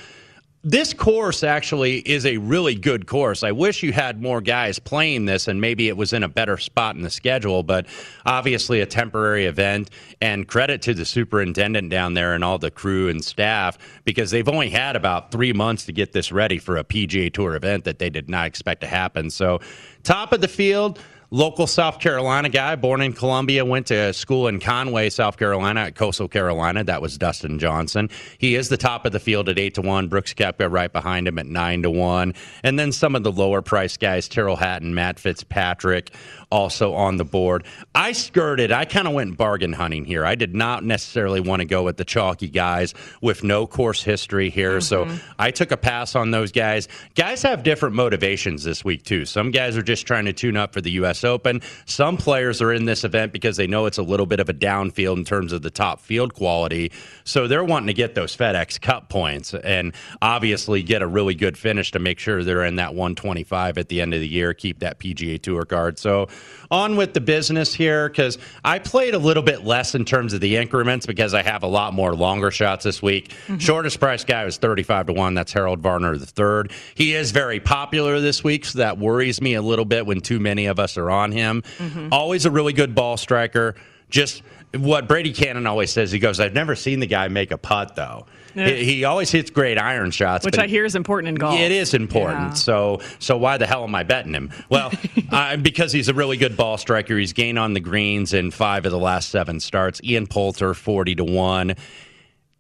this 0.68 0.96
course 0.96 1.44
actually 1.44 1.98
is 2.10 2.26
a 2.26 2.38
really 2.38 2.74
good 2.74 3.06
course. 3.06 3.44
I 3.44 3.52
wish 3.52 3.84
you 3.84 3.94
had 3.94 4.20
more 4.20 4.42
guys 4.42 4.80
playing 4.80 5.26
this 5.26 5.48
and 5.48 5.62
maybe 5.62 5.90
it 5.90 5.96
was 5.96 6.12
in 6.12 6.24
a 6.24 6.28
better 6.28 6.58
spot 6.58 6.96
in 6.96 7.04
the 7.04 7.10
schedule, 7.12 7.62
but 7.62 7.86
obviously 8.26 8.82
a 8.82 8.88
temporary 8.88 9.46
event. 9.46 9.92
And 10.22 10.48
credit 10.48 10.82
to 10.84 10.96
the 10.96 11.06
superintendent 11.06 11.92
down 11.92 12.16
there 12.16 12.34
and 12.34 12.44
all 12.44 12.58
the 12.58 12.72
crew 12.72 13.10
and 13.10 13.24
staff 13.24 13.78
because 14.06 14.32
they've 14.32 14.50
only 14.50 14.72
had 14.72 14.96
about 14.96 15.32
three 15.32 15.54
months 15.54 15.86
to 15.86 15.92
get 15.92 16.14
this 16.14 16.32
ready 16.32 16.58
for 16.58 16.78
a 16.78 16.84
PGA 16.84 17.32
Tour 17.32 17.56
event 17.56 17.84
that 17.84 18.00
they 18.00 18.10
did 18.10 18.28
not 18.28 18.48
expect 18.48 18.82
to 18.82 18.88
happen. 18.88 19.30
So, 19.30 19.60
top 20.02 20.34
of 20.34 20.42
the 20.42 20.48
field 20.48 21.00
local 21.32 21.68
South 21.68 22.00
Carolina 22.00 22.50
guy, 22.50 22.76
born 22.76 23.02
in 23.02 23.14
Columbia, 23.14 23.66
went 23.66 23.88
to 23.88 24.14
school 24.14 24.48
in 24.48 24.60
Conway, 24.60 25.10
South 25.10 25.38
Carolina, 25.38 25.82
at 25.82 25.96
Coastal 25.96 26.28
Carolina. 26.28 26.84
That 26.84 27.02
was 27.02 27.18
Dustin 27.18 27.60
Johnson. 27.60 28.10
He 28.38 28.56
is 28.56 28.70
the 28.70 28.78
top 28.78 29.06
of 29.06 29.12
the 29.12 29.20
field 29.20 29.50
at 29.50 29.60
eight 29.60 29.76
to 29.76 29.82
one. 29.82 30.08
Brooks 30.08 30.34
Koepka 30.34 30.72
right 30.72 30.92
behind 30.92 31.28
him 31.28 31.40
at 31.40 31.46
nine 31.46 31.84
to 31.84 31.90
one, 31.90 32.34
and 32.64 32.78
then 32.80 32.92
some 32.92 33.16
of 33.16 33.24
the 33.24 33.32
lower 33.32 33.62
price 33.62 33.98
guys, 33.98 34.28
Tyrrell 34.28 34.56
Hatton, 34.56 34.94
Matt 34.94 35.20
Fitzpatrick, 35.20 36.12
also 36.52 36.94
on 36.94 37.18
the 37.18 37.26
board. 37.26 37.66
I 37.94 38.12
skirted, 38.12 38.72
I 38.72 38.86
kind 38.86 39.08
of 39.08 39.14
went 39.14 39.38
bargain 39.38 39.74
hunting 39.74 40.06
here. 40.06 40.26
I 40.26 40.36
did 40.36 40.56
not 40.56 40.84
necessarily 40.84 41.40
want 41.40 41.62
to 41.62 41.66
go 41.66 41.84
with 41.84 41.98
the 41.98 42.06
chalky 42.06 42.50
guys 42.50 42.94
with 43.22 43.44
no 43.44 43.68
course 43.68 44.04
history 44.04 44.50
here. 44.50 44.78
Mm-hmm. 44.78 45.16
So 45.16 45.24
I 45.40 45.52
took 45.52 45.72
a 45.72 45.78
pass 45.78 46.16
on 46.16 46.32
those 46.32 46.52
guys. 46.52 46.88
Guys 47.16 47.42
have 47.44 47.64
different 47.64 47.96
motivations 47.96 48.64
this 48.64 48.84
week, 48.84 49.04
too. 49.04 49.26
Some 49.26 49.52
guys 49.52 49.78
are 49.78 49.84
just 49.84 50.06
trying 50.06 50.26
to 50.26 50.34
tune 50.34 50.58
up 50.58 50.74
for 50.74 50.82
the 50.82 50.92
U.S. 50.92 51.24
Open. 51.24 51.62
Some 51.86 52.18
players 52.18 52.62
are 52.62 52.74
in 52.74 52.86
this 52.86 53.04
event 53.04 53.34
because 53.34 53.58
they 53.58 53.68
know 53.68 53.86
it's 53.86 53.98
a 53.98 54.04
little 54.04 54.26
bit 54.26 54.40
of 54.40 54.50
a 54.50 54.54
downfield 54.54 55.18
in 55.18 55.26
terms 55.26 55.54
of 55.54 55.62
the 55.62 55.72
top 55.72 56.00
field 56.00 56.34
quality. 56.34 56.92
So 57.24 57.48
they're 57.48 57.64
wanting 57.64 57.88
to 57.88 57.94
get 57.94 58.16
those 58.16 58.36
FedEx 58.36 58.80
Cup 58.82 59.10
points 59.10 59.54
and 59.54 59.94
obviously 60.22 60.84
get 60.84 61.02
a 61.02 61.08
really 61.08 61.36
good 61.36 61.58
finish 61.58 61.92
to 61.92 62.00
make 62.00 62.20
sure 62.20 62.44
they're 62.44 62.66
in 62.66 62.76
that 62.76 62.94
125 62.94 63.78
at 63.78 63.90
the 63.90 64.02
end 64.02 64.14
of 64.14 64.20
the 64.20 64.28
year, 64.28 64.54
keep 64.54 64.80
that 64.80 65.00
PGA 65.00 65.42
Tour 65.42 65.66
card. 65.66 65.98
So 66.00 66.28
on 66.72 66.96
with 66.96 67.14
the 67.14 67.22
business 67.22 67.74
here 67.74 68.10
because 68.10 68.38
I 68.64 68.80
played 68.80 69.14
a 69.14 69.20
little 69.20 69.44
bit 69.44 69.64
less 69.64 69.96
in 69.96 70.06
terms 70.06 70.34
of 70.34 70.42
the 70.42 70.58
increments 70.58 71.06
because 71.06 71.34
I 71.34 71.44
have 71.44 71.64
a 71.64 71.68
lot 71.68 71.94
more 71.94 72.16
longer 72.16 72.52
shots 72.52 72.84
this 72.84 73.02
week. 73.02 73.30
Mm-hmm. 73.30 73.58
Shortest 73.58 74.00
price 74.00 74.24
guy 74.24 74.46
was 74.46 74.58
35 74.58 75.08
to 75.08 75.14
1. 75.14 75.34
That's 75.34 75.54
Harold 75.54 75.80
Varner 75.80 76.16
III. 76.16 76.70
He 76.96 77.14
is 77.14 77.32
very 77.32 77.60
popular 77.60 78.20
this 78.20 78.44
week, 78.44 78.66
so 78.66 78.80
that 78.80 78.98
worries 78.98 79.42
me 79.42 79.54
a 79.54 79.62
little 79.62 79.86
bit 79.86 80.06
when 80.06 80.22
too 80.22 80.40
many 80.40 80.66
of 80.66 80.80
us 80.80 80.98
are 80.98 81.12
on 81.12 81.32
him. 81.32 81.64
Mm-hmm. 81.78 82.10
Always 82.12 82.46
a 82.46 82.52
really 82.52 82.74
good 82.74 82.96
ball 82.96 83.18
striker. 83.18 83.76
Just 84.10 84.44
what 84.78 85.08
Brady 85.08 85.34
Kannon 85.34 85.68
always 85.68 85.92
says, 85.92 86.12
he 86.12 86.20
goes, 86.20 86.40
I've 86.40 86.54
never 86.54 86.76
seen 86.76 87.00
the 87.00 87.08
guy 87.08 87.28
make 87.28 87.52
a 87.52 87.58
putt, 87.58 87.96
though. 87.96 88.26
Yeah. 88.56 88.68
He, 88.70 88.86
he, 88.86 89.04
always 89.04 89.32
hits 89.32 89.50
great 89.50 89.78
iron 89.78 90.12
shots, 90.12 90.46
which 90.46 90.58
I 90.58 90.68
hear 90.68 90.86
is 90.86 90.96
important 90.96 91.28
in 91.28 91.36
golf. 91.36 91.60
It 91.60 91.74
is 91.74 91.94
important. 91.94 92.40
Yeah. 92.40 92.54
So, 92.54 93.02
so 93.20 93.36
why 93.36 93.58
the 93.58 93.68
hell 93.68 93.84
am 93.84 93.94
I 93.94 94.04
betting 94.04 94.34
him? 94.34 94.50
Well, 94.70 94.94
uh, 95.32 95.58
because 95.58 95.92
he's 95.92 96.08
a 96.08 96.14
really 96.14 96.38
good 96.38 96.56
ball 96.56 96.78
striker. 96.78 97.18
He's 97.18 97.34
gained 97.34 97.60
on 97.60 97.74
the 97.74 97.82
greens 97.82 98.34
in 98.34 98.52
five 98.52 98.86
of 98.86 98.92
the 98.92 99.00
last 99.00 99.30
seven 99.30 99.60
starts. 99.60 100.00
Ian 100.04 100.28
Poulter, 100.28 100.74
forty 100.74 101.16
to 101.16 101.26
one 101.26 101.76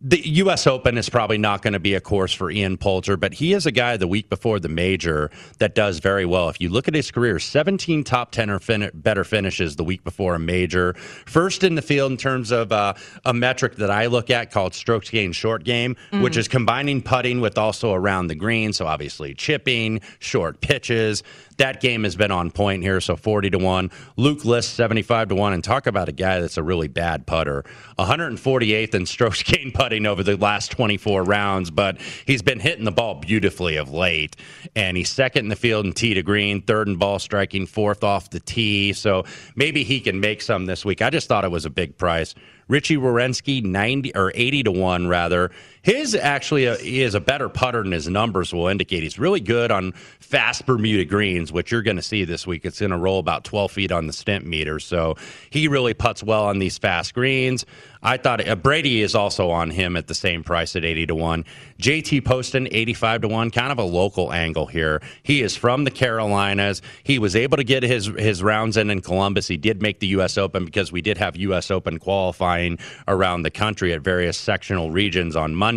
the 0.01 0.27
U.S. 0.29 0.67
Open 0.67 0.97
is 0.97 1.09
probably 1.09 1.37
not 1.37 1.61
going 1.61 1.73
to 1.73 1.79
be 1.79 1.93
a 1.93 2.01
course 2.01 2.33
for 2.33 2.51
Ian 2.51 2.77
Poulter, 2.77 3.15
but 3.15 3.33
he 3.33 3.53
is 3.53 3.65
a 3.65 3.71
guy 3.71 3.95
the 3.95 4.07
week 4.07 4.29
before 4.29 4.59
the 4.59 4.67
major 4.67 5.31
that 5.59 5.73
does 5.73 5.99
very 5.99 6.25
well. 6.25 6.49
If 6.49 6.59
you 6.59 6.69
look 6.69 6.89
at 6.89 6.93
his 6.93 7.11
career, 7.11 7.39
17 7.39 8.03
top 8.03 8.31
10 8.31 8.49
or 8.49 8.59
fin- 8.59 8.91
better 8.93 9.23
finishes 9.23 9.77
the 9.77 9.85
week 9.85 10.03
before 10.03 10.35
a 10.35 10.39
major. 10.39 10.93
First 11.25 11.63
in 11.63 11.75
the 11.75 11.81
field 11.81 12.11
in 12.11 12.17
terms 12.17 12.51
of 12.51 12.73
uh, 12.73 12.93
a 13.23 13.33
metric 13.33 13.75
that 13.77 13.89
I 13.89 14.07
look 14.07 14.29
at 14.29 14.51
called 14.51 14.73
strokes 14.73 15.09
gained 15.09 15.35
short 15.35 15.63
game, 15.63 15.95
mm-hmm. 15.95 16.21
which 16.21 16.35
is 16.35 16.49
combining 16.49 17.01
putting 17.01 17.39
with 17.39 17.57
also 17.57 17.93
around 17.93 18.27
the 18.27 18.35
green. 18.35 18.73
So 18.73 18.87
obviously 18.87 19.33
chipping, 19.33 20.01
short 20.19 20.59
pitches 20.59 21.23
that 21.57 21.81
game 21.81 22.03
has 22.03 22.15
been 22.15 22.31
on 22.31 22.51
point 22.51 22.83
here. 22.83 22.99
So 23.01 23.15
40 23.15 23.51
to 23.51 23.57
1. 23.57 23.91
Luke 24.17 24.45
List 24.45 24.73
75 24.75 25.29
to 25.29 25.35
1. 25.35 25.53
And 25.53 25.63
talk 25.63 25.87
about 25.87 26.09
a 26.09 26.11
guy 26.11 26.39
that's 26.39 26.57
a 26.57 26.63
really 26.63 26.87
bad 26.87 27.25
putter. 27.25 27.63
148th 27.99 28.95
in 28.95 29.05
strokes 29.05 29.43
gained 29.43 29.73
putting 29.73 30.05
over 30.05 30.23
the 30.23 30.37
last 30.37 30.71
24 30.71 31.23
rounds, 31.23 31.71
but 31.71 31.99
he's 32.25 32.41
been 32.41 32.59
hitting 32.59 32.85
the 32.85 32.91
ball 32.91 33.15
beautifully 33.15 33.77
of 33.77 33.91
late. 33.91 34.35
And 34.75 34.97
he's 34.97 35.09
second 35.09 35.45
in 35.45 35.49
the 35.49 35.55
field 35.55 35.85
in 35.85 35.93
tee 35.93 36.13
to 36.13 36.23
green, 36.23 36.61
third 36.61 36.87
in 36.87 36.97
ball 36.97 37.19
striking, 37.19 37.65
fourth 37.65 38.03
off 38.03 38.29
the 38.29 38.39
tee. 38.39 38.93
So 38.93 39.25
maybe 39.55 39.83
he 39.83 39.99
can 39.99 40.19
make 40.19 40.41
some 40.41 40.65
this 40.65 40.83
week. 40.83 41.01
I 41.01 41.09
just 41.09 41.27
thought 41.27 41.45
it 41.45 41.51
was 41.51 41.65
a 41.65 41.69
big 41.69 41.97
price. 41.97 42.35
Richie 42.67 42.97
Werenski, 42.97 43.63
90 43.63 44.15
or 44.15 44.31
80 44.33 44.63
to 44.63 44.71
1 44.71 45.07
rather. 45.07 45.51
His 45.85 46.15
actually 46.15 46.65
a, 46.65 46.77
he 46.77 47.03
is 47.03 47.13
a 47.13 47.19
better 47.19 47.47
putter 47.47 47.83
than 47.83 47.91
his 47.91 48.09
numbers 48.09 48.51
will 48.51 48.67
indicate. 48.69 49.03
He's 49.03 49.19
really 49.19 49.39
good 49.39 49.69
on 49.69 49.91
fast 50.19 50.65
Bermuda 50.65 51.05
greens, 51.05 51.51
which 51.51 51.71
you're 51.71 51.83
going 51.83 51.97
to 51.97 52.01
see 52.01 52.25
this 52.25 52.47
week. 52.47 52.65
It's 52.65 52.79
going 52.79 52.89
to 52.89 52.97
roll 52.97 53.19
about 53.19 53.43
12 53.43 53.71
feet 53.71 53.91
on 53.91 54.07
the 54.07 54.11
Stimpmeter. 54.11 54.81
So 54.81 55.15
he 55.51 55.67
really 55.67 55.93
puts 55.93 56.23
well 56.23 56.45
on 56.45 56.57
these 56.57 56.79
fast 56.79 57.13
greens. 57.13 57.67
I 58.01 58.17
thought 58.17 58.47
uh, 58.47 58.55
Brady 58.55 59.03
is 59.03 59.13
also 59.13 59.51
on 59.51 59.69
him 59.69 59.95
at 59.95 60.07
the 60.07 60.15
same 60.15 60.43
price 60.43 60.75
at 60.75 60.83
80 60.83 61.07
to 61.07 61.15
1. 61.15 61.45
JT 61.79 62.25
Poston, 62.25 62.67
85 62.71 63.21
to 63.21 63.27
1, 63.27 63.51
kind 63.51 63.71
of 63.71 63.77
a 63.77 63.83
local 63.83 64.33
angle 64.33 64.65
here. 64.65 65.03
He 65.21 65.43
is 65.43 65.55
from 65.55 65.83
the 65.83 65.91
Carolinas. 65.91 66.81
He 67.03 67.19
was 67.19 67.35
able 67.35 67.57
to 67.57 67.63
get 67.63 67.83
his, 67.83 68.07
his 68.07 68.41
rounds 68.41 68.77
in 68.77 68.89
in 68.89 69.01
Columbus. 69.01 69.47
He 69.47 69.57
did 69.57 69.83
make 69.83 69.99
the 69.99 70.07
U.S. 70.07 70.37
Open 70.37 70.65
because 70.65 70.91
we 70.91 71.03
did 71.03 71.19
have 71.19 71.35
U.S. 71.35 71.69
Open 71.69 71.99
qualifying 71.99 72.79
around 73.07 73.43
the 73.43 73.51
country 73.51 73.93
at 73.93 74.01
various 74.01 74.37
sectional 74.37 74.89
regions 74.89 75.35
on 75.35 75.53
Monday. 75.53 75.74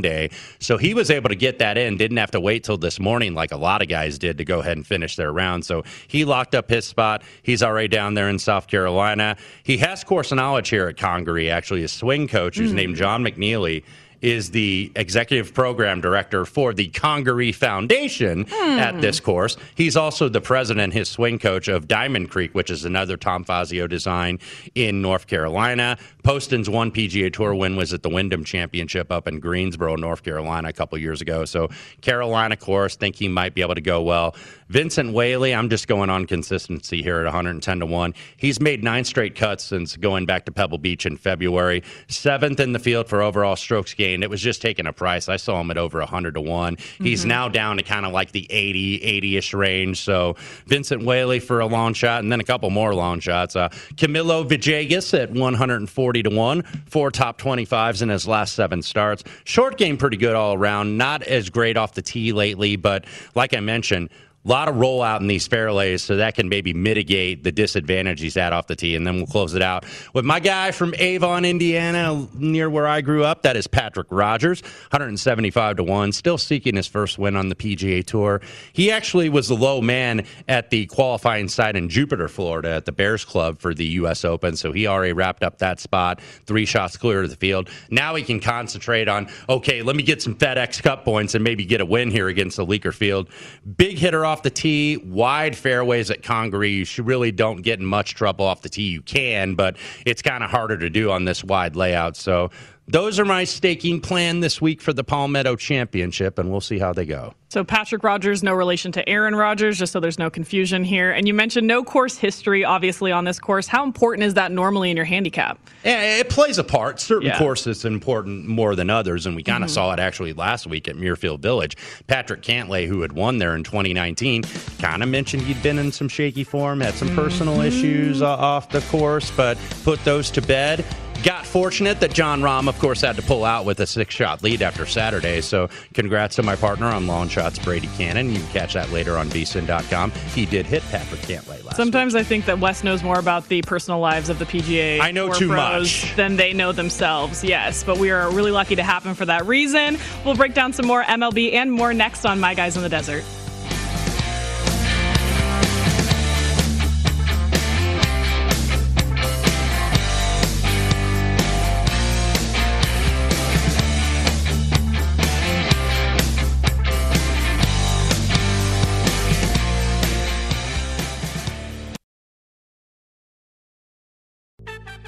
So 0.59 0.78
he 0.78 0.94
was 0.94 1.11
able 1.11 1.28
to 1.28 1.34
get 1.34 1.59
that 1.59 1.78
in, 1.78 1.96
didn't 1.96 2.16
have 2.16 2.30
to 2.32 2.40
wait 2.40 2.64
till 2.64 2.78
this 2.78 2.99
morning 2.99 3.34
like 3.34 3.53
a 3.53 3.57
lot 3.57 3.82
of 3.82 3.88
guys 3.88 4.18
did 4.18 4.38
to 4.38 4.44
go 4.44 4.61
ahead 4.61 4.76
and 4.76 4.86
finish 4.86 5.16
their 5.16 5.32
round. 5.32 5.64
So 5.64 5.84
he 6.07 6.24
locked 6.24 6.55
up 6.55 6.70
his 6.70 6.84
spot. 6.84 7.22
He's 7.42 7.62
already 7.62 7.88
down 7.88 8.14
there 8.14 8.28
in 8.28 8.38
South 8.38 8.66
Carolina. 8.66 9.36
He 9.62 9.78
has 9.78 10.05
course 10.05 10.32
knowledge 10.32 10.68
here 10.68 10.88
at 10.88 10.96
Congaree, 10.96 11.51
actually. 11.51 11.82
His 11.82 11.92
swing 11.92 12.28
coach, 12.28 12.59
who's 12.59 12.72
mm. 12.72 12.76
named 12.76 12.96
John 12.96 13.24
McNeely, 13.24 13.84
is 14.23 14.51
the 14.51 14.91
executive 14.97 15.55
program 15.55 16.01
director 16.01 16.45
for 16.45 16.73
the 16.73 16.89
Congaree 16.89 17.53
Foundation 17.53 18.45
mm. 18.45 18.79
at 18.79 19.01
this 19.01 19.21
course. 19.21 19.57
He's 19.75 19.97
also 19.97 20.29
the 20.29 20.41
president, 20.41 20.93
his 20.93 21.09
swing 21.09 21.39
coach 21.39 21.69
of 21.69 21.89
Diamond 21.89 22.31
Creek, 22.31 22.55
which 22.55 22.71
is 22.71 22.85
another 22.85 23.16
Tom 23.16 23.45
Fazio 23.45 23.87
design 23.87 24.39
in 24.75 25.01
North 25.03 25.27
Carolina. 25.27 25.99
Poston's 26.23 26.69
one 26.69 26.91
PGA 26.91 27.33
Tour 27.33 27.55
win 27.55 27.77
was 27.77 27.93
at 27.93 28.03
the 28.03 28.09
Wyndham 28.09 28.45
Championship 28.45 29.11
up 29.12 29.29
in 29.29 29.41
Greensboro, 29.41 29.97
North 29.97 30.23
Carolina, 30.23 30.69
a 30.69 30.73
couple 30.73 30.99
years 30.99 31.21
ago. 31.21 31.45
So 31.45 31.69
Carolina 32.01 32.57
course, 32.57 32.97
think 32.97 33.16
he 33.16 33.29
might 33.29 33.55
be 33.55 33.62
able 33.62 33.75
to 33.75 33.81
go 33.81 34.03
well. 34.03 34.35
Vincent 34.69 35.14
Whaley, 35.14 35.55
I'm 35.55 35.71
just 35.71 35.89
going 35.89 36.11
on 36.11 36.27
consistency 36.27 37.03
here 37.03 37.19
at 37.21 37.25
110 37.25 37.81
to 37.81 37.87
1. 37.87 38.14
He's 38.37 38.61
made 38.61 38.85
nine 38.85 39.05
straight 39.05 39.35
cuts 39.35 39.64
since 39.64 39.97
going 39.97 40.27
back 40.27 40.45
to 40.45 40.53
Pebble 40.53 40.77
Beach 40.77 41.07
in 41.07 41.16
February. 41.16 41.83
Seventh 42.09 42.61
in 42.61 42.73
the 42.73 42.79
field 42.79 43.09
for 43.09 43.23
overall 43.23 43.57
strokes 43.57 43.95
gained. 43.95 44.23
It 44.23 44.29
was 44.29 44.43
just 44.43 44.61
taking 44.61 44.87
a 44.87 44.93
price. 44.93 45.29
I 45.31 45.37
saw 45.37 45.59
him 45.61 45.71
at 45.71 45.79
over 45.79 46.01
100 46.01 46.35
to 46.35 46.41
1. 46.43 46.77
He's 47.01 47.21
Mm-hmm. 47.21 47.29
now 47.29 47.49
down 47.49 47.77
to 47.79 47.83
kind 47.83 48.05
of 48.05 48.12
like 48.12 48.33
the 48.33 48.47
80, 48.51 49.03
80 49.03 49.37
ish 49.39 49.55
range. 49.55 50.01
So 50.03 50.37
Vincent 50.66 51.03
Whaley 51.03 51.41
for 51.41 51.61
a 51.61 51.66
long 51.66 51.95
shot 51.95 52.23
and 52.23 52.31
then 52.31 52.41
a 52.41 52.45
couple 52.45 52.69
more 52.69 52.95
long 52.95 53.21
shots. 53.21 53.57
Uh, 53.57 53.71
Camilo 53.95 54.47
Villegas 54.47 55.19
at 55.19 55.31
140 55.31 56.23
to 56.25 56.31
1, 56.31 56.62
four 56.87 57.11
top 57.11 57.41
25s 57.41 58.03
in 58.03 58.11
his 58.11 58.29
last 58.29 58.55
seven 58.55 58.83
starts. 58.83 59.25
Short 59.45 59.79
game 59.79 59.97
pretty 59.97 60.19
good 60.19 60.35
all 60.35 60.53
around. 60.55 60.99
Not 60.99 61.23
as 61.23 61.49
great 61.49 61.79
off 61.79 61.95
the 61.95 62.03
tee 62.03 62.33
lately, 62.33 62.77
but 62.77 63.07
like 63.35 63.55
I 63.55 63.61
mentioned, 63.61 64.11
a 64.45 64.49
lot 64.49 64.68
of 64.68 64.76
rollout 64.76 65.20
in 65.20 65.26
these 65.26 65.47
fairways, 65.47 66.03
so 66.03 66.16
that 66.16 66.34
can 66.34 66.49
maybe 66.49 66.72
mitigate 66.72 67.43
the 67.43 67.53
disadvantage 67.53 68.20
he's 68.20 68.36
at 68.36 68.53
off 68.53 68.66
the 68.66 68.76
tee. 68.76 68.95
And 68.95 69.07
then 69.07 69.16
we'll 69.16 69.26
close 69.26 69.55
it 69.55 69.62
out 69.62 69.84
with 70.14 70.24
my 70.24 70.41
guy 70.41 70.70
from 70.70 70.95
Avon, 70.99 71.45
Indiana, 71.45 72.26
near 72.34 72.70
where 72.70 72.86
I 72.86 73.01
grew 73.01 73.24
up. 73.24 73.43
That 73.43 73.57
is 73.57 73.66
Patrick 73.66 74.07
Rodgers, 74.11 74.62
175 74.62 75.76
to 75.76 75.84
1, 75.84 76.12
still 76.12 76.39
seeking 76.39 76.76
his 76.76 76.86
first 76.86 77.18
win 77.18 77.36
on 77.36 77.49
the 77.49 77.55
PGA 77.55 78.05
Tour. 78.05 78.41
He 78.72 78.91
actually 78.91 79.28
was 79.28 79.49
the 79.49 79.57
low 79.57 79.80
man 79.80 80.24
at 80.47 80.70
the 80.70 80.86
qualifying 80.86 81.49
site 81.49 81.76
in 81.76 81.89
Jupiter, 81.89 82.28
Florida, 82.28 82.70
at 82.70 82.84
the 82.84 82.93
Bears 82.93 83.24
Club 83.24 83.59
for 83.59 83.74
the 83.74 83.86
U.S. 83.86 84.24
Open. 84.24 84.57
So 84.57 84.72
he 84.72 84.86
already 84.86 85.12
wrapped 85.12 85.43
up 85.43 85.59
that 85.59 85.80
spot, 85.80 86.20
three 86.47 86.64
shots 86.64 86.97
clear 86.97 87.22
of 87.22 87.30
the 87.30 87.36
field. 87.36 87.68
Now 87.91 88.14
he 88.14 88.22
can 88.22 88.41
concentrate 88.41 89.09
on, 89.09 89.28
okay, 89.49 89.82
let 89.82 89.97
me 89.97 90.03
get 90.03 90.22
some 90.22 90.36
FedEx 90.36 90.82
Cup 90.82 91.05
points 91.05 91.34
and 91.34 91.43
maybe 91.43 91.64
get 91.64 91.80
a 91.80 91.86
win 91.86 92.11
here 92.11 92.28
against 92.28 92.57
the 92.57 92.64
Leaker 92.64 92.95
field. 92.95 93.28
Big 93.76 93.99
hitter 93.99 94.24
off 94.29 94.43
the 94.43 94.51
tee, 94.51 94.99
wide 94.99 95.57
fairways 95.57 96.11
at 96.11 96.22
Congaree. 96.22 96.85
You 96.87 97.03
really 97.03 97.33
don't 97.33 97.62
get 97.62 97.81
in 97.81 97.87
much 97.87 98.14
trouble 98.14 98.45
off 98.45 98.62
the 98.62 98.68
tee. 98.68 98.89
You 98.89 99.03
can, 99.03 99.55
but 99.55 99.76
it's 100.07 100.22
kind 100.22 100.45
of 100.45 100.51
harder 100.51 100.76
to 100.79 100.91
do 100.91 101.11
on 101.11 101.24
this 101.24 101.43
wide 101.43 101.74
layout. 101.74 102.16
So 102.16 102.51
those 102.89 103.18
are 103.18 103.24
my 103.24 103.45
staking 103.45 104.01
plan 104.01 104.41
this 104.41 104.61
week 104.61 104.80
for 104.80 104.93
the 104.93 105.05
Palmetto 105.05 105.57
Championship, 105.57 106.39
and 106.39 106.51
we'll 106.51 106.61
see 106.61 106.78
how 106.78 106.93
they 106.93 107.05
go. 107.05 107.34
So 107.51 107.64
Patrick 107.64 108.05
Rodgers, 108.05 108.43
no 108.43 108.53
relation 108.53 108.93
to 108.93 109.09
Aaron 109.09 109.34
Rodgers, 109.34 109.78
just 109.78 109.93
so 109.93 110.01
there's 110.01 110.18
no 110.18 110.28
confusion 110.28 110.84
here. 110.84 111.11
And 111.11 111.26
you 111.26 111.32
mentioned 111.32 111.66
no 111.66 111.82
course 111.82 112.18
history, 112.18 112.62
obviously, 112.64 113.11
on 113.11 113.24
this 113.24 113.39
course. 113.39 113.66
How 113.66 113.84
important 113.84 114.24
is 114.24 114.34
that 114.34 114.53
normally 114.53 114.91
in 114.91 114.97
your 114.97 115.07
handicap? 115.07 115.59
Yeah, 115.82 116.18
it 116.18 116.28
plays 116.28 116.59
a 116.59 116.64
part. 116.64 117.01
Certain 117.01 117.28
Yeah. 117.28 117.39
courses 117.39 117.86
important 117.86 118.47
more 118.47 118.74
than 118.74 118.91
others, 118.91 119.24
and 119.24 119.34
we 119.34 119.43
kind 119.43 119.64
of 119.64 119.70
saw 119.70 119.93
it 119.93 119.99
actually 119.99 120.34
last 120.34 120.66
week 120.66 120.89
at 120.89 120.97
Muirfield 120.97 121.41
Village. 121.41 121.76
Patrick 122.07 122.43
Cantlay, 122.43 122.86
who 122.86 123.01
had 123.01 123.12
won 123.12 123.39
there 123.39 123.55
in 123.55 123.62
2019, 123.64 124.43
kind 124.78 125.03
of 125.03 125.09
mentioned 125.09 125.43
he'd 125.45 125.62
been 125.62 125.78
in 125.78 125.91
some 125.91 126.09
shaky 126.09 126.45
form, 126.45 126.80
had 126.82 126.95
some 126.95 127.14
personal 127.16 127.62
issues 127.62 128.20
uh, 128.20 128.28
off 128.28 128.68
the 128.68 128.80
course, 128.82 129.30
but 129.36 129.57
put 129.84 130.05
those 130.05 130.30
to 130.32 130.43
bed. 130.43 130.84
Got 131.25 131.45
fortunate 131.45 131.99
that 132.01 132.12
Jon 132.12 132.43
Rahm, 132.43 132.69
of 132.69 132.79
course, 132.79 133.01
had 133.01 133.16
to 133.16 133.23
pull 133.23 133.45
out 133.45 133.64
with 133.64 133.81
a 133.81 133.87
six 133.87 134.14
shot 134.14 134.43
lead 134.43 134.62
after 134.62 134.87
Saturday. 134.87 135.41
So, 135.41 135.69
congrats 135.93 136.37
to 136.37 136.45
my 136.45 136.55
partner 136.55 136.87
on 136.87 137.09
long 137.09 137.29
shots, 137.29 137.59
Brady 137.59 137.89
Kannon. 137.89 138.31
You 138.31 138.39
can 138.39 138.49
catch 138.49 138.75
that 138.75 138.91
later 138.93 139.16
on 139.16 139.29
vsin.com. 139.29 140.12
He 140.35 140.47
did 140.47 140.64
hit 140.64 140.83
Patrick 140.91 141.21
Cantlay 141.23 141.64
last 141.64 141.77
Sometimes 141.77 142.14
I 142.14 142.23
think 142.23 142.45
that 142.47 142.61
Wes 142.61 142.85
knows 142.85 143.03
more 143.03 143.19
about 143.19 143.49
the 143.49 143.62
personal 143.62 143.99
lives 143.99 144.29
of 144.29 144.39
the 144.39 144.45
PGA 144.45 145.01
I 145.01 145.11
know 145.11 145.33
too 145.33 145.49
much. 145.49 146.14
than 146.14 146.37
they 146.37 146.53
know 146.53 146.71
themselves. 146.71 147.43
Yes, 147.43 147.83
but 147.83 147.99
we 147.99 148.11
are 148.11 148.31
really 148.31 148.53
lucky 148.53 148.77
to 148.77 148.83
have 148.85 149.05
him 149.05 149.14
for 149.14 149.27
that 149.27 149.45
reason. 149.47 149.99
We'll 150.25 150.37
break 150.37 150.55
down 150.55 150.73
some 150.73 150.87
more 150.87 151.03
MLB 151.03 151.55
and 151.55 151.73
more 151.73 151.93
next 151.93 152.25
on 152.25 152.39
My 152.39 152.55
Guys 152.55 152.77
in 152.77 152.83
the 152.83 152.89
Desert. 152.89 153.25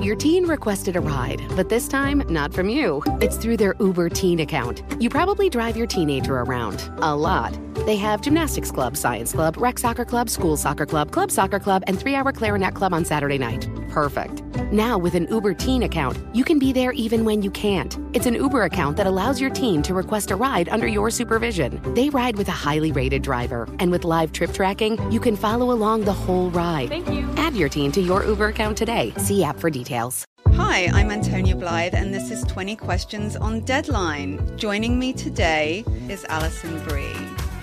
Your 0.00 0.16
teen 0.16 0.46
requested 0.46 0.96
a 0.96 1.00
ride, 1.00 1.42
but 1.56 1.68
this 1.68 1.88
time, 1.88 2.22
not 2.28 2.52
from 2.52 2.68
you. 2.68 3.02
It's 3.20 3.36
through 3.36 3.56
their 3.56 3.74
Uber 3.80 4.08
Teen 4.08 4.40
account. 4.40 4.82
You 5.00 5.08
probably 5.08 5.48
drive 5.48 5.76
your 5.76 5.86
teenager 5.86 6.40
around 6.40 6.90
a 6.98 7.14
lot. 7.14 7.58
They 7.86 7.96
have 7.96 8.20
gymnastics 8.20 8.70
club, 8.70 8.96
science 8.96 9.32
club, 9.32 9.56
rec 9.56 9.78
soccer 9.78 10.04
club, 10.04 10.28
school 10.30 10.56
soccer 10.56 10.86
club, 10.86 11.10
club 11.10 11.30
soccer 11.30 11.58
club, 11.58 11.84
and 11.86 11.98
three 11.98 12.14
hour 12.14 12.32
clarinet 12.32 12.74
club 12.74 12.92
on 12.92 13.04
Saturday 13.04 13.38
night. 13.38 13.68
Perfect. 13.88 14.42
Now, 14.70 14.98
with 14.98 15.14
an 15.14 15.26
Uber 15.28 15.54
Teen 15.54 15.84
account, 15.84 16.18
you 16.32 16.44
can 16.44 16.58
be 16.58 16.72
there 16.72 16.92
even 16.92 17.24
when 17.24 17.42
you 17.42 17.50
can't. 17.50 17.96
It's 18.12 18.26
an 18.26 18.34
Uber 18.34 18.64
account 18.64 18.96
that 18.96 19.06
allows 19.06 19.40
your 19.40 19.50
teen 19.50 19.82
to 19.82 19.94
request 19.94 20.30
a 20.30 20.36
ride 20.36 20.68
under 20.68 20.86
your 20.86 21.10
supervision. 21.10 21.80
They 21.94 22.10
ride 22.10 22.36
with 22.36 22.48
a 22.48 22.52
highly 22.66 22.92
rated 22.92 23.22
driver, 23.22 23.68
and 23.78 23.90
with 23.90 24.04
live 24.04 24.32
trip 24.32 24.52
tracking, 24.52 24.98
you 25.10 25.20
can 25.20 25.36
follow 25.36 25.70
along 25.70 26.04
the 26.04 26.12
whole 26.12 26.50
ride. 26.50 26.88
Thank 26.88 27.08
you. 27.08 27.28
Add 27.36 27.54
your 27.54 27.68
teen 27.68 27.92
to 27.92 28.00
your 28.00 28.24
Uber 28.24 28.48
account 28.48 28.76
today. 28.76 29.12
See 29.16 29.42
app 29.42 29.58
for 29.58 29.70
details. 29.70 30.26
Hi, 30.54 30.86
I'm 30.92 31.10
Antonia 31.10 31.56
Blythe, 31.56 31.94
and 31.94 32.14
this 32.14 32.30
is 32.30 32.44
20 32.44 32.76
Questions 32.76 33.34
on 33.34 33.60
Deadline. 33.60 34.56
Joining 34.56 34.98
me 34.98 35.12
today 35.12 35.84
is 36.08 36.24
Alison 36.26 36.80
Brie. 36.84 37.16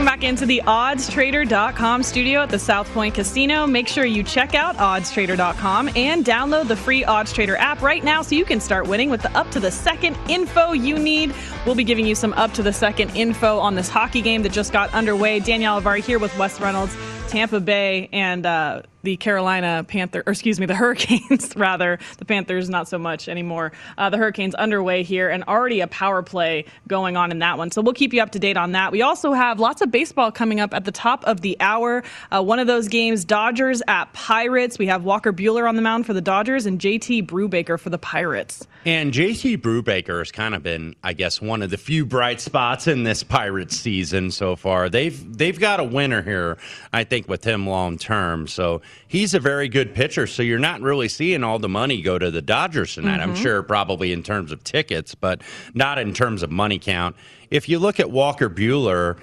Welcome 0.00 0.18
back 0.18 0.26
into 0.26 0.46
the 0.46 0.62
oddstrader.com 0.66 2.02
studio 2.04 2.40
at 2.40 2.48
the 2.48 2.58
South 2.58 2.90
Point 2.94 3.14
Casino. 3.14 3.66
Make 3.66 3.86
sure 3.86 4.06
you 4.06 4.22
check 4.22 4.54
out 4.54 4.78
oddstrader.com 4.78 5.90
and 5.94 6.24
download 6.24 6.68
the 6.68 6.76
free 6.76 7.04
OddsTrader 7.04 7.58
app 7.58 7.82
right 7.82 8.02
now 8.02 8.22
so 8.22 8.34
you 8.34 8.46
can 8.46 8.60
start 8.60 8.88
winning 8.88 9.10
with 9.10 9.20
the 9.20 9.30
up 9.36 9.50
to 9.50 9.60
the 9.60 9.70
second 9.70 10.16
info 10.26 10.72
you 10.72 10.98
need. 10.98 11.34
We'll 11.66 11.74
be 11.74 11.84
giving 11.84 12.06
you 12.06 12.14
some 12.14 12.32
up 12.32 12.54
to 12.54 12.62
the 12.62 12.72
second 12.72 13.14
info 13.14 13.58
on 13.58 13.74
this 13.74 13.90
hockey 13.90 14.22
game 14.22 14.42
that 14.44 14.52
just 14.52 14.72
got 14.72 14.90
underway. 14.94 15.38
Danielle 15.38 15.82
Avari 15.82 16.00
here 16.00 16.18
with 16.18 16.34
Wes 16.38 16.58
Reynolds, 16.62 16.96
Tampa 17.28 17.60
Bay, 17.60 18.08
and 18.10 18.46
uh, 18.46 18.80
the 19.02 19.16
Carolina 19.16 19.84
Panther, 19.86 20.22
or 20.26 20.32
excuse 20.32 20.60
me, 20.60 20.66
the 20.66 20.74
Hurricanes, 20.74 21.56
rather. 21.56 21.98
The 22.18 22.24
Panthers, 22.24 22.68
not 22.68 22.88
so 22.88 22.98
much 22.98 23.28
anymore. 23.28 23.72
Uh, 23.98 24.10
the 24.10 24.16
Hurricanes 24.16 24.54
underway 24.54 25.02
here, 25.02 25.28
and 25.28 25.44
already 25.44 25.80
a 25.80 25.86
power 25.86 26.22
play 26.22 26.64
going 26.88 27.16
on 27.16 27.30
in 27.30 27.38
that 27.40 27.58
one. 27.58 27.70
So 27.70 27.82
we'll 27.82 27.94
keep 27.94 28.12
you 28.12 28.22
up 28.22 28.30
to 28.32 28.38
date 28.38 28.56
on 28.56 28.72
that. 28.72 28.92
We 28.92 29.02
also 29.02 29.32
have 29.32 29.58
lots 29.58 29.80
of 29.80 29.90
baseball 29.90 30.30
coming 30.32 30.60
up 30.60 30.74
at 30.74 30.84
the 30.84 30.92
top 30.92 31.24
of 31.24 31.40
the 31.40 31.56
hour. 31.60 32.02
Uh, 32.30 32.42
one 32.42 32.58
of 32.58 32.66
those 32.66 32.88
games, 32.88 33.24
Dodgers 33.24 33.82
at 33.88 34.12
Pirates. 34.12 34.78
We 34.78 34.86
have 34.86 35.04
Walker 35.04 35.32
Buehler 35.32 35.68
on 35.68 35.76
the 35.76 35.82
mound 35.82 36.06
for 36.06 36.12
the 36.12 36.20
Dodgers 36.20 36.66
and 36.66 36.80
JT 36.80 37.26
Brubaker 37.26 37.78
for 37.78 37.90
the 37.90 37.98
Pirates. 37.98 38.66
And 38.84 39.12
JT 39.12 39.58
Brubaker 39.58 40.18
has 40.18 40.32
kind 40.32 40.54
of 40.54 40.62
been, 40.62 40.96
I 41.02 41.12
guess, 41.12 41.40
one 41.40 41.62
of 41.62 41.70
the 41.70 41.76
few 41.76 42.06
bright 42.06 42.40
spots 42.40 42.86
in 42.86 43.02
this 43.02 43.22
Pirates 43.22 43.76
season 43.76 44.30
so 44.30 44.56
far. 44.56 44.88
They've 44.88 45.36
they've 45.36 45.58
got 45.58 45.80
a 45.80 45.84
winner 45.84 46.22
here, 46.22 46.58
I 46.92 47.04
think, 47.04 47.28
with 47.28 47.44
him 47.44 47.66
long 47.66 47.98
term. 47.98 48.46
So 48.46 48.80
he's 49.08 49.34
a 49.34 49.40
very 49.40 49.68
good 49.68 49.94
pitcher. 49.94 50.26
So 50.26 50.42
you're 50.42 50.58
not 50.58 50.80
really 50.80 51.08
seeing 51.08 51.44
all 51.44 51.58
the 51.58 51.68
money 51.68 52.00
go 52.02 52.18
to 52.18 52.30
the 52.30 52.42
Dodgers 52.42 52.94
tonight. 52.94 53.20
Mm-hmm. 53.20 53.30
I'm 53.30 53.36
sure 53.36 53.62
probably 53.62 54.12
in 54.12 54.22
terms 54.22 54.52
of 54.52 54.62
tickets, 54.64 55.14
but 55.14 55.42
not 55.74 55.98
in 55.98 56.14
terms 56.14 56.42
of 56.42 56.50
money 56.50 56.78
count. 56.78 57.16
If 57.50 57.68
you 57.68 57.78
look 57.78 58.00
at 58.00 58.10
Walker 58.10 58.48
Buehler, 58.48 59.18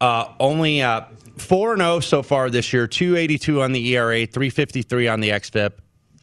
uh, 0.00 0.32
only 0.40 0.82
uh, 0.82 1.02
4 1.36 1.76
0 1.76 2.00
so 2.00 2.22
far 2.22 2.50
this 2.50 2.72
year, 2.72 2.86
282 2.86 3.62
on 3.62 3.72
the 3.72 3.94
ERA, 3.94 4.26
353 4.26 5.08
on 5.08 5.20
the 5.20 5.30
XFIP 5.30 5.72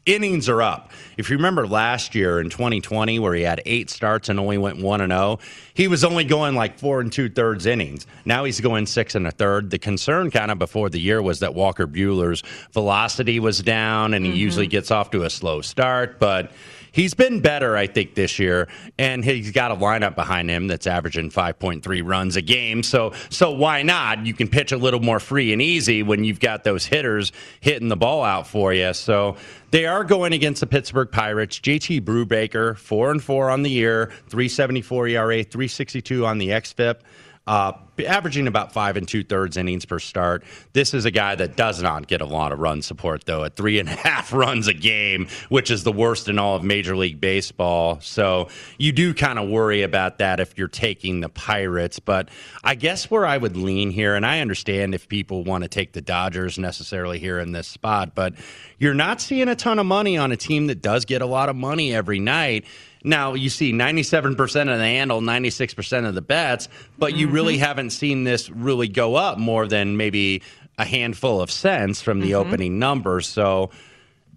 innings 0.05 0.49
are 0.49 0.61
up. 0.61 0.91
If 1.20 1.30
you 1.30 1.36
remember 1.36 1.67
last 1.67 2.15
year 2.15 2.39
in 2.39 2.49
2020, 2.49 3.20
where 3.20 3.34
he 3.34 3.41
had 3.41 3.61
eight 3.65 3.89
starts 3.89 4.30
and 4.30 4.39
only 4.39 4.57
went 4.57 4.78
one 4.78 5.01
and 5.01 5.11
zero, 5.11 5.22
oh, 5.22 5.39
he 5.74 5.89
was 5.89 6.05
only 6.05 6.24
going 6.24 6.55
like 6.55 6.80
four 6.80 7.01
and 7.01 7.11
two 7.11 7.28
thirds 7.28 7.65
innings. 7.65 8.07
Now 8.24 8.45
he's 8.45 8.61
going 8.61 8.86
six 8.86 9.15
and 9.15 9.28
a 9.28 9.32
third. 9.32 9.70
The 9.70 9.80
concern 9.80 10.32
kind 10.32 10.49
of 10.49 10.59
before 10.59 10.89
the 10.89 11.01
year 11.01 11.22
was 11.22 11.41
that 11.41 11.53
Walker 11.53 11.88
Buehler's 11.88 12.41
velocity 12.72 13.41
was 13.41 13.61
down, 13.61 14.13
and 14.13 14.24
he 14.24 14.32
mm-hmm. 14.32 14.39
usually 14.39 14.67
gets 14.67 14.91
off 14.91 15.11
to 15.11 15.24
a 15.24 15.30
slow 15.30 15.59
start, 15.59 16.20
but 16.20 16.53
he's 16.91 17.13
been 17.13 17.41
better, 17.41 17.76
I 17.76 17.88
think, 17.88 18.15
this 18.15 18.39
year, 18.39 18.67
and 18.97 19.24
he's 19.24 19.51
got 19.51 19.72
a 19.72 19.76
lineup 19.76 20.15
behind 20.15 20.49
him 20.49 20.67
that's 20.67 20.88
averaging 20.88 21.32
5.3 21.32 22.01
runs 22.05 22.36
a 22.36 22.41
game. 22.41 22.84
So, 22.84 23.13
so 23.30 23.51
why 23.51 23.84
not? 23.84 24.26
You 24.26 24.34
can 24.34 24.47
pitch 24.47 24.72
a 24.72 24.78
little 24.78 24.99
more 24.99 25.20
free 25.20 25.53
and 25.53 25.61
easy 25.61 26.03
when 26.03 26.24
you've 26.24 26.39
got 26.39 26.63
those 26.63 26.86
hitters 26.86 27.32
hitting 27.59 27.89
the 27.89 27.97
ball 27.97 28.24
out 28.24 28.47
for 28.47 28.74
you. 28.74 28.93
So 28.93 29.36
they 29.72 29.86
are 29.86 30.03
going 30.03 30.34
against 30.34 30.61
the 30.61 30.67
Pittsburgh 30.67 31.09
Pirates. 31.12 31.60
JT 31.60 32.01
Brubaker, 32.01 32.78
four 32.78 33.12
and 33.12 33.24
four 33.24 33.49
on 33.49 33.64
the 33.64 33.70
year, 33.70 34.12
374 34.28 35.07
ERA, 35.07 35.43
362 35.43 36.26
on 36.26 36.38
the 36.38 36.49
XFIP. 36.49 36.97
Uh, 37.50 37.74
averaging 38.06 38.45
about 38.45 38.72
five 38.72 38.95
and 38.95 39.08
two 39.08 39.24
thirds 39.24 39.58
innings 39.58 39.84
per 39.84 39.97
start. 39.97 40.43
This 40.74 40.93
is 40.93 41.06
a 41.06 41.12
guy 41.12 41.34
that 41.34 41.56
does 41.56 41.82
not 41.82 42.06
get 42.06 42.22
a 42.22 42.26
lot 42.26 42.52
of 42.52 42.60
run 42.60 42.84
support, 42.84 43.26
though, 43.26 43.43
at 43.43 43.56
three 43.56 43.80
and 43.80 43.89
a 43.89 43.91
half 43.95 44.32
runs 44.32 44.68
a 44.68 44.74
game, 44.74 45.28
which 45.50 45.72
is 45.72 45.84
the 45.84 45.91
worst 45.91 46.30
in 46.30 46.38
all 46.38 46.56
of 46.56 46.64
Major 46.64 46.95
League 46.95 47.20
Baseball. 47.20 48.00
So 48.02 48.50
you 48.78 48.91
do 48.91 49.16
kind 49.16 49.39
of 49.39 49.50
worry 49.50 49.82
about 49.82 50.20
that 50.20 50.39
if 50.39 50.60
you're 50.60 50.68
taking 50.68 51.22
the 51.22 51.30
Pirates. 51.30 51.97
But 51.97 52.30
I 52.64 52.76
guess 52.76 53.10
where 53.10 53.26
I 53.26 53.39
would 53.39 53.58
lean 53.58 53.89
here, 53.89 54.14
and 54.14 54.28
I 54.28 54.41
understand 54.41 54.93
if 54.93 55.10
people 55.10 55.43
want 55.43 55.64
to 55.64 55.68
take 55.68 55.93
the 55.93 56.02
Dodgers 56.02 56.60
necessarily 56.60 57.18
here 57.18 57.39
in 57.39 57.52
this 57.52 57.68
spot, 57.68 58.14
but 58.14 58.36
you're 58.78 58.93
not 58.93 59.22
seeing 59.22 59.50
a 59.50 59.56
ton 59.56 59.80
of 59.80 59.88
money 59.88 60.20
on 60.20 60.32
a 60.32 60.38
team 60.38 60.68
that 60.68 60.84
does 60.84 61.04
get 61.04 61.24
a 61.24 61.26
lot 61.26 61.50
of 61.50 61.56
money 61.56 61.95
every 61.95 62.20
night. 62.20 62.66
Now 63.04 63.34
you 63.34 63.50
see 63.50 63.72
97% 63.72 64.36
of 64.43 64.78
the 64.78 64.78
handle, 64.78 65.22
96% 65.22 66.08
of 66.08 66.16
the 66.16 66.22
bets, 66.22 66.68
but 66.97 67.16
you 67.16 67.28
mm-hmm. 67.28 67.36
really 67.36 67.58
haven't 67.58 67.91
seen 67.91 68.24
this 68.24 68.50
really 68.50 68.88
go 68.88 69.16
up 69.16 69.38
more 69.38 69.68
than 69.68 69.95
maybe 69.97 70.41
a 70.78 70.86
handful 70.86 71.41
of 71.41 71.52
cents 71.52 72.02
from 72.02 72.20
the 72.20 72.32
mm-hmm. 72.32 72.47
opening 72.47 72.80
numbers. 72.80 73.28
So 73.28 73.72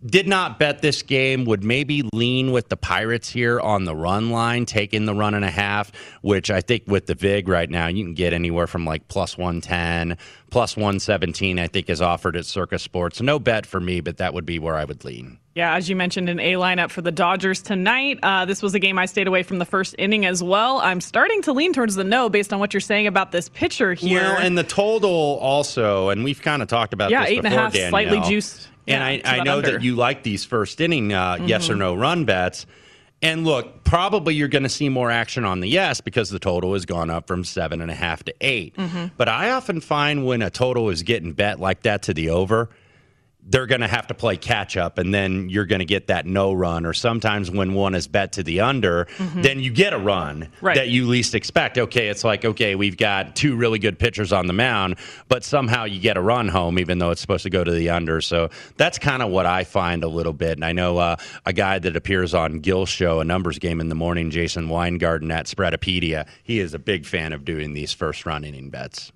did 0.05 0.29
not 0.29 0.59
bet 0.59 0.83
this 0.83 1.03
game. 1.03 1.45
Would 1.45 1.65
maybe 1.65 2.09
lean 2.13 2.53
with 2.53 2.69
the 2.69 2.77
Pirates 2.77 3.29
here 3.29 3.61
on 3.61 3.85
the 3.85 3.95
run 3.95 4.31
line, 4.31 4.67
taking 4.67 5.05
the 5.05 5.15
run 5.15 5.35
and 5.35 5.45
a 5.45 5.51
half, 5.51 5.93
which 6.23 6.51
I 6.51 6.61
think 6.61 6.85
with 6.87 7.07
the 7.07 7.15
VIG 7.15 7.49
right 7.49 7.71
now, 7.71 7.87
you 7.87 8.05
can 8.05 8.15
get 8.15 8.33
anywhere 8.33 8.67
from 8.67 8.85
like 8.85 9.09
plus 9.09 9.39
110, 9.39 10.17
plus 10.51 10.77
117, 10.77 11.59
I 11.59 11.69
think 11.69 11.89
is 11.89 12.01
offered 12.03 12.37
at 12.37 12.47
Circus 12.47 12.83
Sports. 12.83 13.21
No 13.21 13.39
bet 13.39 13.67
for 13.67 13.81
me, 13.81 14.01
but 14.01 14.19
that 14.19 14.35
would 14.35 14.47
be 14.47 14.59
where 14.59 14.77
I 14.77 14.85
would 14.85 15.05
lean. 15.05 15.39
Yeah, 15.55 15.77
as 15.77 15.89
you 15.89 15.97
mentioned, 15.97 16.31
an 16.31 16.41
A 16.41 16.55
lineup 16.55 16.91
for 16.91 17.03
the 17.03 17.13
Dodgers 17.13 17.61
tonight. 17.61 18.19
Uh, 18.23 18.47
this 18.47 18.63
was 18.63 18.75
a 18.75 18.79
game 18.79 18.99
I 18.99 19.05
stayed 19.05 19.27
away 19.27 19.43
from 19.43 19.59
the 19.59 19.67
first 19.67 19.95
inning 19.99 20.25
as 20.25 20.43
well. 20.43 20.79
I'm 20.79 21.01
starting 21.03 21.43
to 21.43 21.53
lean 21.53 21.75
towards 21.75 21.95
the 21.95 22.05
no 22.05 22.31
based 22.31 22.55
on 22.55 22.59
what 22.59 22.73
you're 22.73 22.81
saying 22.81 23.07
about 23.07 23.33
this 23.33 23.51
pitcher 23.51 23.93
here. 23.93 24.23
Well, 24.23 24.39
and 24.39 24.57
the 24.57 24.65
total 24.65 25.11
also, 25.11 26.09
and 26.09 26.25
we've 26.25 26.41
kind 26.41 26.63
of 26.63 26.69
talked 26.69 26.95
about 26.95 27.11
yeah, 27.11 27.21
this 27.21 27.31
eight 27.33 27.43
before, 27.43 27.47
and 27.47 27.55
a 27.55 27.63
half, 27.63 27.73
Danielle. 27.75 27.91
slightly 27.91 28.21
juiced. 28.21 28.69
And 28.87 29.03
I, 29.03 29.21
I 29.25 29.43
know 29.45 29.59
under. 29.59 29.73
that 29.73 29.83
you 29.83 29.95
like 29.97 30.23
these 30.23 30.45
first 30.45 30.81
inning 30.81 31.13
uh, 31.13 31.37
mm-hmm. 31.37 31.47
yes 31.47 31.71
or 31.71 31.77
no 31.77 31.95
run 31.95 32.25
bets. 32.25 32.67
And 33.23 33.45
look, 33.45 33.85
probably 33.85 34.35
you're 34.35 34.49
going 34.49 34.65
to 34.65 34.69
see 34.69 34.89
more 34.89 35.11
action 35.11 35.45
on 35.45 35.61
the 35.61 35.69
yes 35.69 36.01
because 36.01 36.31
the 36.31 36.41
total 36.41 36.73
has 36.73 36.85
gone 36.85 37.09
up 37.09 37.29
from 37.29 37.45
seven 37.45 37.81
and 37.81 37.91
a 37.91 37.95
half 37.95 38.25
to 38.25 38.35
8 38.41 38.77
mm-hmm. 38.77 39.07
But 39.17 39.29
I 39.29 39.51
often 39.51 39.81
find 39.81 40.27
when 40.27 40.43
a 40.43 40.51
total 40.51 40.91
is 40.91 41.05
getting 41.05 41.33
bet 41.33 41.61
like 41.61 41.83
that 41.83 42.03
to 42.05 42.15
the 42.15 42.31
over, 42.31 42.69
they're 43.45 43.67
going 43.67 43.81
to 43.81 43.89
have 43.89 44.07
to 44.07 44.15
play 44.15 44.37
catch 44.37 44.77
up 44.77 44.99
and 44.99 45.13
then 45.13 45.49
you're 45.49 45.67
going 45.67 45.81
to 45.81 45.85
get 45.85 46.07
that 46.07 46.27
no 46.27 46.53
run 46.53 46.87
or 46.87 46.93
sometimes 46.93 47.51
when 47.51 47.75
one 47.75 47.95
is 47.95 48.07
bet 48.07 48.33
to 48.33 48.43
the 48.43 48.61
under 48.61 49.07
mm-hmm. 49.17 49.43
then 49.43 49.59
you 49.59 49.71
get 49.71 49.93
a 49.93 49.99
run 49.99 50.49
right. 50.61 50.77
that 50.77 50.89
you 50.89 51.07
least 51.07 51.35
expect 51.35 51.77
okay 51.77 52.09
it's 52.09 52.23
like 52.23 52.45
okay 52.45 52.75
we've 52.75 52.97
got 52.97 53.35
two 53.35 53.57
really 53.57 53.79
good 53.79 53.99
pitchers 53.99 54.33
on 54.33 54.47
the 54.47 54.53
mound 54.53 54.97
but 55.29 55.43
somehow 55.43 55.85
you 55.85 56.01
get 56.01 56.17
a 56.17 56.21
run 56.21 56.49
home 56.49 56.79
even 56.79 56.99
though 56.99 57.11
it's 57.11 57.21
supposed 57.21 57.43
to 57.43 57.51
go 57.51 57.65
to 57.65 57.73
the 57.73 57.91
under 57.91 58.21
so 58.21 58.49
that's 58.77 58.99
kind 58.99 59.23
of 59.23 59.31
what 59.31 59.45
i 59.45 59.65
find 59.65 60.05
a 60.05 60.09
little 60.09 60.33
bit 60.33 60.53
and 60.53 60.65
i 60.65 60.73
know 60.73 60.99
uh, 60.99 61.17
a 61.45 61.53
guy 61.53 61.79
that 61.79 61.97
appears 61.97 62.35
on 62.35 62.61
Gil's 62.61 62.89
show 62.89 63.21
a 63.21 63.25
numbers 63.25 63.59
game 63.59 63.81
in 63.81 63.89
the 63.89 63.95
morning 63.95 64.31
jason 64.31 64.69
weingarten 64.69 65.31
at 65.33 65.47
spreadopedia 65.47 66.29
he 66.45 66.61
is 66.61 66.75
a 66.75 66.79
big 66.79 67.05
fan 67.07 67.33
of 67.33 67.45
doing 67.45 67.73
these 67.73 67.93
first 67.93 68.25
run 68.25 68.45
inning 68.45 68.71
bets 68.71 69.11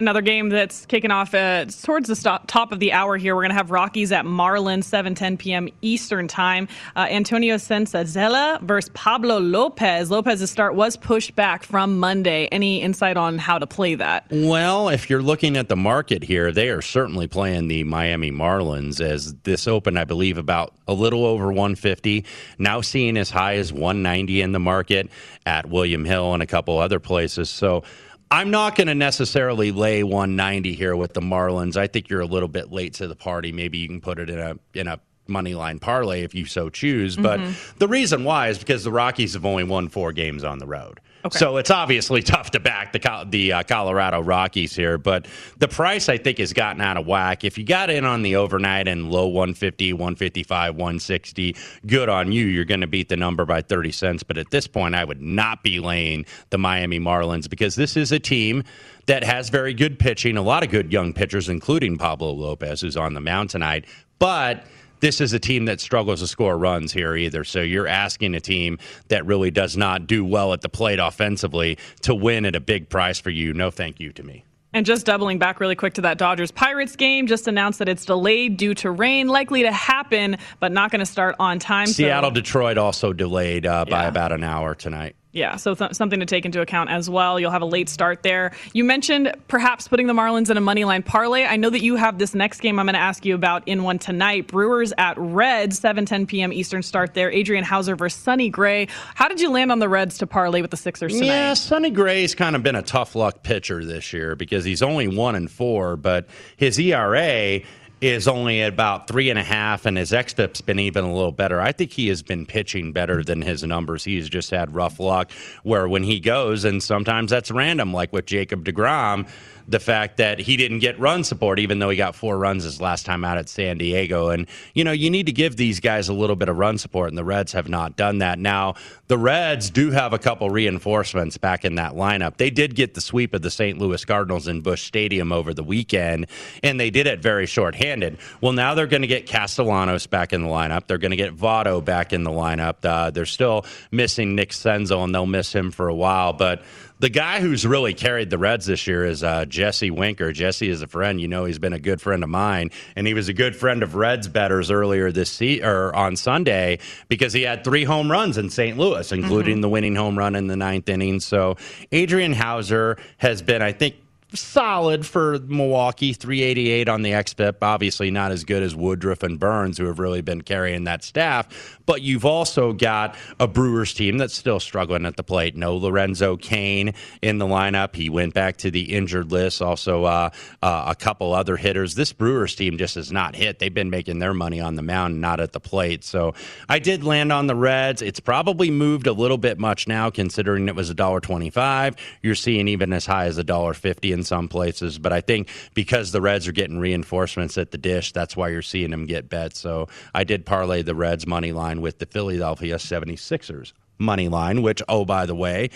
Another 0.00 0.20
game 0.20 0.48
that's 0.48 0.86
kicking 0.86 1.10
off 1.10 1.34
uh, 1.34 1.64
towards 1.64 2.06
the 2.06 2.14
stop, 2.14 2.46
top 2.46 2.70
of 2.70 2.78
the 2.78 2.92
hour 2.92 3.16
here. 3.16 3.34
We're 3.34 3.42
going 3.42 3.50
to 3.50 3.56
have 3.56 3.72
Rockies 3.72 4.12
at 4.12 4.24
Marlins, 4.24 4.84
7 4.84 5.16
10 5.16 5.36
p.m. 5.36 5.68
Eastern 5.82 6.28
Time. 6.28 6.68
Uh, 6.94 7.08
Antonio 7.10 7.56
Senzatela 7.56 8.60
versus 8.62 8.92
Pablo 8.94 9.40
Lopez. 9.40 10.08
Lopez's 10.08 10.52
start 10.52 10.76
was 10.76 10.96
pushed 10.96 11.34
back 11.34 11.64
from 11.64 11.98
Monday. 11.98 12.46
Any 12.52 12.80
insight 12.80 13.16
on 13.16 13.38
how 13.38 13.58
to 13.58 13.66
play 13.66 13.96
that? 13.96 14.26
Well, 14.30 14.88
if 14.88 15.10
you're 15.10 15.20
looking 15.20 15.56
at 15.56 15.68
the 15.68 15.74
market 15.74 16.22
here, 16.22 16.52
they 16.52 16.68
are 16.68 16.80
certainly 16.80 17.26
playing 17.26 17.66
the 17.66 17.82
Miami 17.82 18.30
Marlins 18.30 19.00
as 19.00 19.34
this 19.42 19.66
opened, 19.66 19.98
I 19.98 20.04
believe, 20.04 20.38
about 20.38 20.74
a 20.86 20.92
little 20.92 21.24
over 21.24 21.48
150. 21.48 22.24
Now 22.56 22.82
seeing 22.82 23.16
as 23.16 23.30
high 23.30 23.56
as 23.56 23.72
190 23.72 24.42
in 24.42 24.52
the 24.52 24.60
market 24.60 25.10
at 25.44 25.68
William 25.68 26.04
Hill 26.04 26.34
and 26.34 26.42
a 26.42 26.46
couple 26.46 26.78
other 26.78 27.00
places. 27.00 27.50
So, 27.50 27.82
I'm 28.30 28.50
not 28.50 28.76
going 28.76 28.88
to 28.88 28.94
necessarily 28.94 29.72
lay 29.72 30.02
190 30.02 30.74
here 30.74 30.94
with 30.94 31.14
the 31.14 31.20
Marlins. 31.20 31.76
I 31.76 31.86
think 31.86 32.10
you're 32.10 32.20
a 32.20 32.26
little 32.26 32.48
bit 32.48 32.70
late 32.70 32.94
to 32.94 33.08
the 33.08 33.16
party. 33.16 33.52
Maybe 33.52 33.78
you 33.78 33.88
can 33.88 34.00
put 34.00 34.18
it 34.18 34.28
in 34.28 34.38
a 34.38 34.56
in 34.74 34.86
a 34.86 35.00
money 35.28 35.54
line 35.54 35.78
parlay 35.78 36.22
if 36.22 36.34
you 36.34 36.44
so 36.46 36.68
choose. 36.70 37.16
But 37.16 37.40
mm-hmm. 37.40 37.78
the 37.78 37.88
reason 37.88 38.24
why 38.24 38.48
is 38.48 38.58
because 38.58 38.84
the 38.84 38.92
Rockies 38.92 39.34
have 39.34 39.44
only 39.44 39.64
won 39.64 39.88
four 39.88 40.12
games 40.12 40.44
on 40.44 40.58
the 40.58 40.66
road. 40.66 41.00
Okay. 41.24 41.38
So 41.38 41.56
it's 41.56 41.70
obviously 41.70 42.22
tough 42.34 42.52
to 42.52 42.60
back 42.60 42.92
the 42.92 43.26
the 43.28 43.52
uh, 43.52 43.62
Colorado 43.64 44.20
Rockies 44.20 44.74
here, 44.74 44.98
but 44.98 45.26
the 45.58 45.68
price 45.68 46.08
I 46.08 46.16
think 46.16 46.38
has 46.38 46.52
gotten 46.52 46.80
out 46.80 46.96
of 46.96 47.06
whack. 47.06 47.44
If 47.44 47.58
you 47.58 47.64
got 47.64 47.90
in 47.90 48.04
on 48.04 48.22
the 48.22 48.36
overnight 48.36 48.88
and 48.88 49.10
low 49.10 49.26
150, 49.26 49.92
155, 49.92 50.74
160, 50.76 51.56
good 51.86 52.08
on 52.08 52.32
you. 52.32 52.46
You're 52.46 52.64
going 52.64 52.80
to 52.80 52.86
beat 52.86 53.08
the 53.08 53.16
number 53.16 53.44
by 53.44 53.62
30 53.62 53.92
cents. 53.92 54.22
But 54.22 54.38
at 54.38 54.50
this 54.50 54.66
point, 54.66 54.94
I 54.94 55.04
would 55.04 55.20
not 55.20 55.62
be 55.62 55.80
laying 55.80 56.24
the 56.50 56.58
Miami 56.58 57.00
Marlins 57.00 57.48
because 57.48 57.74
this 57.74 57.96
is 57.96 58.12
a 58.12 58.18
team 58.18 58.62
that 59.06 59.24
has 59.24 59.48
very 59.48 59.74
good 59.74 59.98
pitching, 59.98 60.36
a 60.36 60.42
lot 60.42 60.62
of 60.62 60.70
good 60.70 60.92
young 60.92 61.12
pitchers, 61.12 61.48
including 61.48 61.96
Pablo 61.96 62.30
Lopez, 62.30 62.82
who's 62.82 62.96
on 62.96 63.14
the 63.14 63.20
mound 63.20 63.50
tonight. 63.50 63.86
But 64.18 64.64
this 65.00 65.20
is 65.20 65.32
a 65.32 65.38
team 65.38 65.66
that 65.66 65.80
struggles 65.80 66.20
to 66.20 66.26
score 66.26 66.56
runs 66.56 66.92
here 66.92 67.16
either. 67.16 67.44
So 67.44 67.60
you're 67.60 67.86
asking 67.86 68.34
a 68.34 68.40
team 68.40 68.78
that 69.08 69.24
really 69.26 69.50
does 69.50 69.76
not 69.76 70.06
do 70.06 70.24
well 70.24 70.52
at 70.52 70.60
the 70.60 70.68
plate 70.68 70.98
offensively 70.98 71.78
to 72.02 72.14
win 72.14 72.44
at 72.44 72.54
a 72.54 72.60
big 72.60 72.88
price 72.88 73.18
for 73.18 73.30
you. 73.30 73.52
No, 73.52 73.70
thank 73.70 74.00
you 74.00 74.12
to 74.12 74.22
me. 74.22 74.44
And 74.74 74.84
just 74.84 75.06
doubling 75.06 75.38
back 75.38 75.60
really 75.60 75.74
quick 75.74 75.94
to 75.94 76.02
that 76.02 76.18
Dodgers 76.18 76.50
Pirates 76.50 76.94
game, 76.94 77.26
just 77.26 77.48
announced 77.48 77.78
that 77.78 77.88
it's 77.88 78.04
delayed 78.04 78.58
due 78.58 78.74
to 78.74 78.90
rain, 78.90 79.26
likely 79.26 79.62
to 79.62 79.72
happen, 79.72 80.36
but 80.60 80.72
not 80.72 80.90
going 80.90 81.00
to 81.00 81.06
start 81.06 81.36
on 81.38 81.58
time. 81.58 81.86
Seattle 81.86 82.30
so. 82.30 82.34
Detroit 82.34 82.76
also 82.76 83.14
delayed 83.14 83.64
uh, 83.64 83.86
by 83.86 84.02
yeah. 84.02 84.08
about 84.08 84.30
an 84.30 84.44
hour 84.44 84.74
tonight. 84.74 85.16
Yeah, 85.30 85.56
so 85.56 85.74
th- 85.74 85.92
something 85.92 86.20
to 86.20 86.26
take 86.26 86.46
into 86.46 86.62
account 86.62 86.88
as 86.90 87.10
well. 87.10 87.38
You'll 87.38 87.50
have 87.50 87.60
a 87.60 87.66
late 87.66 87.90
start 87.90 88.22
there. 88.22 88.52
You 88.72 88.82
mentioned 88.82 89.34
perhaps 89.46 89.86
putting 89.86 90.06
the 90.06 90.14
Marlins 90.14 90.48
in 90.48 90.56
a 90.56 90.60
money 90.60 90.84
line 90.84 91.02
parlay. 91.02 91.44
I 91.44 91.56
know 91.56 91.68
that 91.68 91.82
you 91.82 91.96
have 91.96 92.18
this 92.18 92.34
next 92.34 92.60
game 92.60 92.78
I'm 92.78 92.86
going 92.86 92.94
to 92.94 93.00
ask 93.00 93.26
you 93.26 93.34
about 93.34 93.68
in 93.68 93.82
one 93.82 93.98
tonight. 93.98 94.46
Brewers 94.46 94.92
at 94.96 95.18
Reds, 95.18 95.78
7:10 95.80 96.26
p.m. 96.28 96.52
Eastern 96.52 96.82
start 96.82 97.12
there. 97.12 97.30
Adrian 97.30 97.62
Houser 97.62 97.94
versus 97.94 98.20
Sonny 98.20 98.48
Gray. 98.48 98.88
How 99.14 99.28
did 99.28 99.40
you 99.40 99.50
land 99.50 99.70
on 99.70 99.80
the 99.80 99.88
Reds 99.88 100.16
to 100.18 100.26
parlay 100.26 100.62
with 100.62 100.70
the 100.70 100.78
Sixers 100.78 101.12
tonight? 101.12 101.26
Yeah, 101.26 101.54
Sonny 101.54 101.90
Gray's 101.90 102.34
kind 102.34 102.56
of 102.56 102.62
been 102.62 102.76
a 102.76 102.82
tough 102.82 103.14
luck 103.14 103.42
pitcher 103.42 103.84
this 103.84 104.14
year 104.14 104.34
because 104.34 104.64
he's 104.64 104.82
only 104.82 105.08
one 105.08 105.34
and 105.34 105.50
four, 105.50 105.96
but 105.96 106.26
his 106.56 106.78
ERA 106.78 107.60
is 108.00 108.28
only 108.28 108.62
about 108.62 109.08
three 109.08 109.28
and 109.28 109.38
a 109.38 109.42
half, 109.42 109.84
and 109.84 109.96
his 109.96 110.12
xFIP's 110.12 110.60
been 110.60 110.78
even 110.78 111.04
a 111.04 111.12
little 111.12 111.32
better. 111.32 111.60
I 111.60 111.72
think 111.72 111.92
he 111.92 112.08
has 112.08 112.22
been 112.22 112.46
pitching 112.46 112.92
better 112.92 113.24
than 113.24 113.42
his 113.42 113.64
numbers. 113.64 114.04
He's 114.04 114.28
just 114.28 114.50
had 114.50 114.74
rough 114.74 115.00
luck 115.00 115.32
where 115.64 115.88
when 115.88 116.04
he 116.04 116.20
goes, 116.20 116.64
and 116.64 116.82
sometimes 116.82 117.30
that's 117.30 117.50
random, 117.50 117.92
like 117.92 118.12
with 118.12 118.26
Jacob 118.26 118.64
DeGrom 118.64 119.28
the 119.68 119.78
fact 119.78 120.16
that 120.16 120.38
he 120.38 120.56
didn't 120.56 120.78
get 120.78 120.98
run 120.98 121.22
support, 121.22 121.58
even 121.58 121.78
though 121.78 121.90
he 121.90 121.96
got 121.96 122.14
four 122.14 122.38
runs 122.38 122.64
his 122.64 122.80
last 122.80 123.04
time 123.04 123.22
out 123.22 123.36
at 123.36 123.50
San 123.50 123.76
Diego. 123.76 124.30
And, 124.30 124.48
you 124.72 124.82
know, 124.82 124.92
you 124.92 125.10
need 125.10 125.26
to 125.26 125.32
give 125.32 125.56
these 125.56 125.78
guys 125.78 126.08
a 126.08 126.14
little 126.14 126.36
bit 126.36 126.48
of 126.48 126.56
run 126.56 126.78
support, 126.78 127.10
and 127.10 127.18
the 127.18 127.24
Reds 127.24 127.52
have 127.52 127.68
not 127.68 127.94
done 127.94 128.18
that. 128.18 128.38
Now, 128.38 128.76
the 129.08 129.18
Reds 129.18 129.68
do 129.68 129.90
have 129.90 130.14
a 130.14 130.18
couple 130.18 130.48
reinforcements 130.48 131.36
back 131.36 131.66
in 131.66 131.74
that 131.74 131.92
lineup. 131.92 132.38
They 132.38 132.48
did 132.48 132.74
get 132.74 132.94
the 132.94 133.02
sweep 133.02 133.34
of 133.34 133.42
the 133.42 133.50
St. 133.50 133.78
Louis 133.78 134.02
Cardinals 134.06 134.48
in 134.48 134.62
Busch 134.62 134.84
Stadium 134.84 135.32
over 135.32 135.52
the 135.52 135.62
weekend, 135.62 136.28
and 136.62 136.80
they 136.80 136.88
did 136.88 137.06
it 137.06 137.20
very 137.20 137.44
shorthanded. 137.46 138.16
Well, 138.40 138.52
now 138.52 138.74
they're 138.74 138.86
going 138.86 139.02
to 139.02 139.08
get 139.08 139.26
Castellanos 139.26 140.06
back 140.06 140.32
in 140.32 140.42
the 140.42 140.48
lineup. 140.48 140.86
They're 140.86 140.96
going 140.96 141.10
to 141.10 141.16
get 141.16 141.36
Votto 141.36 141.84
back 141.84 142.14
in 142.14 142.24
the 142.24 142.30
lineup. 142.30 142.76
Uh, 142.82 143.10
they're 143.10 143.26
still 143.26 143.66
missing 143.90 144.34
Nick 144.34 144.50
Senzel, 144.50 145.04
and 145.04 145.14
they'll 145.14 145.26
miss 145.26 145.54
him 145.54 145.70
for 145.70 145.88
a 145.88 145.94
while. 145.94 146.32
But 146.32 146.62
the 147.00 147.08
guy 147.08 147.40
who's 147.40 147.66
really 147.66 147.94
carried 147.94 148.30
the 148.30 148.38
Reds 148.38 148.66
this 148.66 148.86
year 148.86 149.04
is 149.04 149.22
uh, 149.22 149.44
Jesse 149.44 149.90
Winker. 149.90 150.32
Jesse 150.32 150.68
is 150.68 150.82
a 150.82 150.86
friend. 150.86 151.20
You 151.20 151.28
know, 151.28 151.44
he's 151.44 151.58
been 151.58 151.72
a 151.72 151.78
good 151.78 152.00
friend 152.00 152.22
of 152.22 152.28
mine, 152.28 152.70
and 152.96 153.06
he 153.06 153.14
was 153.14 153.28
a 153.28 153.32
good 153.32 153.54
friend 153.54 153.82
of 153.82 153.94
Reds 153.94 154.28
bettors 154.28 154.70
earlier 154.70 155.12
this 155.12 155.30
se- 155.30 155.62
or 155.62 155.94
on 155.94 156.16
Sunday 156.16 156.78
because 157.08 157.32
he 157.32 157.42
had 157.42 157.64
three 157.64 157.84
home 157.84 158.10
runs 158.10 158.38
in 158.38 158.50
St. 158.50 158.76
Louis, 158.76 159.10
including 159.12 159.56
mm-hmm. 159.56 159.62
the 159.62 159.68
winning 159.68 159.94
home 159.94 160.18
run 160.18 160.34
in 160.34 160.48
the 160.48 160.56
ninth 160.56 160.88
inning. 160.88 161.20
So 161.20 161.56
Adrian 161.92 162.32
Houser 162.32 162.98
has 163.18 163.42
been, 163.42 163.62
I 163.62 163.72
think, 163.72 163.96
solid 164.34 165.06
for 165.06 165.38
Milwaukee, 165.40 166.12
388 166.12 166.88
on 166.88 167.02
the 167.02 167.12
XFIP. 167.12 167.56
Obviously, 167.62 168.10
not 168.10 168.30
as 168.30 168.44
good 168.44 168.62
as 168.62 168.76
Woodruff 168.76 169.22
and 169.22 169.38
Burnes, 169.40 169.78
who 169.78 169.86
have 169.86 169.98
really 169.98 170.20
been 170.20 170.42
carrying 170.42 170.84
that 170.84 171.02
staff. 171.02 171.78
But 171.86 172.02
you've 172.02 172.26
also 172.26 172.72
got 172.72 173.16
a 173.40 173.48
Brewers 173.48 173.94
team 173.94 174.18
that's 174.18 174.34
still 174.34 174.60
struggling 174.60 175.06
at 175.06 175.16
the 175.16 175.22
plate. 175.22 175.56
No 175.56 175.76
Lorenzo 175.76 176.36
Cain 176.36 176.92
in 177.22 177.38
the 177.38 177.46
lineup. 177.46 177.96
He 177.96 178.10
went 178.10 178.34
back 178.34 178.58
to 178.58 178.70
the 178.70 178.94
injured 178.94 179.32
list. 179.32 179.62
Also, 179.62 180.04
uh, 180.04 180.30
uh, 180.62 180.84
a 180.88 180.94
couple 180.94 181.32
other 181.32 181.56
hitters. 181.56 181.94
This 181.94 182.12
Brewers 182.12 182.54
team 182.54 182.76
just 182.76 182.96
has 182.96 183.10
not 183.10 183.34
hit. 183.34 183.58
They've 183.58 183.72
been 183.72 183.90
making 183.90 184.18
their 184.18 184.34
money 184.34 184.60
on 184.60 184.74
the 184.74 184.82
mound, 184.82 185.20
not 185.20 185.40
at 185.40 185.52
the 185.52 185.60
plate. 185.60 186.04
So 186.04 186.34
I 186.68 186.78
did 186.78 187.04
land 187.04 187.32
on 187.32 187.46
the 187.46 187.56
Reds. 187.56 188.02
It's 188.02 188.20
probably 188.20 188.70
moved 188.70 189.06
a 189.06 189.12
little 189.12 189.38
bit 189.38 189.58
much 189.58 189.88
now, 189.88 190.10
considering 190.10 190.68
it 190.68 190.74
was 190.74 190.90
a 190.90 190.94
dollar 190.94 191.20
twenty-five. 191.20 191.96
You're 192.22 192.34
seeing 192.34 192.68
even 192.68 192.92
as 192.92 193.06
high 193.06 193.26
as 193.26 193.38
a 193.38 193.44
dollar 193.44 193.72
fifty 193.72 194.12
in 194.18 194.24
some 194.24 194.48
places. 194.48 194.98
But 194.98 195.12
I 195.12 195.20
think 195.20 195.48
because 195.74 196.12
the 196.12 196.20
Reds 196.20 196.46
are 196.46 196.52
getting 196.52 196.78
reinforcements 196.78 197.56
at 197.56 197.70
the 197.70 197.78
dish, 197.78 198.12
that's 198.12 198.36
why 198.36 198.48
you're 198.48 198.62
seeing 198.62 198.90
them 198.90 199.06
get 199.06 199.28
bet. 199.28 199.56
So 199.56 199.88
I 200.14 200.24
did 200.24 200.44
parlay 200.44 200.82
the 200.82 200.94
Reds 200.94 201.26
money 201.26 201.52
line 201.52 201.80
with 201.80 201.98
the 201.98 202.06
Philadelphia 202.06 202.76
76ers 202.76 203.72
money 203.98 204.28
line, 204.28 204.62
which, 204.62 204.82
oh, 204.88 205.04
by 205.04 205.26
the 205.26 205.34
way, 205.34 205.70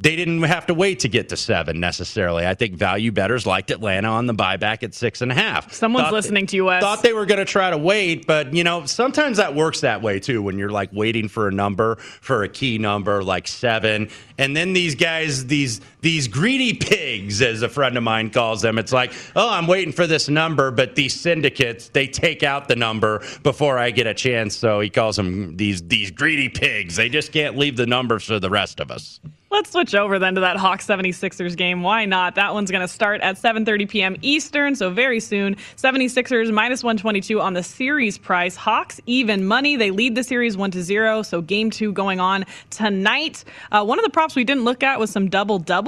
they 0.00 0.16
didn't 0.16 0.42
have 0.44 0.66
to 0.66 0.74
wait 0.74 1.00
to 1.00 1.08
get 1.08 1.28
to 1.28 1.36
seven 1.36 1.78
necessarily. 1.78 2.46
I 2.46 2.54
think 2.54 2.74
value 2.74 3.12
bettors 3.12 3.46
liked 3.46 3.70
Atlanta 3.70 4.08
on 4.08 4.26
the 4.26 4.32
buyback 4.32 4.82
at 4.82 4.94
six 4.94 5.20
and 5.20 5.30
a 5.30 5.34
half. 5.34 5.74
Someone's 5.74 6.06
thought 6.06 6.14
listening 6.14 6.46
to 6.46 6.56
you. 6.56 6.64
Wes. 6.66 6.82
Thought 6.82 7.02
they 7.02 7.12
were 7.12 7.26
going 7.26 7.38
to 7.38 7.44
try 7.44 7.68
to 7.68 7.76
wait, 7.76 8.26
but 8.26 8.54
you 8.54 8.64
know 8.64 8.86
sometimes 8.86 9.36
that 9.36 9.54
works 9.54 9.82
that 9.82 10.00
way 10.00 10.18
too. 10.18 10.42
When 10.42 10.58
you're 10.58 10.70
like 10.70 10.90
waiting 10.92 11.28
for 11.28 11.48
a 11.48 11.52
number 11.52 11.96
for 11.96 12.42
a 12.42 12.48
key 12.48 12.78
number 12.78 13.22
like 13.22 13.46
seven, 13.46 14.08
and 14.38 14.56
then 14.56 14.72
these 14.72 14.94
guys, 14.94 15.46
these 15.46 15.82
these 16.00 16.28
greedy 16.28 16.74
pigs, 16.74 17.42
as 17.42 17.62
a 17.62 17.68
friend 17.68 17.96
of 17.96 18.02
mine 18.02 18.30
calls 18.30 18.62
them, 18.62 18.78
it's 18.78 18.92
like, 18.92 19.12
oh, 19.36 19.50
I'm 19.50 19.66
waiting 19.66 19.92
for 19.92 20.06
this 20.06 20.28
number, 20.28 20.70
but 20.70 20.94
these 20.94 21.18
syndicates 21.18 21.88
they 21.88 22.06
take 22.06 22.42
out 22.42 22.68
the 22.68 22.76
number 22.76 23.22
before 23.42 23.78
I 23.78 23.90
get 23.90 24.06
a 24.06 24.14
chance. 24.14 24.56
So 24.56 24.80
he 24.80 24.90
calls 24.90 25.16
them 25.16 25.56
these 25.56 25.82
these 25.82 26.10
greedy 26.10 26.48
pigs. 26.48 26.96
They 26.96 27.08
just 27.08 27.32
can't 27.32 27.56
leave 27.56 27.76
the 27.76 27.86
numbers 27.86 28.24
for 28.24 28.38
the 28.38 28.50
rest 28.50 28.80
of 28.80 28.90
us. 28.90 29.20
Let's 29.52 29.72
switch 29.72 29.96
over 29.96 30.20
then 30.20 30.36
to 30.36 30.42
that 30.42 30.56
Hawks 30.58 30.86
76ers 30.86 31.56
game. 31.56 31.82
Why 31.82 32.04
not? 32.04 32.36
That 32.36 32.54
one's 32.54 32.70
going 32.70 32.82
to 32.82 32.88
start 32.88 33.20
at 33.20 33.34
7:30 33.34 33.88
p.m. 33.88 34.16
Eastern, 34.22 34.76
so 34.76 34.90
very 34.90 35.18
soon. 35.18 35.56
76ers 35.76 36.52
minus 36.52 36.84
122 36.84 37.40
on 37.40 37.54
the 37.54 37.62
series 37.64 38.16
price. 38.16 38.54
Hawks 38.54 39.00
even 39.06 39.44
money. 39.44 39.74
They 39.74 39.90
lead 39.90 40.14
the 40.14 40.22
series 40.22 40.56
1 40.56 40.70
to 40.70 40.82
0, 40.84 41.22
so 41.22 41.42
game 41.42 41.68
2 41.70 41.92
going 41.92 42.20
on 42.20 42.46
tonight. 42.70 43.42
Uh, 43.72 43.84
one 43.84 43.98
of 43.98 44.04
the 44.04 44.10
props 44.10 44.36
we 44.36 44.44
didn't 44.44 44.62
look 44.62 44.84
at 44.84 45.00
was 45.00 45.10
some 45.10 45.28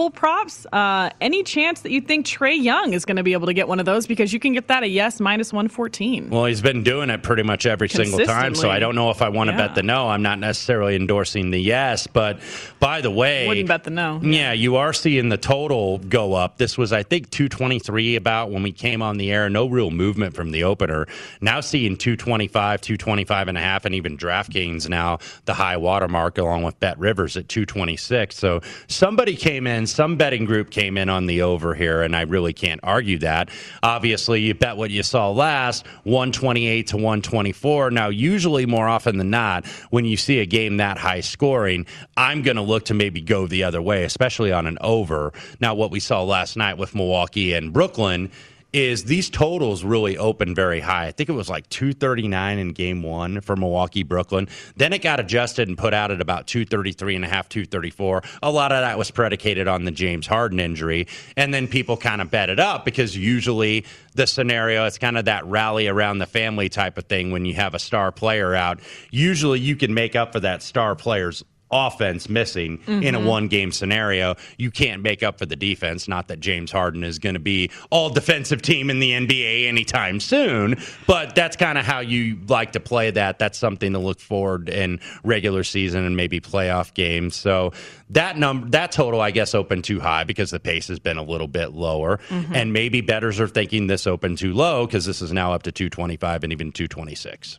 double-double 0.02 0.10
props. 0.10 0.66
Uh, 0.72 1.10
any 1.20 1.42
chance 1.42 1.80
that 1.82 1.90
you 1.90 2.00
think 2.00 2.26
Trae 2.26 2.60
Young 2.60 2.92
is 2.92 3.04
going 3.04 3.16
to 3.16 3.22
be 3.22 3.32
able 3.32 3.46
to 3.46 3.54
get 3.54 3.68
one 3.68 3.78
of 3.78 3.86
those 3.86 4.06
because 4.06 4.32
you 4.32 4.40
can 4.40 4.52
get 4.52 4.68
that 4.68 4.82
a 4.82 4.88
yes 4.88 5.20
minus 5.20 5.52
114. 5.52 6.30
Well, 6.30 6.46
he's 6.46 6.60
been 6.60 6.82
doing 6.82 7.10
it 7.10 7.22
pretty 7.22 7.42
much 7.42 7.66
every 7.66 7.88
single 7.88 8.18
time, 8.20 8.54
so 8.54 8.70
I 8.70 8.78
don't 8.78 8.94
know 8.94 9.10
if 9.10 9.22
I 9.22 9.28
want 9.28 9.48
to 9.50 9.56
yeah. 9.56 9.66
bet 9.68 9.74
the 9.74 9.82
no. 9.82 10.08
I'm 10.08 10.22
not 10.22 10.38
necessarily 10.38 10.96
endorsing 10.96 11.50
the 11.50 11.60
yes, 11.60 12.06
but 12.06 12.40
by 12.80 13.00
the 13.00 13.10
way, 13.10 13.46
wouldn't 13.46 13.68
bet 13.68 13.84
the 13.84 13.90
no. 13.90 14.20
Yeah, 14.22 14.52
you 14.52 14.76
are 14.76 14.92
seeing 14.92 15.28
the 15.28 15.36
total 15.36 15.98
go 15.98 16.34
up. 16.34 16.58
This 16.58 16.76
was, 16.76 16.92
I 16.92 17.02
think, 17.02 17.30
223 17.30 18.16
about 18.16 18.50
when 18.50 18.62
we 18.62 18.72
came 18.72 19.02
on 19.02 19.18
the 19.18 19.30
air. 19.30 19.48
No 19.48 19.66
real 19.66 19.90
movement 19.90 20.34
from 20.34 20.50
the 20.50 20.64
opener. 20.64 21.06
Now 21.40 21.60
seeing 21.60 21.96
225, 21.96 22.80
225 22.80 23.48
and 23.48 23.58
a 23.58 23.60
half, 23.60 23.84
and 23.84 23.94
even 23.94 24.16
DraftKings 24.16 24.88
now 24.88 25.18
the 25.44 25.54
high 25.54 25.76
watermark 25.76 26.38
along 26.38 26.62
with 26.62 26.78
BetRivers 26.80 27.36
at 27.36 27.48
226. 27.48 28.36
So 28.36 28.60
somebody 28.88 29.36
came 29.36 29.66
in, 29.66 29.86
some 29.92 30.16
betting 30.16 30.44
group 30.44 30.70
came 30.70 30.96
in 30.96 31.08
on 31.08 31.26
the 31.26 31.42
over 31.42 31.74
here, 31.74 32.02
and 32.02 32.16
I 32.16 32.22
really 32.22 32.52
can't 32.52 32.80
argue 32.82 33.18
that. 33.18 33.50
Obviously, 33.82 34.40
you 34.40 34.54
bet 34.54 34.76
what 34.76 34.90
you 34.90 35.02
saw 35.02 35.30
last, 35.30 35.86
128 36.04 36.86
to 36.88 36.96
124. 36.96 37.90
Now, 37.90 38.08
usually 38.08 38.66
more 38.66 38.88
often 38.88 39.18
than 39.18 39.30
not, 39.30 39.66
when 39.90 40.04
you 40.04 40.16
see 40.16 40.40
a 40.40 40.46
game 40.46 40.78
that 40.78 40.98
high 40.98 41.20
scoring, 41.20 41.86
I'm 42.16 42.42
going 42.42 42.56
to 42.56 42.62
look 42.62 42.86
to 42.86 42.94
maybe 42.94 43.20
go 43.20 43.46
the 43.46 43.64
other 43.64 43.82
way, 43.82 44.04
especially 44.04 44.52
on 44.52 44.66
an 44.66 44.78
over. 44.80 45.32
Now, 45.60 45.74
what 45.74 45.90
we 45.90 46.00
saw 46.00 46.22
last 46.22 46.56
night 46.56 46.78
with 46.78 46.94
Milwaukee 46.94 47.52
and 47.52 47.72
Brooklyn 47.72 48.30
is 48.72 49.04
these 49.04 49.28
totals 49.28 49.84
really 49.84 50.16
opened 50.16 50.56
very 50.56 50.80
high. 50.80 51.06
I 51.06 51.12
think 51.12 51.28
it 51.28 51.32
was 51.32 51.50
like 51.50 51.68
239 51.68 52.58
in 52.58 52.72
game 52.72 53.02
one 53.02 53.40
for 53.40 53.54
Milwaukee, 53.54 54.02
Brooklyn. 54.02 54.48
Then 54.76 54.92
it 54.92 55.02
got 55.02 55.20
adjusted 55.20 55.68
and 55.68 55.76
put 55.76 55.92
out 55.92 56.10
at 56.10 56.20
about 56.20 56.46
233 56.46 57.16
and 57.16 57.24
a 57.24 57.28
half, 57.28 57.48
234. 57.48 58.22
A 58.42 58.50
lot 58.50 58.72
of 58.72 58.80
that 58.80 58.96
was 58.96 59.10
predicated 59.10 59.68
on 59.68 59.84
the 59.84 59.90
James 59.90 60.26
Harden 60.26 60.58
injury. 60.58 61.06
And 61.36 61.52
then 61.52 61.68
people 61.68 61.96
kind 61.96 62.22
of 62.22 62.30
bet 62.30 62.48
it 62.48 62.58
up 62.58 62.84
because 62.84 63.16
usually 63.16 63.84
the 64.14 64.26
scenario, 64.26 64.86
it's 64.86 64.98
kind 64.98 65.18
of 65.18 65.26
that 65.26 65.44
rally 65.46 65.88
around 65.88 66.18
the 66.18 66.26
family 66.26 66.68
type 66.68 66.96
of 66.96 67.04
thing 67.04 67.30
when 67.30 67.44
you 67.44 67.54
have 67.54 67.74
a 67.74 67.78
star 67.78 68.10
player 68.10 68.54
out. 68.54 68.80
Usually 69.10 69.60
you 69.60 69.76
can 69.76 69.92
make 69.92 70.16
up 70.16 70.32
for 70.32 70.40
that 70.40 70.62
star 70.62 70.94
player's 70.94 71.44
offense 71.72 72.28
missing 72.28 72.78
mm-hmm. 72.78 73.02
in 73.02 73.14
a 73.14 73.18
mm-hmm. 73.18 73.26
one 73.26 73.48
game 73.48 73.72
scenario, 73.72 74.36
you 74.58 74.70
can't 74.70 75.02
make 75.02 75.22
up 75.22 75.38
for 75.38 75.46
the 75.46 75.56
defense. 75.56 76.06
Not 76.06 76.28
that 76.28 76.40
James 76.40 76.70
Harden 76.70 77.02
is 77.02 77.18
going 77.18 77.34
to 77.34 77.40
be 77.40 77.70
all 77.90 78.10
defensive 78.10 78.62
team 78.62 78.90
in 78.90 79.00
the 79.00 79.12
NBA 79.12 79.66
anytime 79.66 80.20
soon, 80.20 80.76
but 81.06 81.34
that's 81.34 81.56
kind 81.56 81.78
of 81.78 81.84
how 81.84 82.00
you 82.00 82.38
like 82.48 82.72
to 82.72 82.80
play 82.80 83.10
that. 83.10 83.38
That's 83.38 83.58
something 83.58 83.92
to 83.92 83.98
look 83.98 84.20
forward 84.20 84.68
in 84.68 85.00
regular 85.24 85.64
season 85.64 86.04
and 86.04 86.16
maybe 86.16 86.40
playoff 86.40 86.94
games. 86.94 87.34
So 87.34 87.72
that 88.10 88.36
number, 88.36 88.68
that 88.70 88.92
total, 88.92 89.20
I 89.20 89.30
guess, 89.30 89.54
opened 89.54 89.84
too 89.84 90.00
high 90.00 90.24
because 90.24 90.50
the 90.50 90.60
pace 90.60 90.88
has 90.88 90.98
been 90.98 91.16
a 91.16 91.22
little 91.22 91.48
bit 91.48 91.72
lower, 91.72 92.18
mm-hmm. 92.28 92.54
and 92.54 92.72
maybe 92.72 93.00
bettors 93.00 93.40
are 93.40 93.48
thinking 93.48 93.86
this 93.86 94.06
opened 94.06 94.38
too 94.38 94.52
low 94.52 94.86
because 94.86 95.06
this 95.06 95.22
is 95.22 95.32
now 95.32 95.52
up 95.52 95.62
to 95.64 95.72
225 95.72 96.44
and 96.44 96.52
even 96.52 96.72
226. 96.72 97.58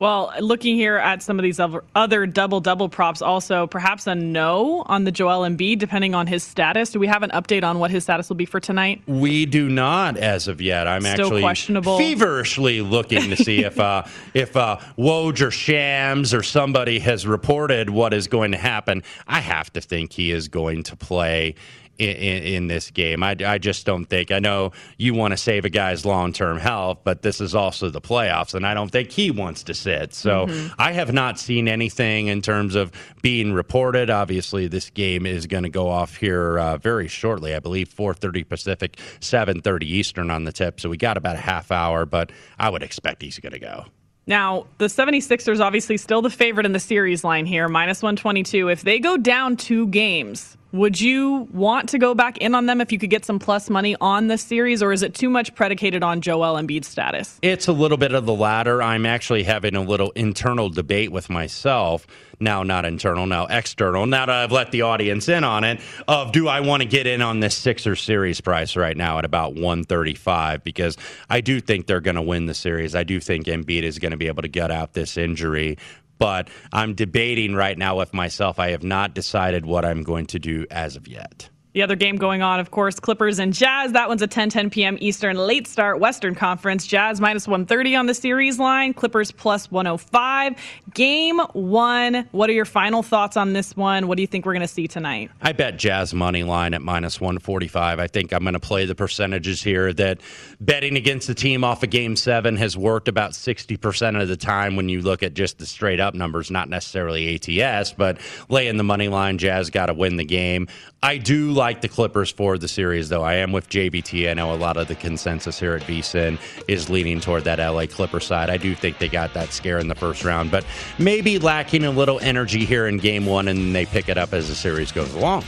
Well, 0.00 0.32
looking 0.38 0.76
here 0.76 0.96
at 0.96 1.22
some 1.24 1.40
of 1.40 1.42
these 1.42 1.58
other 1.58 2.26
double 2.26 2.60
double 2.60 2.88
props, 2.88 3.20
also 3.20 3.66
perhaps 3.66 4.06
a 4.06 4.14
no 4.14 4.84
on 4.86 5.02
the 5.02 5.10
Joel 5.10 5.40
Embiid, 5.40 5.80
depending 5.80 6.14
on 6.14 6.28
his 6.28 6.44
status. 6.44 6.90
Do 6.90 7.00
we 7.00 7.08
have 7.08 7.24
an 7.24 7.30
update 7.30 7.64
on 7.64 7.80
what 7.80 7.90
his 7.90 8.04
status 8.04 8.28
will 8.28 8.36
be 8.36 8.44
for 8.44 8.60
tonight? 8.60 9.02
We 9.08 9.44
do 9.44 9.68
not, 9.68 10.16
as 10.16 10.46
of 10.46 10.60
yet. 10.60 10.86
I'm 10.86 11.00
Still 11.00 11.26
actually 11.26 11.40
questionable. 11.40 11.98
feverishly 11.98 12.80
looking 12.80 13.28
to 13.30 13.36
see 13.36 13.64
if 13.64 13.80
uh, 13.80 14.04
if 14.34 14.56
uh, 14.56 14.78
Woj 14.96 15.42
or 15.42 15.50
Shams 15.50 16.32
or 16.32 16.44
somebody 16.44 17.00
has 17.00 17.26
reported 17.26 17.90
what 17.90 18.14
is 18.14 18.28
going 18.28 18.52
to 18.52 18.58
happen. 18.58 19.02
I 19.26 19.40
have 19.40 19.72
to 19.72 19.80
think 19.80 20.12
he 20.12 20.30
is 20.30 20.46
going 20.46 20.84
to 20.84 20.96
play 20.96 21.56
in, 21.98 22.10
in, 22.16 22.42
in 22.42 22.66
this 22.68 22.90
game. 22.90 23.22
I, 23.22 23.36
I 23.44 23.58
just 23.58 23.84
don't 23.86 24.04
think. 24.04 24.30
I 24.30 24.38
know 24.38 24.72
you 24.96 25.14
want 25.14 25.32
to 25.32 25.36
save 25.36 25.64
a 25.64 25.70
guy's 25.70 26.04
long 26.06 26.32
term 26.32 26.58
health, 26.58 26.98
but 27.04 27.22
this 27.22 27.40
is 27.40 27.54
also 27.54 27.90
the 27.90 28.00
playoffs, 28.00 28.54
and 28.54 28.66
I 28.66 28.74
don't 28.74 28.90
think 28.90 29.10
he 29.10 29.30
wants 29.30 29.62
to 29.64 29.74
sit. 29.74 30.14
So 30.14 30.46
Mhm. 30.46 30.72
I 30.78 30.92
have 30.92 31.12
not 31.12 31.38
seen 31.38 31.68
anything 31.68 32.28
in 32.28 32.42
terms 32.42 32.74
of 32.74 32.92
being 33.22 33.52
reported. 33.52 34.10
Obviously, 34.10 34.68
this 34.68 34.90
game 34.90 35.26
is 35.26 35.46
going 35.46 35.64
to 35.64 35.68
go 35.70 35.88
off 35.88 36.16
here 36.16 36.58
uh, 36.58 36.76
very 36.78 37.08
shortly. 37.08 37.54
I 37.54 37.60
believe 37.60 37.88
4:30 37.88 38.44
Pacific, 38.48 38.96
7:30 39.20 39.82
Eastern 39.86 40.30
on 40.30 40.44
the 40.44 40.52
tip. 40.52 40.80
So 40.80 40.88
we 40.88 40.96
got 40.96 41.16
about 41.16 41.34
a 41.36 41.40
half 41.40 41.70
hour, 41.72 42.04
but 42.06 42.30
I 42.58 42.70
would 42.70 42.82
expect 42.82 43.22
he's 43.22 43.38
going 43.38 43.52
to 43.52 43.58
go. 43.58 43.86
Now, 44.26 44.66
the 44.76 44.88
76ers 44.90 45.58
obviously 45.58 45.96
still 45.96 46.20
the 46.20 46.28
favorite 46.28 46.66
in 46.66 46.72
the 46.72 46.78
series 46.80 47.24
line 47.24 47.46
here, 47.46 47.66
minus 47.66 48.02
122. 48.02 48.68
If 48.68 48.82
they 48.82 48.98
go 48.98 49.16
down 49.16 49.56
two 49.56 49.86
games, 49.86 50.57
would 50.72 51.00
you 51.00 51.48
want 51.52 51.88
to 51.90 51.98
go 51.98 52.14
back 52.14 52.38
in 52.38 52.54
on 52.54 52.66
them 52.66 52.80
if 52.80 52.92
you 52.92 52.98
could 52.98 53.10
get 53.10 53.24
some 53.24 53.38
plus 53.38 53.70
money 53.70 53.96
on 54.00 54.28
this 54.28 54.42
series, 54.42 54.82
or 54.82 54.92
is 54.92 55.02
it 55.02 55.14
too 55.14 55.30
much 55.30 55.54
predicated 55.54 56.02
on 56.02 56.20
Joel 56.20 56.54
Embiid's 56.54 56.86
status? 56.86 57.38
It's 57.42 57.68
a 57.68 57.72
little 57.72 57.96
bit 57.96 58.12
of 58.12 58.26
the 58.26 58.34
latter. 58.34 58.82
I'm 58.82 59.06
actually 59.06 59.44
having 59.44 59.74
a 59.74 59.82
little 59.82 60.10
internal 60.10 60.68
debate 60.68 61.10
with 61.10 61.30
myself. 61.30 62.06
Now, 62.40 62.62
not 62.62 62.84
internal, 62.84 63.26
now 63.26 63.46
external. 63.46 64.06
Now 64.06 64.26
that 64.26 64.34
I've 64.34 64.52
let 64.52 64.70
the 64.70 64.82
audience 64.82 65.28
in 65.28 65.42
on 65.42 65.64
it, 65.64 65.80
of 66.06 66.32
do 66.32 66.46
I 66.46 66.60
want 66.60 66.82
to 66.82 66.88
get 66.88 67.06
in 67.06 67.20
on 67.20 67.40
this 67.40 67.56
Sixer 67.56 67.96
series 67.96 68.40
price 68.40 68.76
right 68.76 68.96
now 68.96 69.18
at 69.18 69.24
about 69.24 69.54
135? 69.54 70.62
Because 70.62 70.96
I 71.28 71.40
do 71.40 71.60
think 71.60 71.86
they're 71.86 72.00
going 72.00 72.14
to 72.16 72.22
win 72.22 72.46
the 72.46 72.54
series. 72.54 72.94
I 72.94 73.02
do 73.02 73.18
think 73.18 73.46
Embiid 73.46 73.82
is 73.82 73.98
going 73.98 74.12
to 74.12 74.16
be 74.16 74.28
able 74.28 74.42
to 74.42 74.48
gut 74.48 74.70
out 74.70 74.92
this 74.92 75.16
injury. 75.16 75.78
But 76.18 76.48
I'm 76.72 76.94
debating 76.94 77.54
right 77.54 77.78
now 77.78 77.96
with 77.96 78.12
myself. 78.12 78.58
I 78.58 78.70
have 78.70 78.82
not 78.82 79.14
decided 79.14 79.66
what 79.66 79.84
I'm 79.84 80.02
going 80.02 80.26
to 80.26 80.38
do 80.38 80.66
as 80.70 80.96
of 80.96 81.06
yet. 81.08 81.50
The 81.78 81.84
other 81.84 81.94
game 81.94 82.16
going 82.16 82.42
on, 82.42 82.58
of 82.58 82.72
course, 82.72 82.98
Clippers 82.98 83.38
and 83.38 83.54
Jazz. 83.54 83.92
That 83.92 84.08
one's 84.08 84.20
a 84.20 84.26
10 84.26 84.50
10 84.50 84.68
p.m. 84.68 84.98
Eastern 85.00 85.36
late 85.36 85.68
start 85.68 86.00
Western 86.00 86.34
Conference. 86.34 86.84
Jazz 86.84 87.20
minus 87.20 87.46
130 87.46 87.94
on 87.94 88.06
the 88.06 88.14
series 88.14 88.58
line, 88.58 88.92
Clippers 88.92 89.30
plus 89.30 89.70
105. 89.70 90.56
Game 90.92 91.38
one. 91.38 92.28
What 92.32 92.50
are 92.50 92.52
your 92.52 92.64
final 92.64 93.04
thoughts 93.04 93.36
on 93.36 93.52
this 93.52 93.76
one? 93.76 94.08
What 94.08 94.16
do 94.16 94.22
you 94.22 94.26
think 94.26 94.44
we're 94.44 94.54
going 94.54 94.62
to 94.62 94.66
see 94.66 94.88
tonight? 94.88 95.30
I 95.40 95.52
bet 95.52 95.76
Jazz 95.76 96.12
money 96.12 96.42
line 96.42 96.74
at 96.74 96.82
minus 96.82 97.20
145. 97.20 98.00
I 98.00 98.08
think 98.08 98.32
I'm 98.32 98.42
going 98.42 98.54
to 98.54 98.58
play 98.58 98.84
the 98.84 98.96
percentages 98.96 99.62
here 99.62 99.92
that 99.92 100.20
betting 100.58 100.96
against 100.96 101.28
the 101.28 101.34
team 101.36 101.62
off 101.62 101.84
of 101.84 101.90
game 101.90 102.16
seven 102.16 102.56
has 102.56 102.76
worked 102.76 103.06
about 103.06 103.34
60% 103.34 104.20
of 104.20 104.26
the 104.26 104.36
time 104.36 104.74
when 104.74 104.88
you 104.88 105.00
look 105.00 105.22
at 105.22 105.34
just 105.34 105.58
the 105.58 105.66
straight 105.66 106.00
up 106.00 106.14
numbers, 106.14 106.50
not 106.50 106.68
necessarily 106.68 107.36
ATS, 107.36 107.92
but 107.92 108.18
laying 108.48 108.78
the 108.78 108.82
money 108.82 109.06
line. 109.06 109.38
Jazz 109.38 109.70
got 109.70 109.86
to 109.86 109.94
win 109.94 110.16
the 110.16 110.24
game. 110.24 110.66
I 111.00 111.18
do 111.18 111.52
like 111.52 111.67
the 111.72 111.88
Clippers 111.88 112.30
for 112.30 112.58
the 112.58 112.68
series, 112.68 113.08
though. 113.08 113.22
I 113.22 113.34
am 113.34 113.52
with 113.52 113.68
JBT. 113.68 114.30
I 114.30 114.34
know 114.34 114.52
a 114.52 114.56
lot 114.56 114.76
of 114.76 114.88
the 114.88 114.94
consensus 114.94 115.60
here 115.60 115.74
at 115.74 115.82
VSIN 115.82 116.38
is 116.66 116.90
leaning 116.90 117.20
toward 117.20 117.44
that 117.44 117.58
LA 117.58 117.86
Clipper 117.86 118.20
side. 118.20 118.50
I 118.50 118.56
do 118.56 118.74
think 118.74 118.98
they 118.98 119.08
got 119.08 119.34
that 119.34 119.52
scare 119.52 119.78
in 119.78 119.88
the 119.88 119.94
first 119.94 120.24
round, 120.24 120.50
but 120.50 120.64
maybe 120.98 121.38
lacking 121.38 121.84
a 121.84 121.90
little 121.90 122.18
energy 122.20 122.64
here 122.64 122.86
in 122.86 122.98
game 122.98 123.26
one, 123.26 123.48
and 123.48 123.74
they 123.74 123.86
pick 123.86 124.08
it 124.08 124.18
up 124.18 124.32
as 124.32 124.48
the 124.48 124.54
series 124.54 124.92
goes 124.92 125.14
along. 125.14 125.44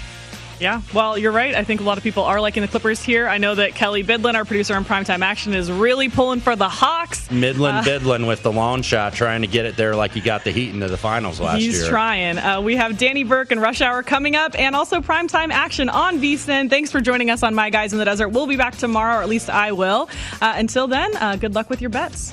Yeah, 0.61 0.83
well, 0.93 1.17
you're 1.17 1.33
right. 1.33 1.55
I 1.55 1.65
think 1.65 1.81
a 1.81 1.85
lot 1.85 1.97
of 1.97 2.05
people 2.05 2.23
are 2.23 2.39
liking 2.39 2.61
the 2.61 2.69
Clippers 2.69 3.03
here. 3.03 3.27
I 3.27 3.39
know 3.39 3.55
that 3.55 3.75
Kelly 3.75 4.05
Bidlin, 4.05 4.35
our 4.35 4.45
producer 4.45 4.75
on 4.75 4.85
Primetime 4.85 5.23
Action, 5.23 5.55
is 5.55 5.73
really 5.73 6.11
pulling 6.11 6.41
for 6.41 6.55
the 6.55 6.69
Hawks. 6.69 7.31
Midland 7.31 7.79
Uh, 7.79 7.83
Bidlin 7.83 8.27
with 8.27 8.43
the 8.43 8.53
long 8.53 8.83
shot, 8.83 9.15
trying 9.15 9.41
to 9.41 9.47
get 9.47 9.65
it 9.65 9.77
there 9.77 9.97
like 9.97 10.13
he 10.13 10.21
got 10.21 10.45
the 10.45 10.51
Heat 10.51 10.75
into 10.75 10.89
the 10.89 10.99
finals 10.99 11.41
last 11.41 11.61
He's 11.61 11.73
year. 11.73 11.83
He's 11.83 11.89
trying. 11.89 12.37
Uh, 12.39 12.61
we 12.61 12.77
have 12.77 12.99
Danny 12.99 13.25
Burke 13.25 13.53
and 13.53 13.63
Rush 13.63 13.81
Hour 13.81 14.03
coming 14.03 14.37
up, 14.37 14.55
and 14.59 14.77
also 14.77 15.01
primetime 15.01 15.51
action 15.51 15.89
on 15.89 16.19
VSIN. 16.19 16.69
Thanks 16.69 16.91
for 16.93 17.01
joining 17.01 17.31
us 17.31 17.43
on 17.43 17.55
My 17.55 17.71
Guys 17.71 17.95
in 17.95 17.99
the 17.99 18.05
Desert. 18.05 18.29
We'll 18.29 18.47
be 18.47 18.57
back 18.57 18.77
tomorrow, 18.77 19.19
or 19.21 19.23
at 19.23 19.29
least 19.31 19.49
I 19.49 19.73
will. 19.73 20.11
Uh, 20.43 20.53
until 20.57 20.87
then, 20.87 21.17
uh, 21.17 21.37
good 21.37 21.55
luck 21.55 21.71
with 21.71 21.81
your 21.81 21.91
bets. 21.91 22.33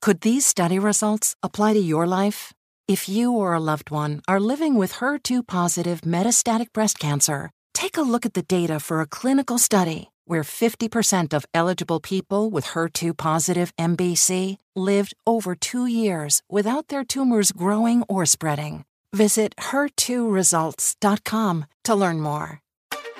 Could 0.00 0.20
these 0.20 0.46
study 0.46 0.78
results 0.78 1.34
apply 1.42 1.72
to 1.72 1.80
your 1.80 2.06
life? 2.06 2.52
If 2.86 3.08
you 3.08 3.32
or 3.32 3.52
a 3.52 3.60
loved 3.60 3.90
one 3.90 4.22
are 4.28 4.40
living 4.40 4.76
with 4.76 4.94
HER2 4.94 5.46
positive 5.46 6.02
metastatic 6.02 6.72
breast 6.72 6.98
cancer, 6.98 7.50
take 7.74 7.96
a 7.96 8.02
look 8.02 8.24
at 8.24 8.34
the 8.34 8.42
data 8.42 8.80
for 8.80 9.00
a 9.00 9.06
clinical 9.06 9.58
study 9.58 10.10
where 10.24 10.42
50% 10.42 11.34
of 11.34 11.46
eligible 11.52 12.00
people 12.00 12.50
with 12.50 12.66
HER2 12.66 13.16
positive 13.16 13.74
MBC 13.76 14.58
lived 14.76 15.14
over 15.26 15.54
two 15.54 15.86
years 15.86 16.42
without 16.50 16.88
their 16.88 17.04
tumors 17.04 17.50
growing 17.50 18.04
or 18.08 18.26
spreading. 18.26 18.84
Visit 19.12 19.56
HER2results.com 19.56 21.64
to 21.84 21.94
learn 21.94 22.20
more. 22.20 22.60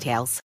details. 0.00 0.38